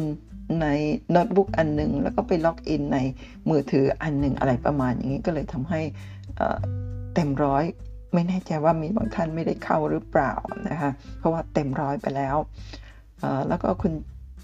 [0.63, 0.67] ใน
[1.11, 2.99] โน้ตบุ๊กอันหนึ่งแล้วก็ไปล็อกอินใน
[3.51, 5.81] มือถืออันหนึ่งอะไรประมาณอย่างนี้ก็เลยทำให้
[7.15, 7.65] เต็มร้อย
[8.15, 10.33] ไม่แน่ใจว่ามีบางท่านไม่ได้เข้าหรือเปล่า
[10.69, 12.37] นะคะเพราะว่าเต็มร้อยไปแล้ว
[13.49, 13.93] แล้วก็คุณ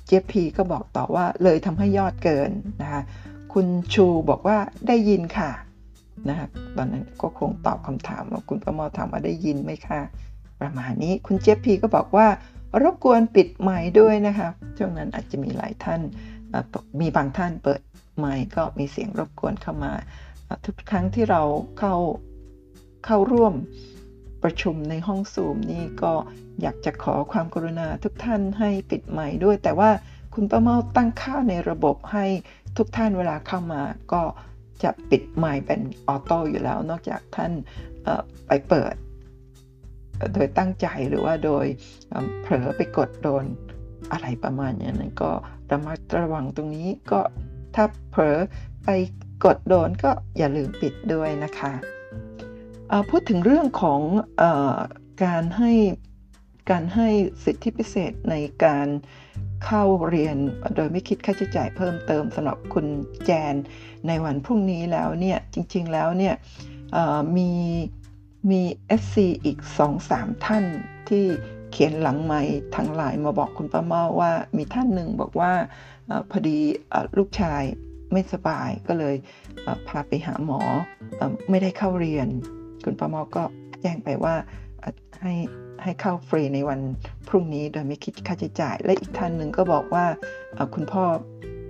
[0.07, 2.51] เจฟพีก็บอกต่อว่าเลยทำให้ยอดเกิน
[2.83, 3.03] นะคะ
[3.53, 4.57] คุณชูบอกว่า
[4.89, 5.51] ได้ยินค่ะ
[6.29, 6.47] นะคะ
[6.77, 10.01] ตอนนั้นก็คงตอบคำถามว่าคุณประมอถามว่าได้ยินไหมคะ
[10.65, 12.27] ประมาณนี้คุณเจฟพีก็บอกว่า
[12.83, 14.49] รบกวนปิดไมค์ด้วยนะคะ
[14.79, 16.01] ช่วงนั้นอาจจะมีหลายท่าน
[17.01, 17.81] มีบางท่านเปิด
[18.19, 19.93] ไมค์ก็มีเสียงรบกวนเข้ามา
[20.65, 21.43] ทุกครั้งที่เรา
[21.79, 21.95] เข้า
[23.05, 23.55] เข้าร่วม
[24.43, 26.13] ประชุมในห้องซูมนี่ก็
[26.63, 29.91] อยากจะขอความกรุณาทุกท่านให้ปิดไมค์ด้วย แต่ว่า
[30.35, 32.27] คุณป้าเมาตั้งค่าในระบบให้
[32.77, 34.23] ทุกท่านเวลาเข้ามาก็
[34.83, 37.53] จะปิดไมค์เป็นออโต้อยู่แล้ว นอกจากท่าน
[38.47, 38.95] ไปเปิด
[40.35, 41.67] โดยตั้งใจหรือว่าโดย
[42.43, 43.45] เผลอไปกดโดน
[44.13, 45.31] อะไรประมาณอย่างนั้นก็
[45.71, 47.21] ระมัดระวังตรงนี้ก็
[47.75, 48.39] ถ้าเผลอ
[48.85, 48.89] ไป
[49.45, 51.73] กดโดนก็อย่าลืมปิดด้วยนะคะ
[53.11, 54.01] พูดถึงเรื่องของ
[54.41, 54.43] อ
[55.25, 55.73] การให้
[56.71, 57.09] การให้
[57.45, 58.35] สิทธิพิเศษใน
[58.65, 58.89] การ
[59.65, 60.37] เข้าเรียน
[60.77, 62.87] โดยไม่คิดค่าใช้จ่ายเพิ่มเติมสำหรับคุณ
[63.25, 63.55] แจน
[64.07, 66.35] ในวันพรุ่งนี้แล้วเนี่ยจริงๆแล้วเนี่ย
[67.37, 67.51] มี
[68.51, 68.63] มี
[69.01, 69.59] FC อีก
[70.03, 70.65] 2-3 ท่าน
[71.09, 71.25] ที่
[71.71, 72.41] เขียนหลังไม้
[72.75, 75.53] ทางไลน์มาบอกคุณป้าเมาว่ามีท่านหนึ่งบอกว่า
[76.09, 76.59] อพอดี
[76.93, 77.63] อลูกชาย
[78.13, 79.15] ไม่สบายก็เลย
[79.89, 80.61] พาไปหาหมอ
[81.21, 82.29] อไม่ได้เข้าเรียน
[82.85, 83.43] คุณป้าเมาก็
[83.81, 84.35] แจ้งไปว่า
[85.23, 85.35] ให้
[85.83, 86.81] ให้เข้าฟรีในวัน
[87.29, 90.07] พรุ่งนี้โดยไม่คิดค่าใช้จ่าย และอีกท่านหนึ่งก็บอกว่า
[90.75, 91.05] คุณพ่อ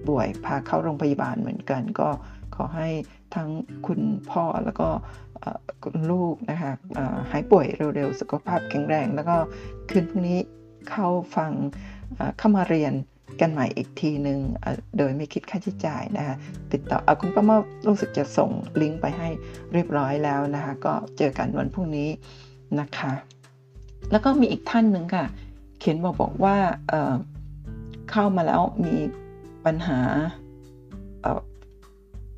[0.08, 2.08] ป่วย พาเข้าโรงพยาบาลเหมือนกัน ก็
[2.54, 2.88] ขอให้
[3.34, 3.48] ทั้ง
[3.86, 4.00] คุณ
[4.30, 4.88] พ่อแล้วก็
[5.82, 6.72] คุณลูกนะคะ
[7.30, 9.36] หายป่วยเร็วๆ สุขภาพแข็งแรง แล้วก็
[9.90, 10.38] คืนพรุ่งนี้
[10.90, 11.52] เข้าฟัง
[12.38, 12.92] เข้ามาเรียน
[13.40, 16.36] กันใหม่อีกทีหนึ่งเอ่อโดยไม่คิดค่าใช้จ่ายนะคะ
[16.72, 18.50] ติดต่ออคุณป้าเมารู้สึกจะส่ง
[18.80, 19.28] ลิงก์ไปให้
[19.72, 22.08] เรียบร้อยแล้วนะคะ ก็เจอกันวันพรุ่งนี้
[22.80, 23.12] นะคะ
[24.10, 25.26] แล้วก็มีอีกท่านหนึ่งค่ะ
[25.78, 26.56] เขียนมาบอกว่า
[26.88, 28.94] เเข้ามาแล้วมี
[29.64, 30.00] ปัญหา
[31.22, 31.32] เอ่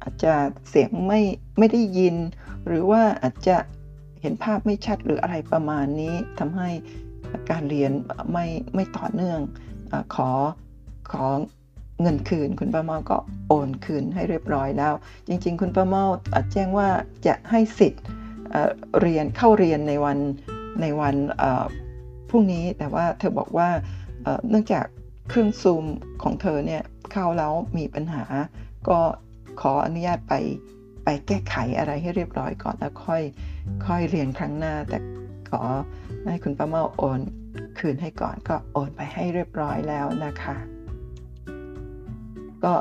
[0.03, 0.35] อาจจะ
[0.69, 1.21] เสียงไม่
[1.59, 2.17] ไม่ได้ยิน
[2.67, 3.57] หรือว่าอาจจะ
[4.21, 6.71] เห็นภาพไม่ชัดหรืออะไรประมาณนี้ทำให้
[7.51, 7.93] การเรียน
[8.33, 9.41] ไม่ไม่ต่อเนื่อง
[9.93, 10.31] อขอ
[11.13, 11.25] ขอ
[12.03, 13.19] เงินคืนคุณป้าเมาก็
[13.49, 14.95] โอนคืนให้เรียบร้อยแล้ว
[15.29, 16.05] จริง ๆ คุณป้าเมา
[16.53, 16.89] แจ้งว่า
[17.27, 18.03] จะให้สิทธิ์
[19.01, 20.19] เรียนเข้าเรียนในวัน
[20.83, 21.15] ในวัน
[22.29, 23.69] พรุ่งนี้แต่ว่าเธอบอกว่า
[24.49, 24.87] เนื่องจาก
[25.29, 25.85] เครื่องซูม
[26.23, 28.25] ของเธอเนี่ยเข้าแล้วมีปัญหา
[28.89, 28.99] ก็
[29.61, 30.35] ขออนุญาตไป
[31.05, 33.23] ไปแก้ไขอะไรให้เรียบร้อยก่อนแล้วค่อย
[33.87, 34.99] ค่อยเรียนครั้งหน้า แต่
[35.51, 35.63] ขอ
[36.27, 37.21] ให้คุณป้าเมาโอน
[37.79, 40.57] คืนให้ก่อนก็โอนไปให้เรียบร้อยแล้วนะคะ
[42.65, 42.75] ก็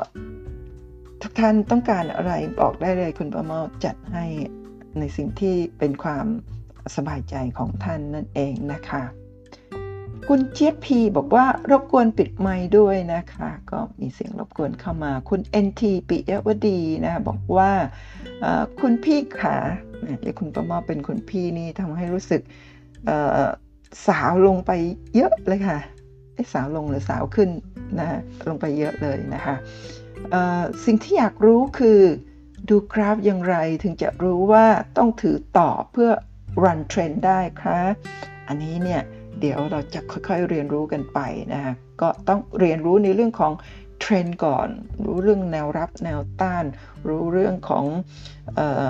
[1.22, 4.24] ทุกท่านต้องการอะไรบอกได้เลยคุณป้าเมาจัดให้
[4.98, 6.26] ในสิ่งที่เป็นความ
[6.96, 9.02] สบายใจของท่านนั่นเองนะคะ
[10.30, 17.70] คุณเจี๊ยบพีบอกว่ารบกวนปิดไมค์ด้วยนะคะ ก็มีเสียงรบกวนเข้ามา คุณ NT ปิยวดีนะบอกว่า
[18.80, 19.56] คุณพี่ขา
[20.22, 22.42] เรียกคุณประมอเป็นคุณพี่นี่ทำให้รู้สึก
[24.06, 24.70] สาวลงไป
[25.14, 25.78] เยอะเลยค่ะ
[26.52, 27.50] สาวลงหรือสาวขึ้น
[27.98, 29.54] นะลงไปเยอะเลยนะคะ
[30.84, 32.00] สิ่งที่อยากรู้คือ
[32.68, 34.66] ดูกราฟอย่างไรถึงจะรู้ว่า
[34.96, 36.10] ต้องถือต่อเพื่อ
[36.64, 37.78] run trend ได้คะ
[38.48, 39.02] อันนี้เนี่ย
[39.40, 41.20] เดี๋ยวเราจะค่อยๆเรียนรู้กันไป
[41.52, 43.52] นะคะก็ต้องเรียนรู้ในเรื่องของ
[44.00, 44.68] เทรนด์ก่อน
[45.04, 46.64] รู้เรื่องแนวรับแนวต้าน
[47.08, 47.84] รู้เรื่องของ
[48.58, 48.86] อ่อ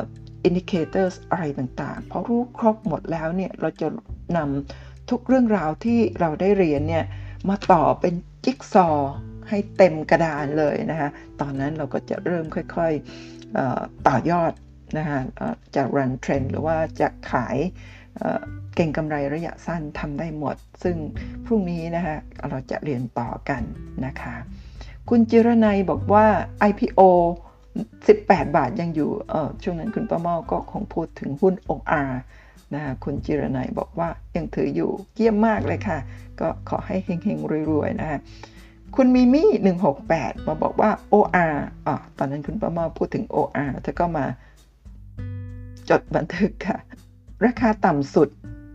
[0.49, 3.89] indicators อะไรต่างๆพอรู้ครบหมดแล้วเนี่ยเราจะ
[4.37, 7.05] นำทุกเรื่องราวที่เราได้เรียนเนี่ย
[7.49, 9.13] มาต่อเป็นจิ๊กซอว์
[9.49, 11.09] ให้เต็มกระดานเลยนะคะ
[11.41, 14.53] ตอนนั้นเราก็จะเริ่มค่อยๆต่อยอด
[14.99, 15.21] นะคะ
[15.75, 17.57] จะ run trend หรือว่าจะขาย
[18.75, 20.97] เก่งกำไรระยะสั้นทำได้หมด ซึ่ง
[21.45, 22.17] พรุ่งนี้นะคะ
[22.49, 23.63] เราจะเรียนต่อกัน
[24.07, 24.35] นะคะ
[25.09, 26.27] คุณจิรนัยบอกว่า
[26.69, 27.01] IPO
[27.77, 29.11] 18 บาทยังอยู่
[29.63, 32.11] ช่วงนั้นคุณป้าเมาก็คงพูดถึงหุ้น OR
[32.75, 35.99] นะคะคุณจิรนัยบอกว่ายังถืออยู่เยี่ยมมากเลยค่ะ
[36.41, 38.19] ก็ขอให้เฮงๆรวยๆนะคะ
[38.97, 39.51] คุณมิมี่
[39.99, 41.55] 168 มาบอกว่า OR
[41.87, 41.89] อ
[42.19, 44.27] ตอนนั้นคุณป้าเมาพูดถึง OR เธอก็มา
[45.89, 46.79] จดบันทึกค่ะ
[47.45, 48.29] ราคาต่ำสุด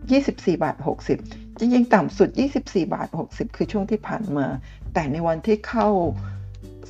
[0.04, 0.76] 24 บาท
[1.18, 2.28] 60 จริงๆ ต่ำสุด
[2.60, 4.46] 24 บาท 60 คือช่วงที่ผ่านมา
[4.94, 5.88] แต่ในวันที่เข้า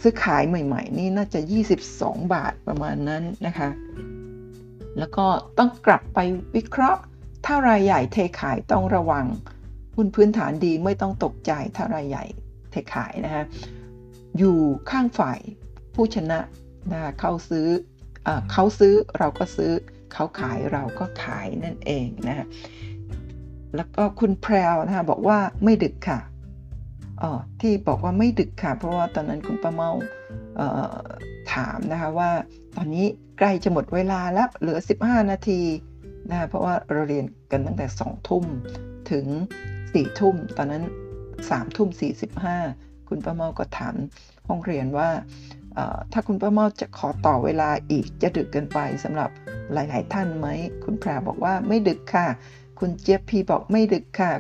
[0.01, 1.41] ซื้อขายใหม่ ๆ นี่น่าจะ
[1.87, 3.69] 22 บาทประมาณนั้นนะคะ
[4.99, 5.27] แล้วก็
[5.59, 6.19] ต้องกลับไป
[6.57, 7.01] วิเคราะห์
[7.45, 9.27] ถ้ารายใหญ่เทขายต้องระวัง
[9.97, 12.25] หุ้นพื้นฐานดีไม่ต้องตกใจถ้ารายใหญ่
[12.71, 13.45] เทขายนะคะ
[14.39, 14.59] อยู่
[14.91, 15.39] ข้างฝ่าย
[15.95, 16.41] ผู้ชนะ
[16.93, 17.67] นะเขาซื้อ
[18.27, 19.73] อเขาซื้อเราก็ซื้อ
[20.13, 22.47] เขาขายเราก็ขายนั่นเองนะะ
[23.77, 26.21] แล้วก็คุณแพรวนะคะบอกว่าไม่ดึกค่ะ
[27.23, 29.91] อ๋อที่บอกว่าไม่ดึกค่ะ เพราะว่าตอนนั้นคุณป้าเมา
[31.55, 32.31] ถามนะคะว่า
[32.77, 33.07] ตอนนี้
[33.39, 35.61] ใกล้จะหมดเวลาแล้วเหลือ 15 นาที
[36.31, 38.45] นะเพราะว่าเราเรียนกันตั้งแต่ 2 ทุ่ม
[39.11, 39.27] ถึง
[39.73, 40.83] 4 ทุ่ม ตอนนั้น
[41.31, 41.89] 3 ทุ่ม
[42.51, 43.95] 45 คุณป้าเมาก็ถาม
[44.49, 45.09] ห้องเรียนว่า
[46.13, 49.31] ถ้าคุณป้าเมาจะขอต่อเวลาอีกจะดึกเกินไปสำหรับ
[49.73, 50.47] หลาย ๆ ท่านไหม
[50.85, 52.27] คุณแพรบอกว่าไม่ดึกค่ะ
[52.79, 54.33] คุณเจี๊ยบพีบอกไม่ดึกค่ะ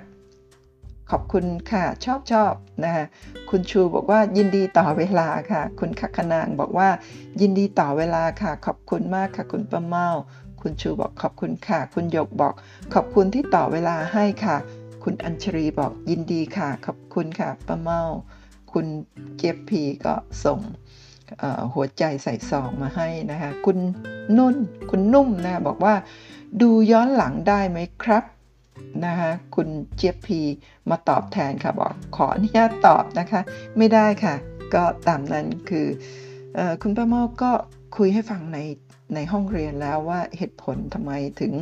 [1.10, 2.52] ขอบคุณค่ะชอบชอบ
[2.84, 3.04] นะคะ
[3.50, 6.88] คุณชูบอกว่ายินดีต่อเวลาค่ะ คุณคักนางบอกว่า
[7.40, 10.08] ยินดีต่อเวลาค่ะ ขอบคุณมากค่ะ คุณป้าเมา
[10.62, 12.54] คุณชูบอกขอบคุณค่ะ คุณยกบอก
[12.94, 14.56] ขอบคุณที่ต่อเวลาให้ค่ะ
[15.04, 18.02] คุณอัญชรีบอกยินดีค่ะ ขอบคุณค่ะป้าเมา
[18.72, 18.86] คุณ
[19.36, 20.14] เจี๊ยบพีก็
[20.44, 20.60] ส่ง
[21.74, 23.78] หัวใจใส่ซองมาให้นะคะ คุณ
[24.36, 24.56] นุ่น
[24.90, 25.94] คุณนุ่มนะบอกว่า
[26.60, 28.24] ดูย้อนหลังได้ไหมครับ
[29.06, 30.40] นะคะคุณเจี๊ยบพี
[30.90, 33.40] มาตอบแทนค่ะบอกขออนุญาตตอบนะคะ
[33.78, 34.34] ไม่ได้ค่ะ
[34.74, 35.86] ก็ตามนั้นคือ
[36.56, 37.52] อคุณป้าเมาก็
[37.96, 38.58] คุยให้ฟังใน
[39.14, 41.52] ในห้องเรียนแล้วว่าเหตุผลทำไมถึง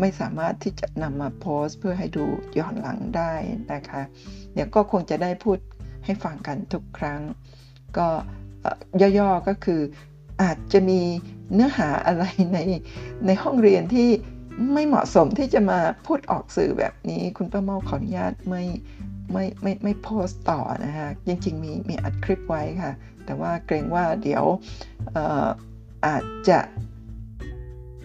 [0.00, 2.24] ไม่สามารถที่จะนำมาโพสต์เพื่อให้ดู
[2.58, 3.32] ย้อนหลังได้
[3.72, 4.02] นะคะ
[4.54, 5.58] เดี๋ยวก็คงจะได้พูด
[6.04, 7.20] ให้ฟังกันทุกครั้ง
[7.98, 8.08] ก็
[9.18, 9.80] ย่อๆก็คือ
[10.42, 11.00] อาจจะมี
[11.52, 12.58] เนื้อหาอะไรใน
[13.26, 14.08] ในห้องเรียนที่
[14.72, 18.64] ไม่เหมาะสมที่จะมาพูดออกสื่อแบบนี้ คุณป้าเมาขออนุญาตไม่
[19.32, 22.92] ไม่ไม่ไม่โพสต์ต่อนะคะจริงๆมีมีอัดคลิปไว้ค่ะ
[23.24, 24.44] แต่ว่าเกรงว่าเดี๋ยว
[25.16, 25.48] อา
[26.06, 26.58] อาจจะ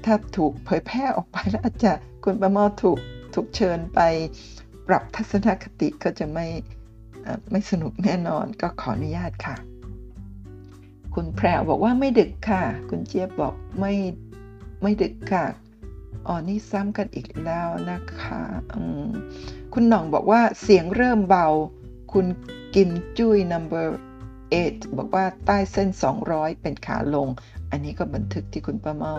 [0.06, 1.93] ถ้าถูกเผยแพร่ออกไปแล้วอาจจะ
[2.24, 2.99] คุณป้าเมาถูก
[3.34, 3.99] ถูกเชิญไป
[4.88, 6.47] ปรับทัศนคติก็จะไม่
[7.51, 9.56] ไม่สนุกแน่นอนก็ขออนุญาตค่ะ
[11.16, 13.93] คุณแพรบอกว่าไม่ดึกค่ะ คุณเจี๊ยบบอกไม่
[14.82, 15.45] ไม่ดึกค่ะ
[16.28, 18.41] อ๋อนี่ซ้ำกันอีกแล้วนะคะ
[19.74, 21.47] คุณหน่องบอกว่าเสียงเริ่มเบา
[22.14, 22.26] คุณ
[22.76, 23.88] กิมจุ้ย number
[24.41, 25.89] 8บอกว่าใต้เส้น
[26.26, 27.28] 200 เป็นขาลง
[27.72, 29.14] อันนี้ก็บันทึกที่คุณป้าเมา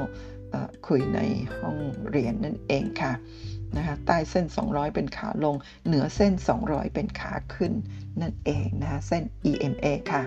[0.89, 1.21] คุยใน
[1.59, 1.77] ห้อง
[2.11, 3.13] เรียนนั่นเองค่ะ
[3.77, 5.57] นะคะใต้เส้น 200 เป็นขาลง
[5.87, 6.33] เหนือเส้น
[6.65, 7.73] 200 เป็นขาขึ้น
[8.21, 10.23] นั่นเองนะคะเส้น EMA ค่ะ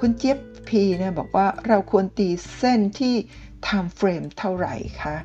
[0.00, 2.28] คุณเจี๊ยบพีเนี่ยบอกว่าเราควรตี
[2.58, 3.14] เส้นที่
[3.66, 5.16] time frame เท่าไหร่คะ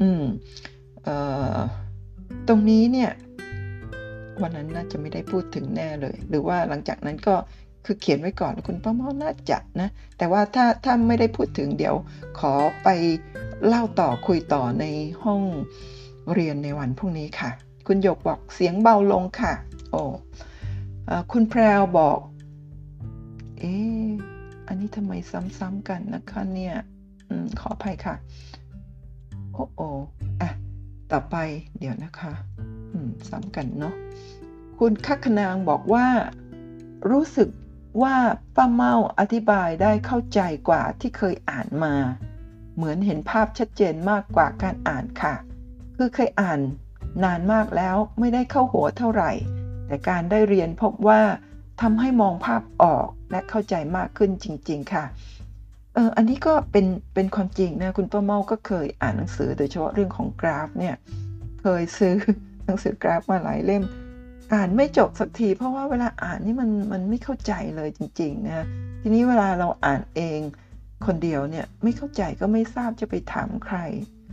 [0.00, 0.24] อืม
[2.48, 3.10] ตรงนี้เนี่ย
[4.42, 7.36] วันนั้นน่าจะไม่ได้พูดถึงแน่เลย หรือว่าหลังจากนั้นก็
[7.86, 9.88] คือเขียนไว้ก่อนคุณป้าม่อน่าจะนะ
[10.18, 11.94] แต่ว่าถ้าถ้าไม่ได้พูดถึงเดี๋ยว
[12.38, 12.52] ขอ
[12.84, 12.88] ไป
[13.66, 14.84] เล่าต่อคุยต่อใน
[15.24, 15.42] ห้อง
[16.34, 17.50] เรียนในวันพรุ่งนี้ค่ะ
[17.86, 19.52] คุณหยกบอกเสียงเบาลงค่ะ
[19.90, 20.02] โอ้
[21.32, 22.18] คุณแพรวบอก
[23.58, 23.74] เอ๊
[24.66, 25.12] อันนี้ทำไม
[25.58, 26.74] ซ้ำๆกันนะคะเนี่ย
[27.28, 28.14] อขออภัยค่ะ
[29.52, 29.80] โอ้โอ
[30.40, 30.50] อะ
[31.12, 31.36] ต่อไป
[31.78, 32.32] เดี๋ยวนะคะ
[32.92, 33.94] อืมซ้ำกันเนาะ
[34.78, 36.06] คุณคักนางบอกว่า
[37.10, 37.48] รู้สึก
[38.02, 38.16] ว่า
[38.56, 41.94] ป้าเมาอธิบายได้เข้าใจกว่าที่เคยอ่านมา
[42.74, 45.34] เหมือนเห็นภาพชัดเจนมากกว่าการอ่านค่ะ
[46.02, 46.60] คือเคยอ่าน
[47.24, 49.32] นานมากแล้วไม่ได้เข้าหัวเท่าไหร่
[49.86, 51.20] แต่การได้เรียนพบว่า
[51.80, 55.04] ทำให้มองภาพออกและเข้าใจมากขึ้นจริง ๆ ค่ะ
[55.94, 60.94] เอออันนี้ก็เป็นเป็นความจริงนะคุณป้าเมาก็เคยอ่านหนังสือโดยเฉพาะเรื่องของกราฟเนี่ย
[61.60, 62.14] เคยซื้อ
[62.66, 63.84] หนังสือกราฟมาหลายเล่ม
[64.54, 68.66] อ่านไม่จบสักที เพราะว่าเวลาอ่านนี่มันมันไม่เข้าใจเลยจริง ๆ นะ
[69.02, 70.40] ทีนี้เวลาเราอ่านเอง
[71.06, 73.78] คนเดียวเนี่ยไม่เข้าใจก็ไม่ทราบจะไปถามใคร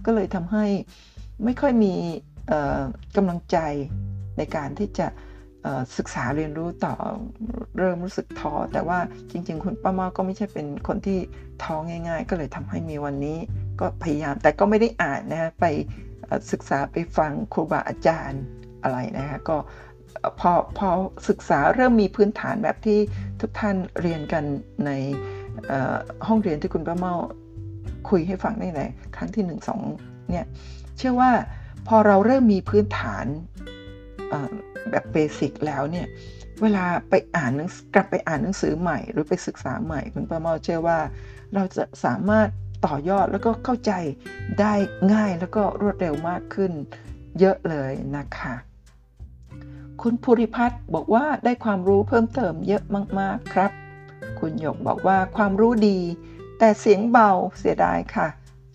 [0.06, 0.66] ก็เลยทำให้
[1.44, 1.94] ไม่ค่อยมี
[3.16, 3.58] กำลังใจ
[4.38, 5.08] ในการที่จะ
[5.98, 6.94] ศึกษาเรียนรู้ต่อ
[7.78, 9.00] เริ่มรู้สึกท้อแต่ว่า
[9.32, 11.20] จริง ๆ คุณป้าเมาก็ไม่ใช่เป็นคนที่
[11.64, 13.38] ท้อง่าย ๆ ก็เลยทำให้มีวันนี้
[13.80, 15.66] ก็พยายามแต่ก็ไม่ได้อ่านนะฮะไป
[16.52, 18.42] ศึกษาไปฟังครูบาอาจารย์
[18.84, 19.58] อะไรนะคะก็
[20.40, 20.90] พอพอ
[21.30, 23.00] ศึกษาเริ่มมีพื้นฐานแบบที่
[23.42, 24.44] ทุกท่านเรียนกัน
[24.86, 24.92] ใน
[26.28, 27.14] ห้องเรียนที่คุณป้าเมา
[28.10, 28.82] คุยให้ฟังในไหน
[29.16, 29.82] ครั้งที่หนึ่งสอง
[30.30, 30.46] เนี่ย
[30.98, 31.32] เชื่อว่า
[31.88, 33.26] พอเราเริ่มมีพื้นฐาน
[34.90, 36.08] แบบเบสิกแล้วเนี่ย
[36.62, 37.52] เวลาไปอ่าน
[37.94, 41.00] กลับไปอ่านหนังสือใหม่ หรือไปศึกษาใหม่คุณป้าเมาเชื่อว่า
[41.54, 42.48] เราจะสามารถ
[42.86, 43.92] ต่อยอดแล้วก็เข้าใจ
[44.60, 44.74] ได้
[45.14, 46.72] ง่ายแล้วก็รวดเร็วมากขึ้น
[47.40, 48.56] เยอะเลยนะคะ
[50.02, 52.84] คุณภูริพัฒน์บอกว่าได้ความรู้เพิ่มเติมเยอะ
[53.20, 53.72] มากๆครับ
[54.40, 56.00] คุณหยกบอกว่าความรู้ดี
[56.60, 57.30] แต่เสียงเบา
[57.60, 58.28] เสียดายค่ะ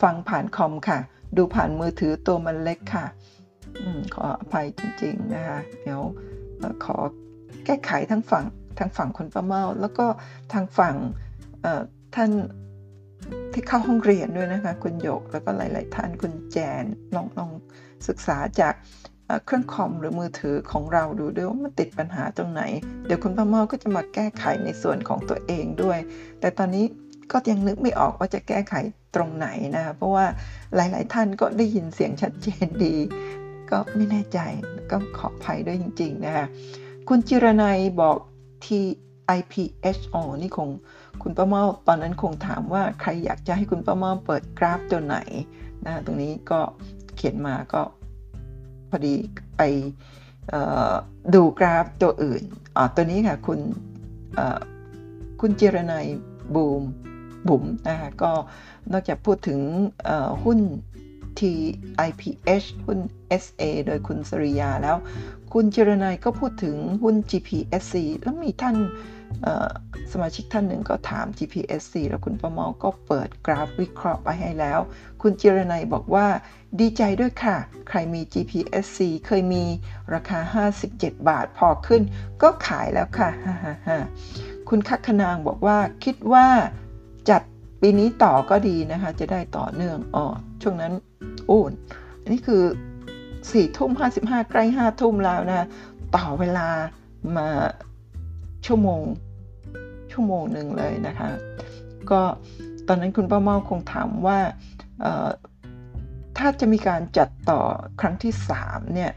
[0.02, 0.98] ฟังผ่านคอมค่ะ
[1.36, 3.06] ดูผ่านมือถือตัวมันเล็กค่ะ
[3.84, 6.02] อขออภัยจริง ๆ นะคะ เดี๋ยว
[6.84, 6.96] ขอ
[7.64, 8.44] แก้ไขทั้งฝั่ง
[8.78, 10.06] ทางฝั่งคนประเมาแล้วก็
[10.52, 10.96] ทางฝั่ง
[12.14, 12.30] ท่าน
[13.52, 17.50] ที่เข้าห้องเรียนด้วยนะคะ คุณโยกแล้วก็หลาย ๆ ท่านคุณแจนลองลอง
[18.08, 18.74] ศึกษาจาก
[19.44, 22.62] เครื่องคอมหรือมือถือของเราดูด้วยว่ามันติดปัญหาตรงไหน
[23.06, 25.98] เดี๋ยวคุณป้าเมาก็จะมาแก้ไขในส่วนของตัวเองด้วย
[26.40, 26.84] แต่ตอนนี้
[27.32, 28.74] ก็ยังนึกไม่ออกว่าจะแก้ไข
[29.14, 30.26] ตรงไหนนะเพราะว่า
[30.76, 32.96] หลายๆท่านก็ได้ยินเสียงชัดเจนดี
[33.70, 34.38] ก็ไม่แน่ใจ
[34.90, 36.46] ก็ขออภัยด้วยจริง ๆ นะคะ
[37.08, 38.16] คุณจิรนัยบอก
[38.66, 38.82] ที่
[39.38, 40.68] IPHO นี่คง
[41.22, 45.18] คุณป้าเมาตอนนั้นคงถามว่าใครอยากจะให้คุณป้าเมาเปิดกราฟตัวไหน
[45.86, 46.60] นะตรงนี้ก็
[47.16, 47.82] เขียนมาก็
[48.90, 49.14] พอดี
[49.56, 49.62] ไป
[51.34, 52.42] ดูกราฟตัวอื่น
[52.76, 53.60] อ๋อตัวนี้ค่ะคุณ
[55.40, 56.06] คุณเจรนัย
[56.54, 56.82] บูม
[57.48, 58.32] บุ๋มนะคะก็
[58.92, 59.60] นอกจากพูดถึง
[60.44, 60.58] หุ้น
[61.38, 62.98] TIPH หุ้น
[63.42, 64.96] SA โดยคุณสริยาแล้ว
[65.52, 68.76] คุณเจรนัยก็พูดถึงหุ้น GPSC แล้วมีท่าน
[70.12, 74.78] สมาชิกท่านหนึ่งก็ถาม GPSC แล้วคุณประมอก็เปิดกราฟวิเคราะห์ไปให้แล้ว
[75.22, 76.26] คุณเจรนัยบอกว่า
[76.80, 77.56] ดีใจด้วยค่ะ
[77.88, 79.64] ใครมี GPSC เคยมี
[80.14, 82.02] ราคา 57 บาทพอขึ้น
[82.42, 83.30] ก็ขายแล้วค่ะ
[84.68, 86.46] คุณคักขนางบอกว่าคิดว่า
[87.30, 87.42] จัด
[87.80, 90.24] ปีนี้ต่อก็ดีนะคะ จะได้ต่อเนื่องอ๋อ
[90.62, 90.92] ช่วงนั้น
[91.46, 91.60] โอ้
[92.22, 92.62] อันนี้คือ
[93.18, 95.66] 4ทุ่ม55ใกล้5ทุ่มแล้วนะ
[96.16, 96.68] ต่อเวลา
[97.36, 97.48] มา
[98.66, 99.02] ชั่วโมง
[100.12, 101.28] ชั่วโมงหนึ่งเลยนะคะ
[102.10, 102.20] ก็
[102.88, 104.38] ตอนนั้นคุณป้าเมาคงถามว่า
[106.38, 107.60] ถ้าจะมีการจัดต่อ
[108.00, 108.32] ครั้งที่
[108.64, 109.10] 3เนี่ย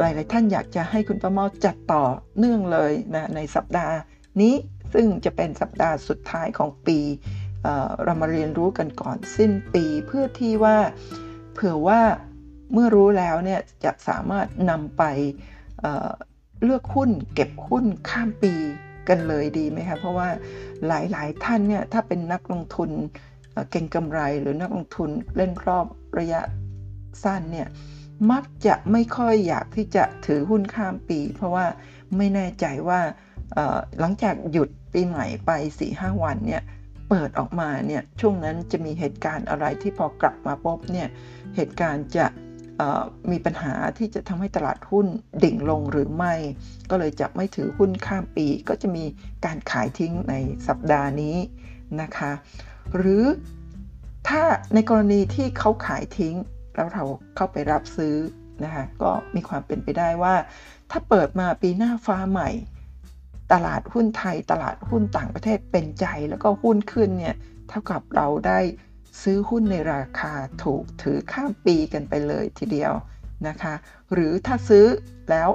[0.00, 2.02] หลาย ๆ ท่านอยากจะให้คุณป้าเมาจัดต่อ
[2.38, 3.94] เนื่องเลยนะในสัปดาห์
[4.40, 4.54] นี้
[4.94, 6.98] ซึ่งจะเป็นสัปดาห์สุดท้ายของปี
[8.04, 10.76] เรามาเรียนรู้กันก่อนสิ้นปีเพื่อที่ว่า
[11.52, 12.00] เผื่อว่า
[12.72, 15.02] เมื่อรู้แล้วเนี่ยจะสามารถนำไป
[16.62, 18.54] เลือกหุ้นเก็บหุ้นข้ามปี
[19.08, 20.28] กันเลยดีไหมคะเพราะว่า
[20.86, 22.90] หลายๆท่านเนี่ยถ้าเป็นนักลงทุน
[23.70, 25.86] เก่งกำไรหรือนักลงทุนเล่นรอบ
[26.18, 26.40] ระยะ
[27.24, 27.68] สั้นเนี่ย
[28.30, 31.66] มักจะไม่ค่อยอยากที่จะถือหุ้นข้ามปี เพราะว่า
[32.16, 33.00] ไม่แน่ใจว่า
[34.00, 35.50] หลังจากหยุด ปีใหม่ไป
[35.88, 36.62] 4-5วันเนี่ย
[37.08, 41.08] เปิดออกมาเนี่ยช่วงนั้นจะมีเหตุการณ์อะไรที่พอกลับมาปุ๊บเนี่ย
[41.56, 42.26] เหตุการณ์จะ
[43.30, 45.06] มีปัญหาที่จะทำให้ตลาดหุ้น
[45.44, 46.34] ดิ่งลงหรือไม่
[46.90, 49.04] ก็เลยจะไม่ถือหุ้นข้ามปี ก็จะมี
[49.44, 50.34] การขายทิ้งใน
[50.68, 51.36] สัปดาห์นี้
[52.00, 52.32] นะคะ
[52.96, 53.24] หรือ
[54.28, 54.42] ถ้า
[54.74, 56.34] ในกรณีที่เขาขายทิ้ง
[56.74, 57.04] แล้วเรา
[57.36, 58.16] เข้าไปรับซื้อ
[58.64, 60.34] นะคะก็มีความเป็นไปได้ว่า
[60.90, 62.50] ถ้าเปิดมาปีหน้าฟ้าใหม่
[63.54, 67.36] ตลาดหุ้นไทยตลาดหุ้นต่างประเทศเป็นใจ แล้วก็หุ้นขึ้นเนี่ย
[67.68, 68.58] เท่ากับเราได้
[69.22, 70.32] ซื้อหุ้นในราคา
[70.64, 72.92] ถูกถือข้ามปีกันไปเลยทีเดียว
[73.48, 73.74] นะคะ
[74.12, 74.86] หรือถ้าซื้อ
[75.30, 75.48] แล้ว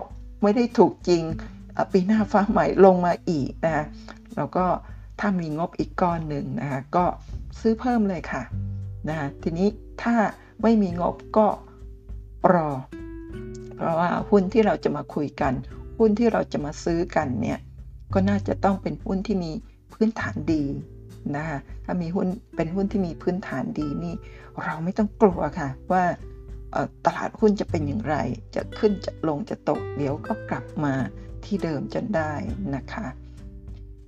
[0.44, 1.24] ไม่ได้ถูกจริง
[1.94, 3.86] ปีหน้าฟ้าใหม่ลงมาอีกนะ
[4.36, 4.66] เราก็
[5.20, 7.06] ถ้ามีงบอีกก้อนหนึ่งนะคะก็
[7.60, 8.44] ซื้อเพิ่มเลยค่ะ
[9.10, 9.68] นะคะทีนี้
[10.04, 10.16] ถ้า
[10.62, 11.48] ไม่มีงบก็
[12.54, 12.70] รอ
[13.76, 15.54] เพราะว่าหุ้นที่เราจะมาคุยกัน
[16.00, 17.60] หุ้นที่เราจะมาซื้อกันเนี่ย
[18.14, 19.52] ก็น่าจะต้องเป็นหุ้นที่มี
[19.94, 20.64] พื้นฐานดี
[21.36, 24.16] นะคะถ้ามีหุ้นเป็นหุ้นที่มีพื้นฐานดีนี่
[24.64, 26.04] เราไม่ต้องกลัวค่ะว่า
[27.06, 28.16] ตลาดหุ้นจะเป็นอย่างไร
[28.56, 30.94] จะขึ้นจะลงจะตก เดี๋ยวก็กลับมา
[31.46, 32.34] ที่เดิมจนได้
[32.76, 33.08] นะคะ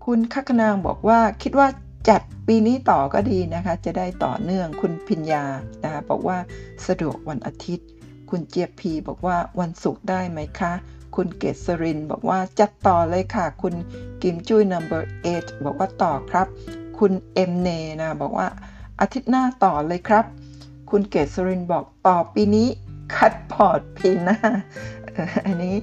[0.05, 1.67] คุณคักนางบอกว่าคิดว่า
[2.09, 5.45] จัดปีนี้ต่อก็ดีนะคะ จะได้ต่อเนื่องคุณพิญญา
[5.83, 6.37] นะคะบอกว่า
[6.87, 7.87] สะดวกวันอาทิตย์
[8.29, 10.73] คุณเจียพีบอกว่าวันศุกร์ได้ไหมคะ
[11.16, 13.74] คุณเกษรินบอกว่าจัดต่อเลยค่ะ คุณ
[14.22, 15.01] กิมจุ้ย number
[15.34, 16.47] 8 บอกว่าต่อครับ
[16.99, 17.70] คุณเอ็มเน
[18.01, 18.47] นะ บอกว่า
[18.99, 20.26] อาทิตย์หน้าต่อเลยครับ
[20.89, 22.68] คุณเกษรินบอกต่อปีนี้
[23.15, 24.38] cut port ปีหน้า
[25.45, 25.76] อันนี้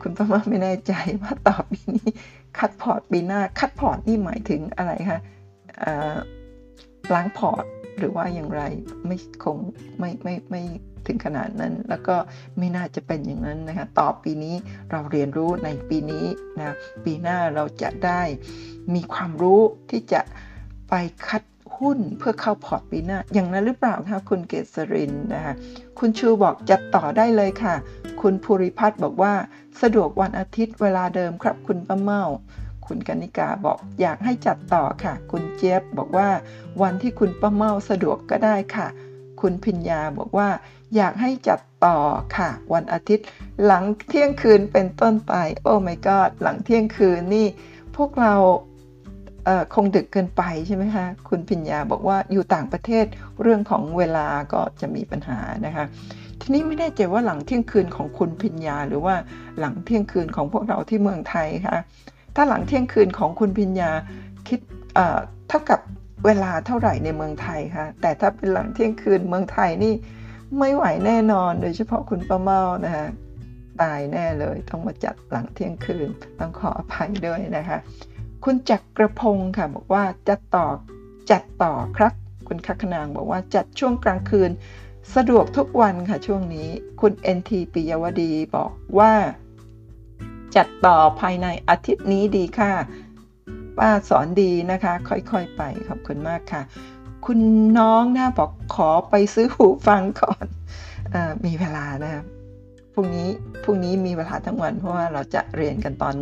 [0.00, 0.92] คุณป้าเมาไม่แน่ใจ
[1.22, 2.08] ว่าต่อปีนี้
[2.58, 5.20] cut port ปีหน้า cut port นี่หมายถึงอะไรคะ
[7.14, 7.64] ล้าง port
[7.98, 8.62] หรือว่าอย่างไร
[9.06, 9.56] ไม่คง
[9.98, 10.62] ไม่ไม่ไม่
[11.06, 12.16] ถึงขนาดนั้น แล้วก็
[12.58, 14.54] ไม่น่าจะเป็นอย่างนั้นนะคะต่อปีนี้
[14.90, 16.26] เราเรียนรู้ในปีนี้
[16.58, 16.74] นะ
[17.04, 18.22] ปีหน้าเราจะได้
[18.94, 20.20] มีความรู้ที่จะ
[20.88, 20.94] ไป
[21.26, 21.42] คัด
[21.78, 25.54] หุ้นเพื่อเข้าพอร์ตปีหน้า อย่างนั้นหรือเปล่าคะคุณเกษรินนะคะ
[25.98, 27.74] คุณชูบอกจัดต่อได้เลยค่ะ
[28.20, 29.34] คุณภูริพัฒน์บอกว่า
[29.82, 32.24] สะดวกวันอาทิตย์เวลาเดิมครับคุณป้าเมา
[32.86, 36.28] คุณกนิกาบอกอยากให้จัดต่อค่ะ คุณเจี๊ยบบอกว่า
[36.82, 38.88] วันที่คุณป้าเมาสะดวกก็ได้ค่ะ
[39.40, 40.48] คุณพิญญาบอกว่า
[40.96, 41.98] อยากให้จัดต่อ
[42.36, 43.26] ค่ะ วันอาทิตย์
[43.64, 47.46] หลังเที่ยงคืนเป็นต้นไป โอ้ my god หลังเที่ยงคืนนี่
[47.96, 48.34] พวกเรา
[49.74, 53.04] คงดึกเกินไปใช่ไหมคะคุณพิญญาบอกว่าอยู่ต่างประเทศ
[53.42, 55.84] เรื่องของเวลาก็จะมีปัญหานะคะ
[56.40, 59.14] ทีนี้ไม่แน่ใจว่าหลังเที่ยงคืนของคุณพิญญา หรือว่า
[59.58, 61.78] หลังเที่ยงคืนของพวกเราที่เมืองไทยคะ
[62.36, 63.90] ถ้าหลังเที่ยงคืนของคุณพิญญา
[64.48, 64.60] คิด
[65.48, 65.80] เท่ากับ
[66.24, 69.94] เวลาเท่าไหร่ในเมืองไทยคะแต่ถ้าเป็นหลังเที่ยงคืนเมืองไทยนี่
[70.58, 73.06] ไม่ไหวแน่นอน โดยเฉพาะคุณป้าเมานะคะ
[73.82, 76.08] ตายแน่เลยต้องมาจัดหลังเที่ยงคืน
[76.38, 77.78] ต้องขออภัยด้วยนะคะ
[78.44, 80.66] คุณจักกระพงค่ะบอกว่าจัดต่อ
[81.30, 82.12] จัดต่อครับ
[82.48, 84.50] คุณคักนางบอกว่าจัดช่วงกลางคืน
[85.14, 86.68] สะดวกทุกวันค่ะช่วงนี้
[87.00, 89.12] คุณ NT ปิยวดีบอกว่า
[90.56, 92.72] จัดต่อภายในอาทิตย์นี้ดีค่ะ
[93.78, 96.62] ป้าสอนดีนะคะ ค่อยๆไปขอบคุณมากค่ะ
[97.26, 97.38] คุณ
[97.78, 100.46] น้องนะบอกขอไปซื้อหูฟังก่อน
[101.14, 102.24] อมีเวลานะครับ
[102.94, 103.28] พรุ่งนี้
[103.64, 106.14] พรุ่งนี้มีเวลาทั้งวันเพราะว่าเราจะเรียนกันตอน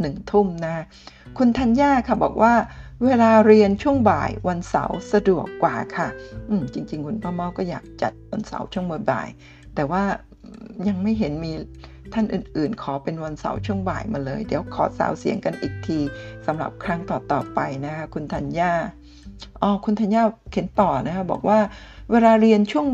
[0.00, 0.74] หนึ่งทุ่มนะ
[1.38, 2.54] คุณธัญญาค่ะบอกว่า
[3.04, 6.08] เวลาเรียนช่วงบ่ายวันเสาร์สะดวกกว่าค่ะ
[6.48, 9.28] อืมจริง ๆ คุณพ่อเมาก็อยากจัดวันเสาร์ช่วงบ่าย
[9.74, 10.02] แต่ว่า
[10.88, 11.52] ยังไม่เห็นมี
[12.14, 15.98] ท่านอื่นๆ ขอเป็นวันเสาร์ช่วงบ่ายมาเลย เดี๋ยวขอสาวเสียงกันอีกที
[16.46, 18.72] สำหรับครั้งต่อๆไปนะคะคุณธัญญา
[19.62, 21.58] อ๋อคุณธัญญาเขียนต่อนะคะบอกว่า
[22.10, 22.86] เวลาเรียนช่วง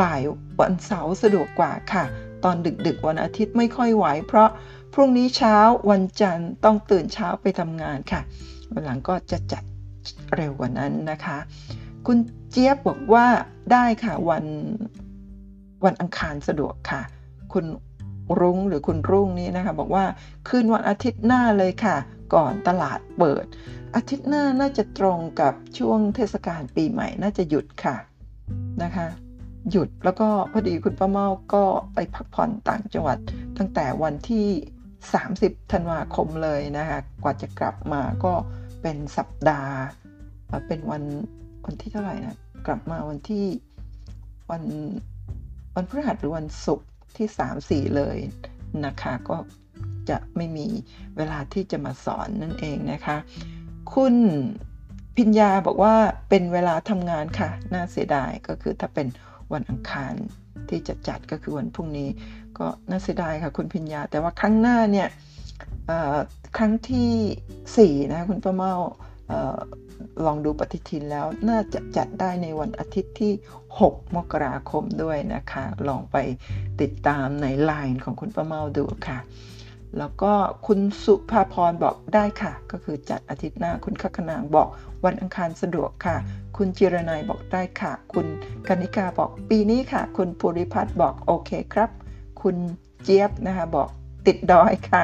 [0.00, 0.20] บ่าย
[0.60, 2.04] วันเสาร์สะดวกกว่าค่ะ
[2.44, 2.56] ตอน
[2.86, 4.48] ดึกๆวันอาทิตย์ไม่ค่อยไหวเพราะ
[4.94, 5.56] พรุ่งนี้เช้า
[5.90, 8.20] วันจันทร์ต้องตื่นเช้าไปทำงานค่ะ
[8.72, 9.62] วันหลังก็จะจัด
[10.36, 11.38] เร็วกว่านั้นนะคะ
[12.06, 12.18] คุณ
[12.50, 13.26] เจี๊ยบบอกว่า
[13.72, 14.44] ได้ค่ะวัน
[15.84, 17.02] วันอังคารสะดวกค่ะ
[17.52, 17.64] คุณ
[18.40, 20.04] รุ้งหรือคุณรุ่งนี่นะคะ บอกว่า
[20.48, 21.96] คืนวันอาทิตย์หน้าเลยค่ะ
[22.34, 23.44] ก่อนตลาดเปิด
[23.96, 27.96] อาทิตย์หน้าน่าจะตรงกับช่วงเทศกาลปีใหม่น่าจะหยุดค่ะ
[28.82, 29.06] นะคะ
[29.70, 31.64] หยุดแล้วก็พอดีคุณป้าเมาก็
[31.94, 33.18] ไปพักผ่อนต่างจังหวัด
[33.58, 34.46] ตั้งแต่วันที่
[35.08, 38.32] 30 ธันวาคมเลยนะคะกว่าจะกลับมาก็
[38.82, 39.74] เป็นสัปดาห์
[40.66, 41.02] เป็นวัน
[41.64, 43.44] วันที่เท่าไหร่นะกลับมาวันที่
[44.50, 44.62] วัน
[45.74, 46.88] วันพฤหัสหรือวันศุกร์
[47.18, 47.28] ที่
[47.80, 48.16] 3 4 เลย
[48.86, 49.36] นะคะ ก็
[50.10, 50.66] จะไม่มี
[51.16, 53.16] เวลาที่จะมาสอนนั่นเองนะคะ
[53.94, 54.14] คุณ
[55.16, 55.94] พิญญาบอกว่า
[56.28, 59.06] เป็นเวลาทำงานค่ะ น่าเสียดายก็คือถ้าเป็น
[59.52, 60.14] วันอังคาร
[60.68, 62.08] ที่จะจัดก็คือวันพรุ่งนี้
[62.58, 65.08] ก็น่าเสียดายค่ะคุณพิญญา แต่ว่าครั้งหน้าเนี่ย
[66.58, 68.74] ครั้งที่4นะคุณป้าเมา
[70.24, 73.32] ลองดูปฏิทินแล้วน่าจะจัดได้ในวันอาทิตย์ที่
[73.80, 76.16] 6 มกราคมด้วยนะคะ ลองไป
[76.80, 79.18] ติดตามในไลน์ของคุณป้าเมาดูค่ะ
[79.98, 80.32] แล้วก็
[80.66, 84.68] คุณสุภาพรบอกได้ค่ะ ก็คือจัดอาทิตย์หน้าคุณคัคนางบอก
[85.04, 86.16] วันอังคารสะดวกค่ะ
[86.56, 88.26] คุณจิรนัยบอกได้ค่ะ คุณ
[88.68, 91.90] กนิกาบอกปีนี้ค่ะ คุณภูริพัฒน์บอกโอเคครับ
[92.42, 92.56] คุณ
[93.04, 93.88] เจี๊ยบนะคะบอก
[94.26, 95.02] ติดดอยค่ะ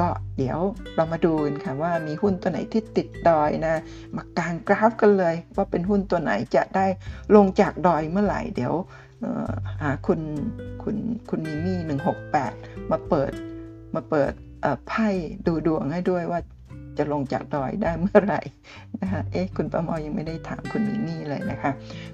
[0.00, 0.58] ก็เดี๋ยว
[0.94, 3.74] เรามาดูกันค่ะว่ามีหุ้นตัวไหนที่ติดดอยนะ
[4.16, 6.86] มากางกราฟกันเลย ว่าเป็นหุ้นตัวไหนจะได้
[7.34, 8.74] ลงจากดอยเมื่อไหร่เดี๋ยว
[9.82, 10.20] หาคุณ
[10.82, 10.96] คุณ
[11.30, 12.52] คุณมิมี่หนึ่งหกแปด
[12.90, 13.32] มาเปิด
[13.94, 14.32] มาเปิด
[14.88, 15.08] ไพ่
[15.46, 16.40] ดูดวงให้ด้วยว่า
[16.98, 18.40] จะลงจากดอยได้เมื่อไหร่
[19.00, 21.70] นะคะเอ๊ะคุณประมอยังไม่ได้ถามคุณมิมี่เลยนะคะ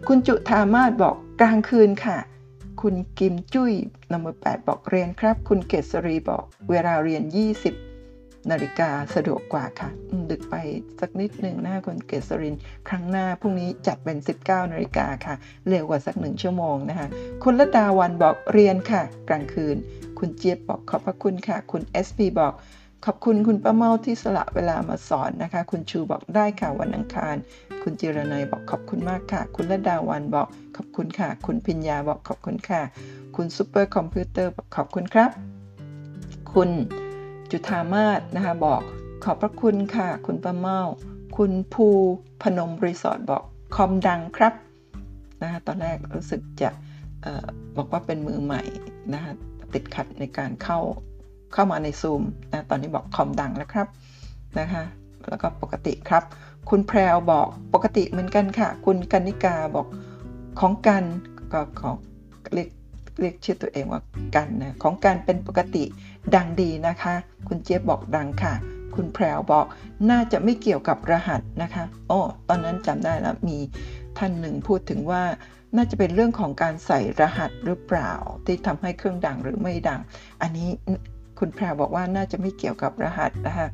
[0.08, 2.18] คุณจุธามาศบอกกลางคืนค่ะ
[2.80, 3.72] คุณกิมจุ้ย
[4.12, 7.22] นัมเบอร์แบอกเรียนครับ คุณเกษรีบอกเวลาเรียน
[7.86, 9.90] 20 นาฬิกาสะดวกกว่าค่ะ
[10.30, 10.54] ดึกไป
[11.00, 12.56] สักนิดหนึ่งนะคุณเกษริน
[12.88, 15.34] ครั้งหน้าพรุ่งนี้จัดเป็น 19 นาฬิกาค่ะ
[15.68, 17.08] เร็วกว่าสักหนึ่งชั่วโมงนะคะ
[17.42, 19.76] คุณละดาวันบอกเรียนค่ะ กลางคืน
[20.18, 22.54] คุณเจี๊ยบบอกขอบพระคุณค่ะ คุณ SP บอก
[23.06, 27.36] ขอบคุณคุณป้าเมาที่สละเวลามาสอนนะคะ คุณชูบอกได้ค่ะวันอังคาร
[27.82, 32.80] คุณจิรนัยบอกขอบคุณมากค่ะ คุณละดาวันบอกขอบคุณค่ะ คุณพิญญาบอกขอบคุณค่ะ
[33.36, 35.30] คุณซูเปอร์คอมพิวเตอร์บอกขอบคุณครับ
[36.52, 36.70] คุณ
[37.50, 38.82] จุธามาศนะคะบอก
[39.24, 40.80] ขอบพระคุณค่ะ คุณป้าเมา
[41.36, 41.86] คุณภู
[42.42, 43.42] พนมรีสอร์ทบอก
[43.76, 44.54] คอมดังครับ
[45.42, 46.70] นะคะตอนแรกรู้สึกจะ
[47.24, 48.62] ออบอกว่าเป็นมือใหม่
[49.12, 49.32] นะคะ
[49.74, 50.78] ติดขัดในการเข้า
[51.52, 52.22] เข้ามาในซูม
[52.52, 53.88] นะตอนนี้บอกคอมดังแล้วครับ
[54.58, 54.84] นะคะ
[55.28, 56.24] แล้วก็ปกติครับ
[56.70, 59.86] คุณแพรวบอกปกติเหมือนกันค่ะ คุณกันิกาบอก
[60.60, 61.04] ของกัน
[61.52, 61.96] ก็ของ
[62.52, 62.68] เรียก
[63.20, 64.02] เรียกชื่อตัวเองว่า
[64.36, 65.84] กันนะของกันเป็นปกติ
[66.34, 67.14] ดังดีนะคะ
[67.48, 68.54] คุณเจี๊ยบบอกดังค่ะ
[68.94, 69.66] คุณแพรวบอก
[70.10, 73.58] น่าจะไม่เกี่ยวกับรหัสนะคะโอ้ตอนนั้นจำได้แล้วมี
[74.18, 75.22] ท่านหนึ่งพูดถึงว่า
[75.76, 78.12] น่าจะเป็นเรื่องของการใส่รหัสหรือเปล่า
[78.46, 80.00] ที่ทำให้เครื่องดังหรือไม่ดัง
[80.42, 80.68] อันนี้
[81.44, 83.68] คุณแพรบอกว่าน่าจะไม่เกี่ยวกับรหัสนะคะ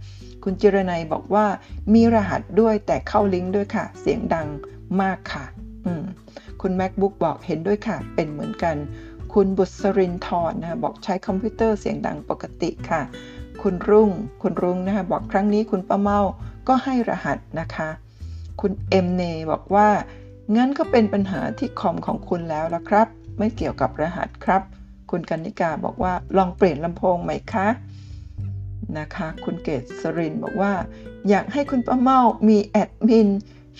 [0.45, 1.47] คุณจิรนัยบอกว่า
[1.95, 4.49] มีรหัสด้วยแต่เข้าลิงก์ด้วยค่ะ เสียงดัง
[5.03, 5.45] มากค่ะ
[5.87, 6.03] อืม
[6.63, 8.77] คุณ macbook บอกเห็นด้วยค่ะ เป็นเหมือนกัน
[9.35, 13.01] คุณบุษรินทร์นะบอกใช้คอมพิวเตอร์เสียงดังปกติค่ะ
[13.63, 14.11] คุณรุ่ง
[14.43, 16.21] คุณรุ่งนะคะบอกครั้งนี้คุณป้าเมา
[16.69, 17.89] ก็ให้รหัสนะคะ
[18.61, 19.89] คุณเอ็มเนบอกว่า
[20.57, 23.07] งั้นก็เป็นปัญหาที่คอมของคุณแล้วละครับ
[23.39, 24.63] ไม่เกี่ยวกับรหัสครับ
[25.11, 27.69] คุณกันนิกาบอกว่าลองเปลี่ยนลำโพงไหมคะ
[28.99, 30.73] นะคะ คุณเกศสรินบอกว่า
[31.29, 33.29] อยากให้คุณป้าเมามีแอดมิน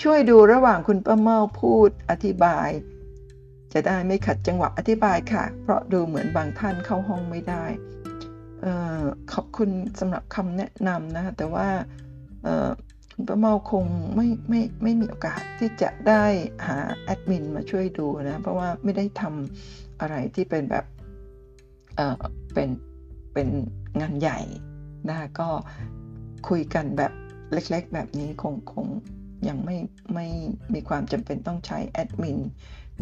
[0.03, 2.69] ช่วยดูระหว่างคุณป้าเมาพูดอธิบาย
[3.73, 7.65] จะได้ไม่ขัดจังหวะอธิบายค่ะ เพราะดูเหมือนบางท่านเข้าห้องไม่ได้
[9.33, 9.71] ขอบคุณ
[10.01, 11.69] สำหรับคำแนะนำนะคะแต่ว่า
[13.15, 16.25] คุณป้าเมาคงไม่ไม่ไม่มีโอกาสที่จะได้
[16.67, 20.85] หาแอดมินมาช่วยดูนะ เพราะว่าไม่ได้ทำอะไรที่เป็นแบบ
[21.99, 22.15] เออ
[22.55, 22.69] เป็น
[23.35, 23.49] เป็น
[24.01, 24.41] งานใหญ่
[25.09, 25.49] นะก็
[26.49, 27.13] คุยกันแบบ
[27.53, 28.87] เล็กๆ แบบนี้คงคง
[29.49, 29.77] ยังไม่
[30.15, 30.27] ไม่
[30.75, 32.39] มีความจำเป็นต้องใช้แอดมิน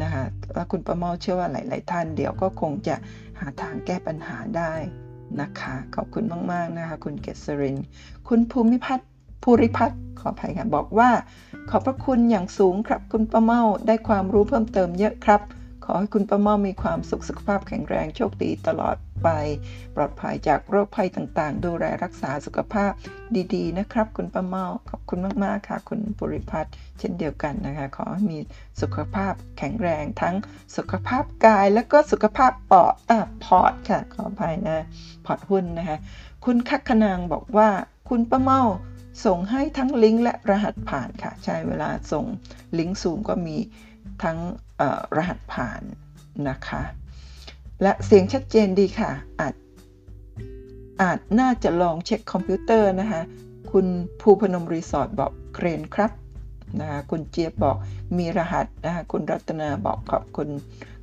[0.02, 0.24] นะคะ
[0.54, 2.96] แล้วคุณประเมาเชื่อว่าหลาย ๆ ท่านเดี๋ยวก็คงจะ
[3.38, 4.74] หาทางแก้ปัญหาได้
[5.40, 7.76] นะคะ ขอบคุณมาก ๆ นะคะ คุณเกษริน
[8.28, 9.08] คุณภูมิพัฒน์
[9.42, 11.10] ภูริพัฒน์ขออภัยค่ะ บอกว่า
[11.70, 15.40] ขอบพระคุณอย่างสูงครับ คุณประเมาได้ความรู้เพิ่มเติมเยอะครับ
[15.88, 19.28] ขอให้คุณป้าเมามีความสุขสุขภาพแข็งแรงโชคดีตลอดไป
[19.94, 22.92] ปลอดภัยจากโรคภัยต่างๆ ดูแลรักษาสุขภาพ
[23.54, 28.38] ดีๆ นะครับ คุณป้าเมาขอบคุณมากๆค่ะ คุณปุริพัฒน์เช่นเดียวกันนะคะ ขอให้มี
[28.80, 30.34] สุขภาพแข็งแรงทั้ง
[30.76, 34.78] สุขภาพกาย และก็สุขภาพปอดอะพอร์ค่ะขออภัยนะ
[35.26, 35.98] พอร์ตหุ้นนะคะ
[36.44, 37.68] คุณคักขนางบอกว่า
[38.08, 38.62] คุณป้าเมา
[39.24, 42.24] ส่งให้ทั้งลิงก์และรหัสผ่านค่ะ ใช่เวลาส่ง
[42.78, 43.56] ลิงก์ซูมก็มี
[44.22, 44.38] ทั้ง
[45.16, 45.82] รหัสผ่าน
[46.48, 46.82] นะคะ
[47.82, 49.10] และเสียงชัดเจนดีค่ะ
[49.40, 49.54] อาจ
[51.02, 53.22] อาจน่าจะลองเช็คคอมพิวเตอร์นะคะ
[53.72, 53.86] คุณ
[54.20, 56.12] ภูพนมรีสอร์ทบอกเกรนครับ
[56.80, 57.76] นะคะคุณเจี๊ยบบอก
[58.18, 60.48] มีรหัสนะคะคุณรัตนาบอกขอบคุณ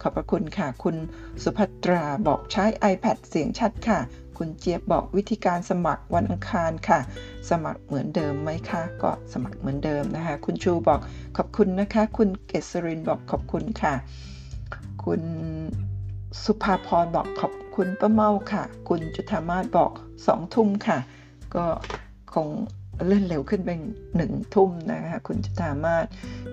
[0.01, 0.95] ขอบพระคุณค่ะ คุณ
[1.43, 3.99] สุภัตราบอกใช้ iPad เสียงชัดค่ะ
[4.37, 6.99] คุณเจี๊ยบบอกวิธีการสมัครวันอังคารค่ะ
[7.49, 10.99] สมัครเหมือนเดิมไหมคะ ก็สมัครเหมือนเดิมนะคะ คุณชูบอก
[11.37, 13.93] ขอบคุณนะคะ คุณเกษรินบอกขอบคุณค่ะ
[15.03, 15.21] คุณ
[16.43, 19.91] สุภาพรบอกขอบคุณป้าเมาค่ะ คุณจุธามาศบอก
[20.27, 20.99] สองทุ่มค่ะ
[21.55, 21.65] ก็
[22.33, 22.47] คง
[23.05, 23.79] เลื่อนเร็วขึ้นเป็น
[24.15, 26.05] หนึ่งทุ่มนะคะคุณจุธามาศ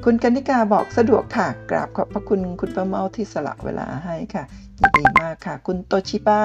[0.04, 4.44] คุณกนิกาบอกสะดวกค่ะ กราบขอบพระคุณคุณป้าเมาที่สละเวลาให้ค่ะ
[4.80, 6.42] ยินดีมากค่ะ คุณโตชิบ้า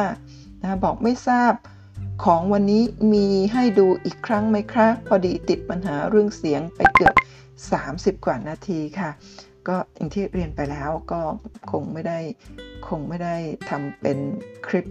[0.66, 1.54] นะบอกไม่ทราบ
[2.24, 7.16] ของวันนี้มีให้ดูอีกครั้งไหมครับพอดีติดปัญหาเรื่องเสียงไปเกือบ
[8.16, 9.12] 30 กว่านาทีค่ะ
[9.68, 11.22] ก็อย่างที่เรียนไปแล้วก็
[11.72, 12.20] คงไม่ได้
[12.88, 13.36] คงไม่ได้
[13.70, 14.18] ทำเป็น
[14.68, 14.86] คลิป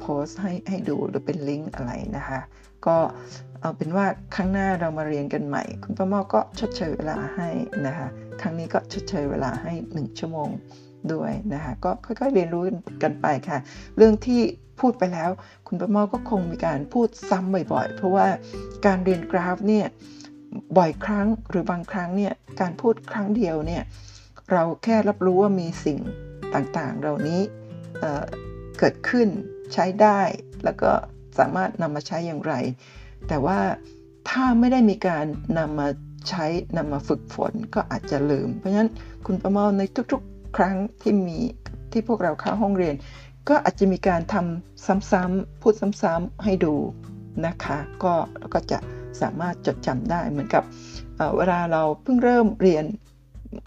[0.00, 2.40] โพสให้ให้ดูหรือเป็นลิงก์อะไรนะคะ
[2.86, 2.96] ก็
[3.60, 7.48] เอาเป็นว่าครั้งหน้าเรามาเรียนกันใหม่ คุณป้าเมาก็ชดเชยเวลาให้
[7.86, 8.08] นะคะ
[8.40, 10.50] ครั้งนี้ก็ชดเชยเวลาให้ 1 ชั่วโมง
[11.12, 12.62] ด้วยนะคะก็ค่อยๆเรียนรู้
[13.02, 13.58] กันไปค่ะ
[13.96, 14.40] เรื่องที่
[14.80, 15.30] พูดไปแล้ว
[15.66, 18.26] คุณป้ามาก็คงมีการพูดซ้ำบ่อยๆ เพราะว่า
[18.86, 19.86] การเรียนกราฟเนี่ย
[20.76, 23.82] บ่อยครั้งหรือบางครั้งเนี่ยการพูดครั้งเดียวเนี่ย
[24.52, 25.98] เราแค่รับรู้ว่ามีสิ่ง
[26.54, 27.40] ต่างๆ เหล่านี้
[28.00, 29.28] เเกิดขึ้น
[29.72, 30.20] ใช้ได้
[30.64, 30.90] แล้วก็
[31.38, 32.54] สามารถนำมาใช้อย่างไร
[33.28, 33.58] แต่ว่า
[34.28, 35.24] ถ้าไม่ได้มีการ
[35.58, 35.88] นำมา
[36.28, 36.46] ใช้
[36.76, 38.90] นำมาฝึกฝนก็อาจจะลืม เพราะฉะนั้น
[39.26, 39.82] คุณประเมาใน
[40.12, 41.38] ทุกๆ ครั้งที่มี
[41.92, 42.94] ที่พวกเราเข้าห้องเรียน
[43.48, 46.74] ก็อาจจะมีการทำซ้ำๆพูดซ้ำๆให้ดู
[47.46, 48.14] นะคะก็
[48.54, 48.78] ก็จะ
[49.20, 50.62] สามารถจดจำได้เหมือนกับ
[51.36, 52.84] เวลาเราเพิ่งเริ่มเรียน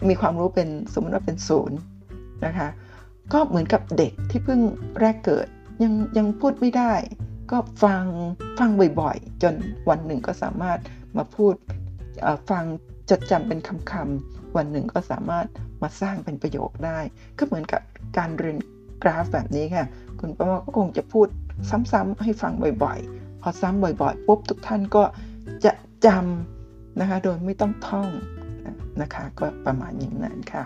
[0.08, 1.78] มีความรู้เป็นสมมติว่าเป็นศูนย์
[2.46, 2.68] นะคะ
[3.32, 4.60] ก็เหมือนกับเด็กที่เพิ่ง
[5.00, 5.46] แรกเกิด
[5.82, 6.92] ยังยังพูดไม่ได้
[7.50, 8.04] ก็ฟัง
[8.58, 8.70] ฟัง
[9.00, 9.54] บ่อยๆ จน
[9.88, 10.78] วันหนึ่งก็สามารถ
[11.16, 11.54] มาพูด
[12.50, 12.64] ฟัง
[13.10, 13.58] จดจำเป็น
[13.90, 15.46] คำๆวันหนึ่งก็สามารถ
[15.82, 16.98] มาสร้างเป็นประโยคได้
[17.38, 17.82] ก็เหมือนกับ
[18.18, 18.58] การเรียน
[19.02, 19.86] กราฟแบบนี้ค่ะ
[20.20, 21.26] คุณป้าก็คงจะพูด
[21.92, 22.52] ซ้ำๆให้ฟัง
[22.82, 25.02] บ่อยๆ พอซ้ำบ่อยๆปุ๊บทุกท่านก็
[25.64, 25.72] จะ
[26.06, 28.08] จำนะคะ โดยไม่ต้องท่อง
[29.00, 30.64] นะคะ ก็ประมาณอย่างนั้นค่ะ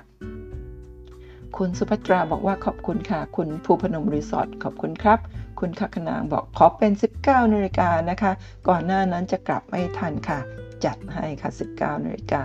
[1.57, 5.19] คุณสุภัตราบอกว่าขอบคุณค่ะ คุณภูพนมรีสอร์ทขอบคุณครับ
[5.61, 6.93] คุณคักนางบอกขอเป็น
[7.23, 8.33] 19นาฬิกานะคะ
[8.69, 10.41] ก่อนหน้านั้นจะกลับไม่ทันค่ะ
[10.85, 12.43] จัดให้ค่ะ 19นาฬิกา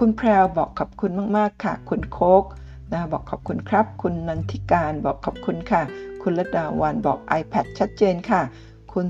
[0.04, 2.44] ุณแพรวบอกขอบคุณมาก ๆ ค่ะ คุณโคก
[2.92, 5.82] นะบอกขอบคุณครับ คุณนันทิการบอกขอบคุณค่ะ
[6.22, 8.42] คุณระดาวันบอก iPad ชัดเจนค่ะ
[8.92, 9.04] คุณ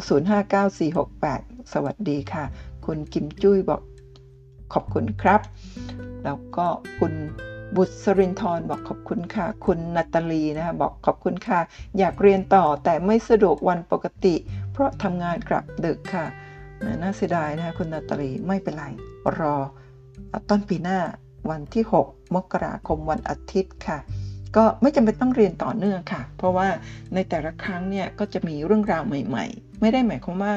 [0.65, 2.45] 059468 สวัสดีค่ะ
[2.87, 3.83] คุณกิมจุ้ยบอก
[4.73, 5.41] ขอบคุณครับ
[6.25, 6.67] แล้วก็
[6.99, 7.13] คุณ
[7.77, 11.61] บุตรสรินทร์บอกขอบคุณค่ะ คุณนัตลีนะคะบอกขอบคุณค่ะ
[11.99, 14.35] อยากเรียนต่อแต่ไม่สะดวกวันปกติ
[14.73, 16.27] เพราะทำงานกลับดึกค่ะ
[17.03, 18.85] น่าเสียดายนะคะคุณนัตลีไม่เป็นไร
[19.39, 19.57] รอ
[20.51, 21.01] ต้นปีหน้า
[21.51, 23.99] วันที่ 6 มกราคมวันอาทิตย์ค่ะ
[24.57, 26.69] ก็ไม่จำเป็นต้องเรียนต่อเนื่องค่ะ เพราะว่า
[27.15, 30.55] ในแต่ละครั้งเนี่ยก็จะมีเรื่องราวใหม่ ๆ ไม่ได้หมายความว่า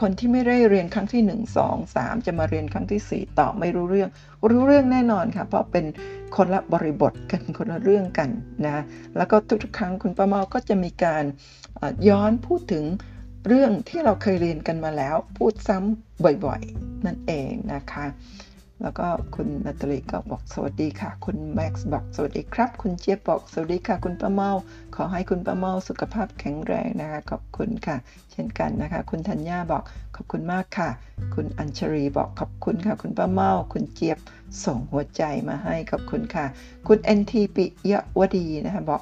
[0.00, 1.30] คนที่ไม่ได้เรียนครั้งที่ 1
[1.66, 4.10] 2 3 จะมาเรียนครั้งที่ 4 ต่อไม่รู้เรื่อง
[4.48, 5.84] รู้เรื่องแน่นอนค่ะ เพราะเป็น
[6.36, 8.28] คนละบริบทกันคนละเรื่องกัน
[8.66, 8.82] นะ
[9.16, 11.24] แล้วก็ทุกๆ ครั้งคุณป้าเมาก็จะมีการ
[12.08, 12.84] ย้อนพูดถึง
[13.48, 18.04] เรื่องที่เราเคยเรียนกันมาแล้ว พูดซ้ำบ่อยๆ นั่นเองนะคะ
[18.82, 24.50] แล้วก็คุณนัตลิก็บอกสวัสดีค่ะ คุณแม็กซ์บอกสวัสดีครับ คุณเจี๊ยบบอกสวัสดีค่ะ คุณป้าเมา
[24.94, 27.96] ขอให้คุณป้าเมาสุขภาพแข็งแรงนะคะ ขอบคุณค่ะ
[28.32, 29.82] เช่นกันนะคะ คุณธัญญาบอก
[30.16, 30.88] ขอบคุณมากค่ะ
[31.34, 34.18] คุณอัญชรีบอกขอบคุณค่ะ คุณป้าเมา คุณเจี๊ยบ
[34.64, 36.46] ส่งหัวใจมาให้ขอบคุณค่ะ
[36.88, 39.00] คุณเอ็นทีปิยวดีนะคะบอก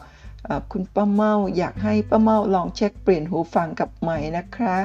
[0.73, 4.77] คุณป้าเมาอยากให้ป้าเมาลองเช็คเปลี่ยนหูฟังกับใหม่นะคะ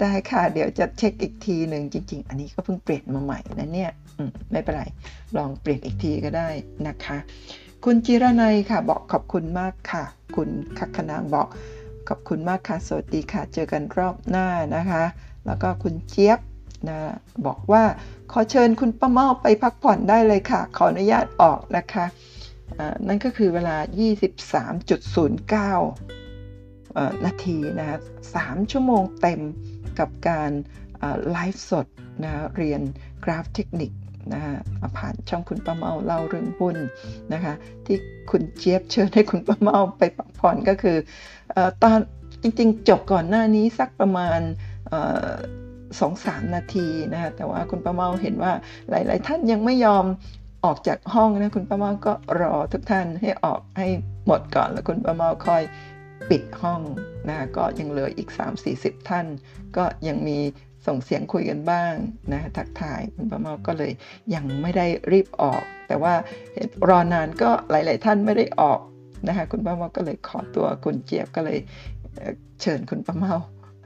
[0.00, 3.92] ได้ค่ะ เดี๋ยวจะเช็คอีกทีหนึ่งจริง ๆ อันนี้ก็เพิ่งเปลี่ยนมาใหม่นะเนี่ย
[4.52, 4.84] ไม่เป็นไร
[5.36, 6.48] ลองเปลี่ยนอีกทีก็ได้
[6.86, 7.18] นะคะ
[7.84, 10.04] คุณจิรนัยค่ะบอกขอบคุณมากค่ะ
[10.36, 10.48] คุณ
[10.78, 11.48] คักขนางบอก
[12.08, 14.46] ขอบคุณมากค่ะสวัสดีค่ะ เจอกันรอบหน้า
[14.76, 15.04] นะคะ
[15.46, 16.40] แล้วก็คุณเจี๊ยบ
[16.88, 16.98] นะ
[17.46, 17.84] บอกว่า
[18.32, 22.04] ขอเชิญคุณป้าเมาไปพักผ่อนได้เลยค่ะ ขออนุญาตออกนะคะ
[23.08, 23.76] นั่นก็คือเวลา
[25.76, 27.98] 23.09 นาทีนะ
[28.32, 29.40] 3ชั่วโมงเต็ม
[29.98, 30.50] กับการ
[31.30, 31.86] ไลฟ์สด
[32.24, 32.80] นะเรียน
[33.24, 33.90] กราฟเทคนิค
[34.32, 34.56] นะฮะ
[34.96, 36.76] ผ่านช่องคุณป้าเมาเล่าเรื่องหุ้น
[37.32, 37.54] นะคะ
[37.86, 37.96] ที่
[38.30, 40.96] คุณเจี๊ยบเชิญให้คุณป้าเมาไปพักผ่อนก็คือ
[41.56, 41.98] อตอน
[42.42, 44.40] จริงๆ จบก่อนหน้านี้สักประมาณ
[46.00, 48.52] สองสามนาทีนะคะแต่ว่าคุณป้าเมาเห็นว่า
[48.90, 50.04] หลาย ๆ ท่านยังไม่ยอม
[50.64, 53.88] ออกจากห้องนะคุณป้าเมาก็รอทุกท่านให้ออกให้
[54.26, 55.62] หมดก่อนแล้วคุณป้าเมาคอย
[56.30, 56.80] ปิดห้อง
[57.28, 58.28] นะก็ยังเหลืออีก
[58.68, 59.26] 3-40 ท่าน
[59.76, 60.38] ก็ยังมี
[60.86, 61.92] ส่งเสียงคุยกันบ้าง
[62.32, 63.92] นะทักทายคุณป้าเมาก็เลย
[64.34, 66.14] ยังไม่ได้รีบออก แต่ว่า
[66.88, 68.80] รอนานก็หลาย ๆ ท่านไม่ได้ออก
[69.28, 71.58] นะคะคุณป้าเมาก็เลยขอตัวคุณเจี๊ยบก็เลย
[72.60, 73.34] เชิญคุณป้าเมา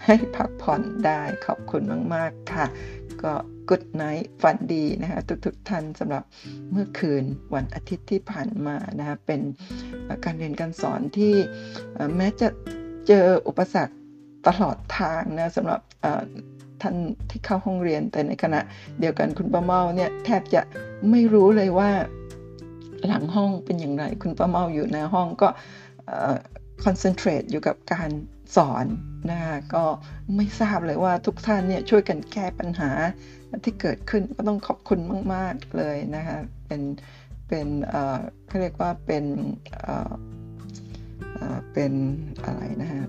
[0.05, 1.83] ให้พักผ่อนได้ขอบคุณ
[2.15, 2.67] มาก ๆ ค่ะ
[3.23, 3.33] ก็
[3.69, 6.25] กุดไนท์ฝันดีนะคะทุกๆท่านสำหรับ
[6.71, 7.25] เมื่อคืน
[7.55, 9.41] วันอาทิตย์ที่ผ่านมานะคะเป็น
[10.25, 11.35] การเรียนการสอนที่
[12.17, 12.49] แม้จะ
[13.09, 13.95] เจออุปสรรค
[14.47, 15.81] ตลอดทางนะสำหรับ
[16.83, 16.97] ท่าน
[17.31, 18.61] ที่เข้าห้องเรียน แต่ในขณะ
[19.01, 20.63] เดียวกันคุณป้าเมาเนี่ยแทบจะ
[21.11, 21.91] ไม่รู้เลยว่า
[23.07, 25.49] หลังห้องเป็นอย่างไร คุณป้าเมาอยู่ในห้องก็
[26.85, 28.11] คอนเซนเทรตอยู่กับการ
[28.57, 28.87] สอน
[29.31, 29.85] นะคะก็
[30.37, 32.91] ไม่ทราบเลยว่าทุกท่านเนี่ยช่วยกันแก้ปัญหา
[33.65, 34.99] ที่เกิดขึ้นก็ต้องขอบคุณ
[35.35, 36.83] มาก ๆ เลยนะคะเป็น
[37.49, 37.67] เป็น
[38.47, 39.25] เขาเรียกว่าเป็น
[41.73, 41.93] เป็น
[42.45, 43.05] อะไรนะฮะ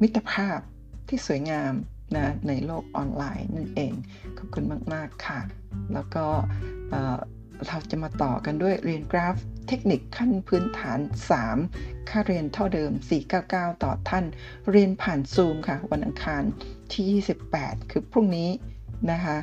[0.00, 0.60] มิตรภาพ
[1.12, 1.72] ที่สวยงาม
[2.16, 3.92] นะในโลกออนไลน์นั่นเอง
[4.38, 5.40] ขอบคุณมาก ๆ ค่ะ
[5.94, 6.24] แล้วก็
[7.66, 9.36] เราจะมาต่อกันด้วยเรียนกราฟ
[9.68, 10.98] เทคนิคขั้นพื้นฐาน
[11.54, 12.90] 3 ค่าเรียนเท่าเดิม
[13.38, 14.24] 499 ต่อท่าน
[14.70, 16.42] เรียนผ่านซูมค่ะ วันอังคาร
[16.92, 18.50] ที่ 28 คือพรุ่งนี้
[19.10, 19.36] นะคะ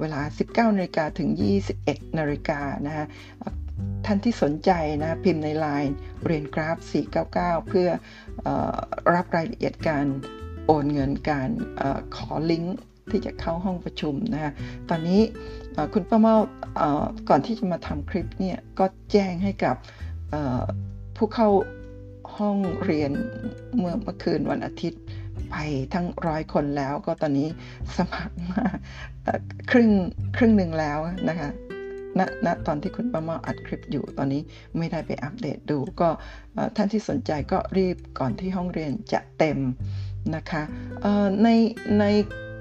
[0.00, 1.28] เวลา 19นาฬิกาถึง
[1.74, 3.06] 21นาฬิกานะคะ
[4.06, 4.70] ท่านที่สนใจ
[5.02, 5.94] นะพิมพ์ใน Line
[6.26, 6.76] เรียนกราฟ
[7.24, 7.88] 499 เพื่อ
[8.46, 8.48] อ
[9.14, 10.06] รับรายละเอียดการ
[10.70, 11.50] โอนเงินการ
[11.80, 11.82] อ
[12.16, 12.76] ขอลิงก์
[13.10, 14.52] ที่จะเข้าห้องประชุมนะคะ
[14.88, 15.20] ตอนนี้
[15.92, 16.36] คุณป้าเมา
[17.28, 19.76] ก่อนที่จะมาทำคลิปเนี่ยก็แจ้งให้กับ
[21.16, 21.48] ผู้เข้า
[22.38, 23.10] ห้องเรียน
[23.78, 25.00] เมื่อเมื่อคืนวันอาทิตย์
[25.50, 25.54] ไป
[25.94, 27.48] ทั้งร้อยคนแล้วก็ตอนนี้
[27.96, 28.64] สมัครมา
[29.70, 29.90] ครึ่ง
[30.36, 30.98] ครึ่งหนึ่งแล้ว
[31.28, 31.50] นะคะ
[32.18, 34.42] ณณตอนที่คุณป้าเมาอัดคลิปอยู่ตอนนี้
[34.78, 36.08] ไม่ได้ไปอัปเดตดู ก็
[36.76, 39.58] ท่านที่สนใจก็รีบก่อนที่ห้องเรียนจะเต็ม
[40.36, 40.62] นะคะ
[41.42, 41.48] ใน
[42.00, 42.04] ใน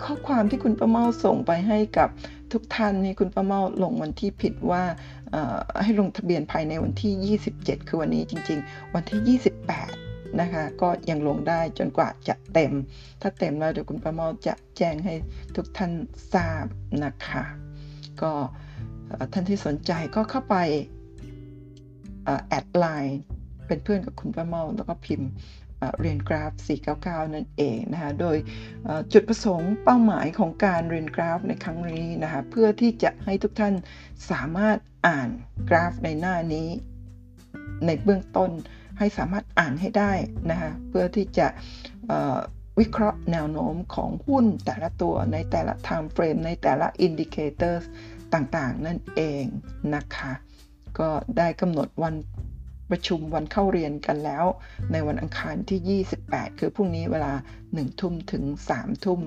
[0.04, 2.10] ข้อความที่คุณประเมาส่งไปให้กับ
[2.52, 4.84] ทุกท่านนี่คุณประเมาลงวันที่ผิดว่า
[5.84, 9.40] ให้ลงทะเบียนภายในวันที่ 27 คือวันนี้จริง ๆ วันที่
[9.88, 12.74] 28 นะคะ ก็ยังลงได้จนกว่าจะเต็ม
[13.22, 15.14] ถ้าเต็มแล้วเดี๋ยวคุณประเมาจะแจ้งให้
[15.56, 15.92] ทุกท่าน
[16.34, 16.66] ทราบ
[17.04, 17.44] นะคะ
[18.22, 18.32] ก็
[19.34, 20.56] ท่านที่สนใจก็เข้าไป
[22.48, 23.20] แอดไลน์
[23.68, 25.30] เป็นเพื่อนกับคุณประเมาแล้วก็พิมพ์
[25.80, 26.52] เอ่อเรียนกราฟ
[26.94, 28.38] 499 นั่นเองนะคะ โดย
[28.86, 33.74] เอ่อจุดประสงค์เป้าหมายของการเรียนกราฟในครั้งนี้นะคะ เพื่อที่จะให้ทุกท่าน
[34.32, 35.30] สามารถอ่าน
[35.70, 36.68] กราฟในหน้านี้
[37.86, 38.52] ในเบื้องต้น
[39.00, 40.14] ให้สามารถอ่านให้ได้
[40.52, 41.48] นะคะ เพื่อที่จะ
[42.08, 42.38] เอ่อ
[42.80, 47.84] วิเคราะห์แนวโน้มของหุ้นแต่ละตัวในแต่ละ time frame ในแต่ละ indicators
[48.34, 49.44] ต่างๆ นั่นเอง
[49.96, 50.34] นะคะ
[51.00, 52.16] ก็ได้กำหนดวัน
[52.90, 54.46] ประชุมวันเข้าเรียนกันแล้ว
[54.92, 57.34] ในวันอังคารที่ 28 คือพรุ่งนี้เวลา
[57.66, 59.20] 1 ทุ่มถึง 3 ทุ่ม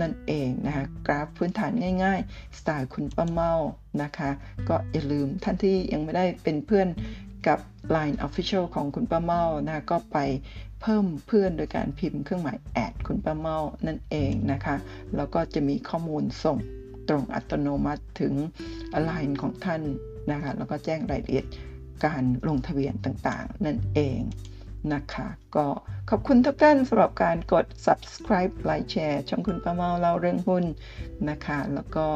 [0.00, 1.72] นั่นเองนะคะกราฟพื้นฐาน
[2.04, 3.52] ง่ายๆ สไตล์คุณป้าเมา
[4.02, 4.30] นะคะ
[4.68, 6.88] ก็อย่าลืมท่านที่ยังไม่ได้เป็นเพื่อน
[7.46, 7.58] กับ
[7.94, 10.18] Line Official ของคุณป้าเมานะก็ไป
[10.82, 14.76] เพิ่มเพื่อนโดยการพิมพ์เครื่องหมายแอดคุณป้าเมานั่นเองนะคะ
[15.16, 16.58] แล้วก็จะมีข้อมูลส่ง
[17.08, 18.34] ตรงอัตโนมัติถึง
[19.08, 19.82] Line ของท่าน
[20.30, 21.46] นะคะ แล้วก็แจ้งรายละเอียด
[22.04, 24.20] การลงทะเบียนต่างๆ นั่นเอง
[24.94, 25.66] นะคะ ก็
[26.10, 30.64] ขอบคุณทุกท่านสำหรับการกด subscribe ไลค์แชร์ช่องคุณป้าเมาเล่าเรื่องหุ้น
[31.30, 32.06] นะคะ แล้วก็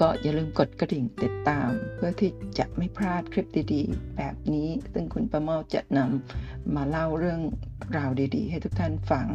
[0.00, 7.40] ก็อย่าลืมกดกระดิ่งติดตาม เพื่อที่จะไม่พลาดคลิปดีๆ แบบนี้ ซึ่งคุณป้าเมาจะนำมาเล่าเรื่อง
[7.96, 9.26] ราวดีๆ ให้ทุกท่านฟัง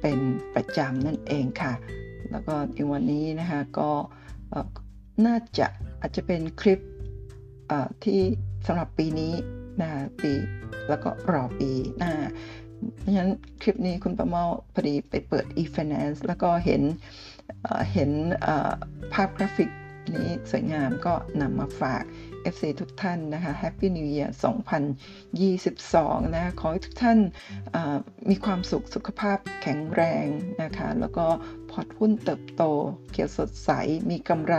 [0.00, 0.18] เป็น
[0.54, 1.72] ประจำนั่นเองค่ะ
[2.30, 3.90] แล้วก็ในวันนี้นะคะก็
[5.26, 5.66] น่าจะ
[6.00, 6.80] อาจจะเป็นคลิป
[8.04, 8.20] ที่
[8.66, 9.32] สำหรับปีนี้
[9.80, 9.90] นะ
[10.22, 10.32] ปี
[10.88, 12.14] แล้วก็รอปีหน้า
[13.00, 14.44] เพราะฉะนั้นคลิปนี้คุณประเมา
[14.74, 16.82] พอดีไปเปิด e-finance แล้วก็เห็น
[17.92, 18.10] เห็น
[19.12, 19.70] ภาพกราฟิก
[20.14, 22.02] นี้สวยงามก็นำมาฝาก
[22.52, 24.30] FC ทุกท่านนะคะ Happy New Year
[25.50, 27.18] 2022 นะขอให้ทุกท่าน
[28.30, 30.26] มีความสุขสุขภาพแข็งแรง
[30.62, 31.26] นะคะ แล้วก็
[31.70, 32.62] พอร์ตหุ้นเติบโต
[33.12, 33.70] เขียวสดใส
[34.10, 34.56] มีกำไร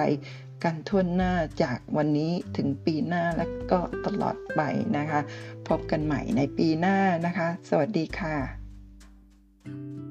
[0.64, 1.34] กันทั่วหน้า
[1.64, 4.62] จากวันนี้ถึงปีหน้าและก็ตลอดไป
[4.98, 5.20] นะคะ
[5.68, 10.11] พบกันใหม่ในปีหน้านะคะ สวัสดีค่ะ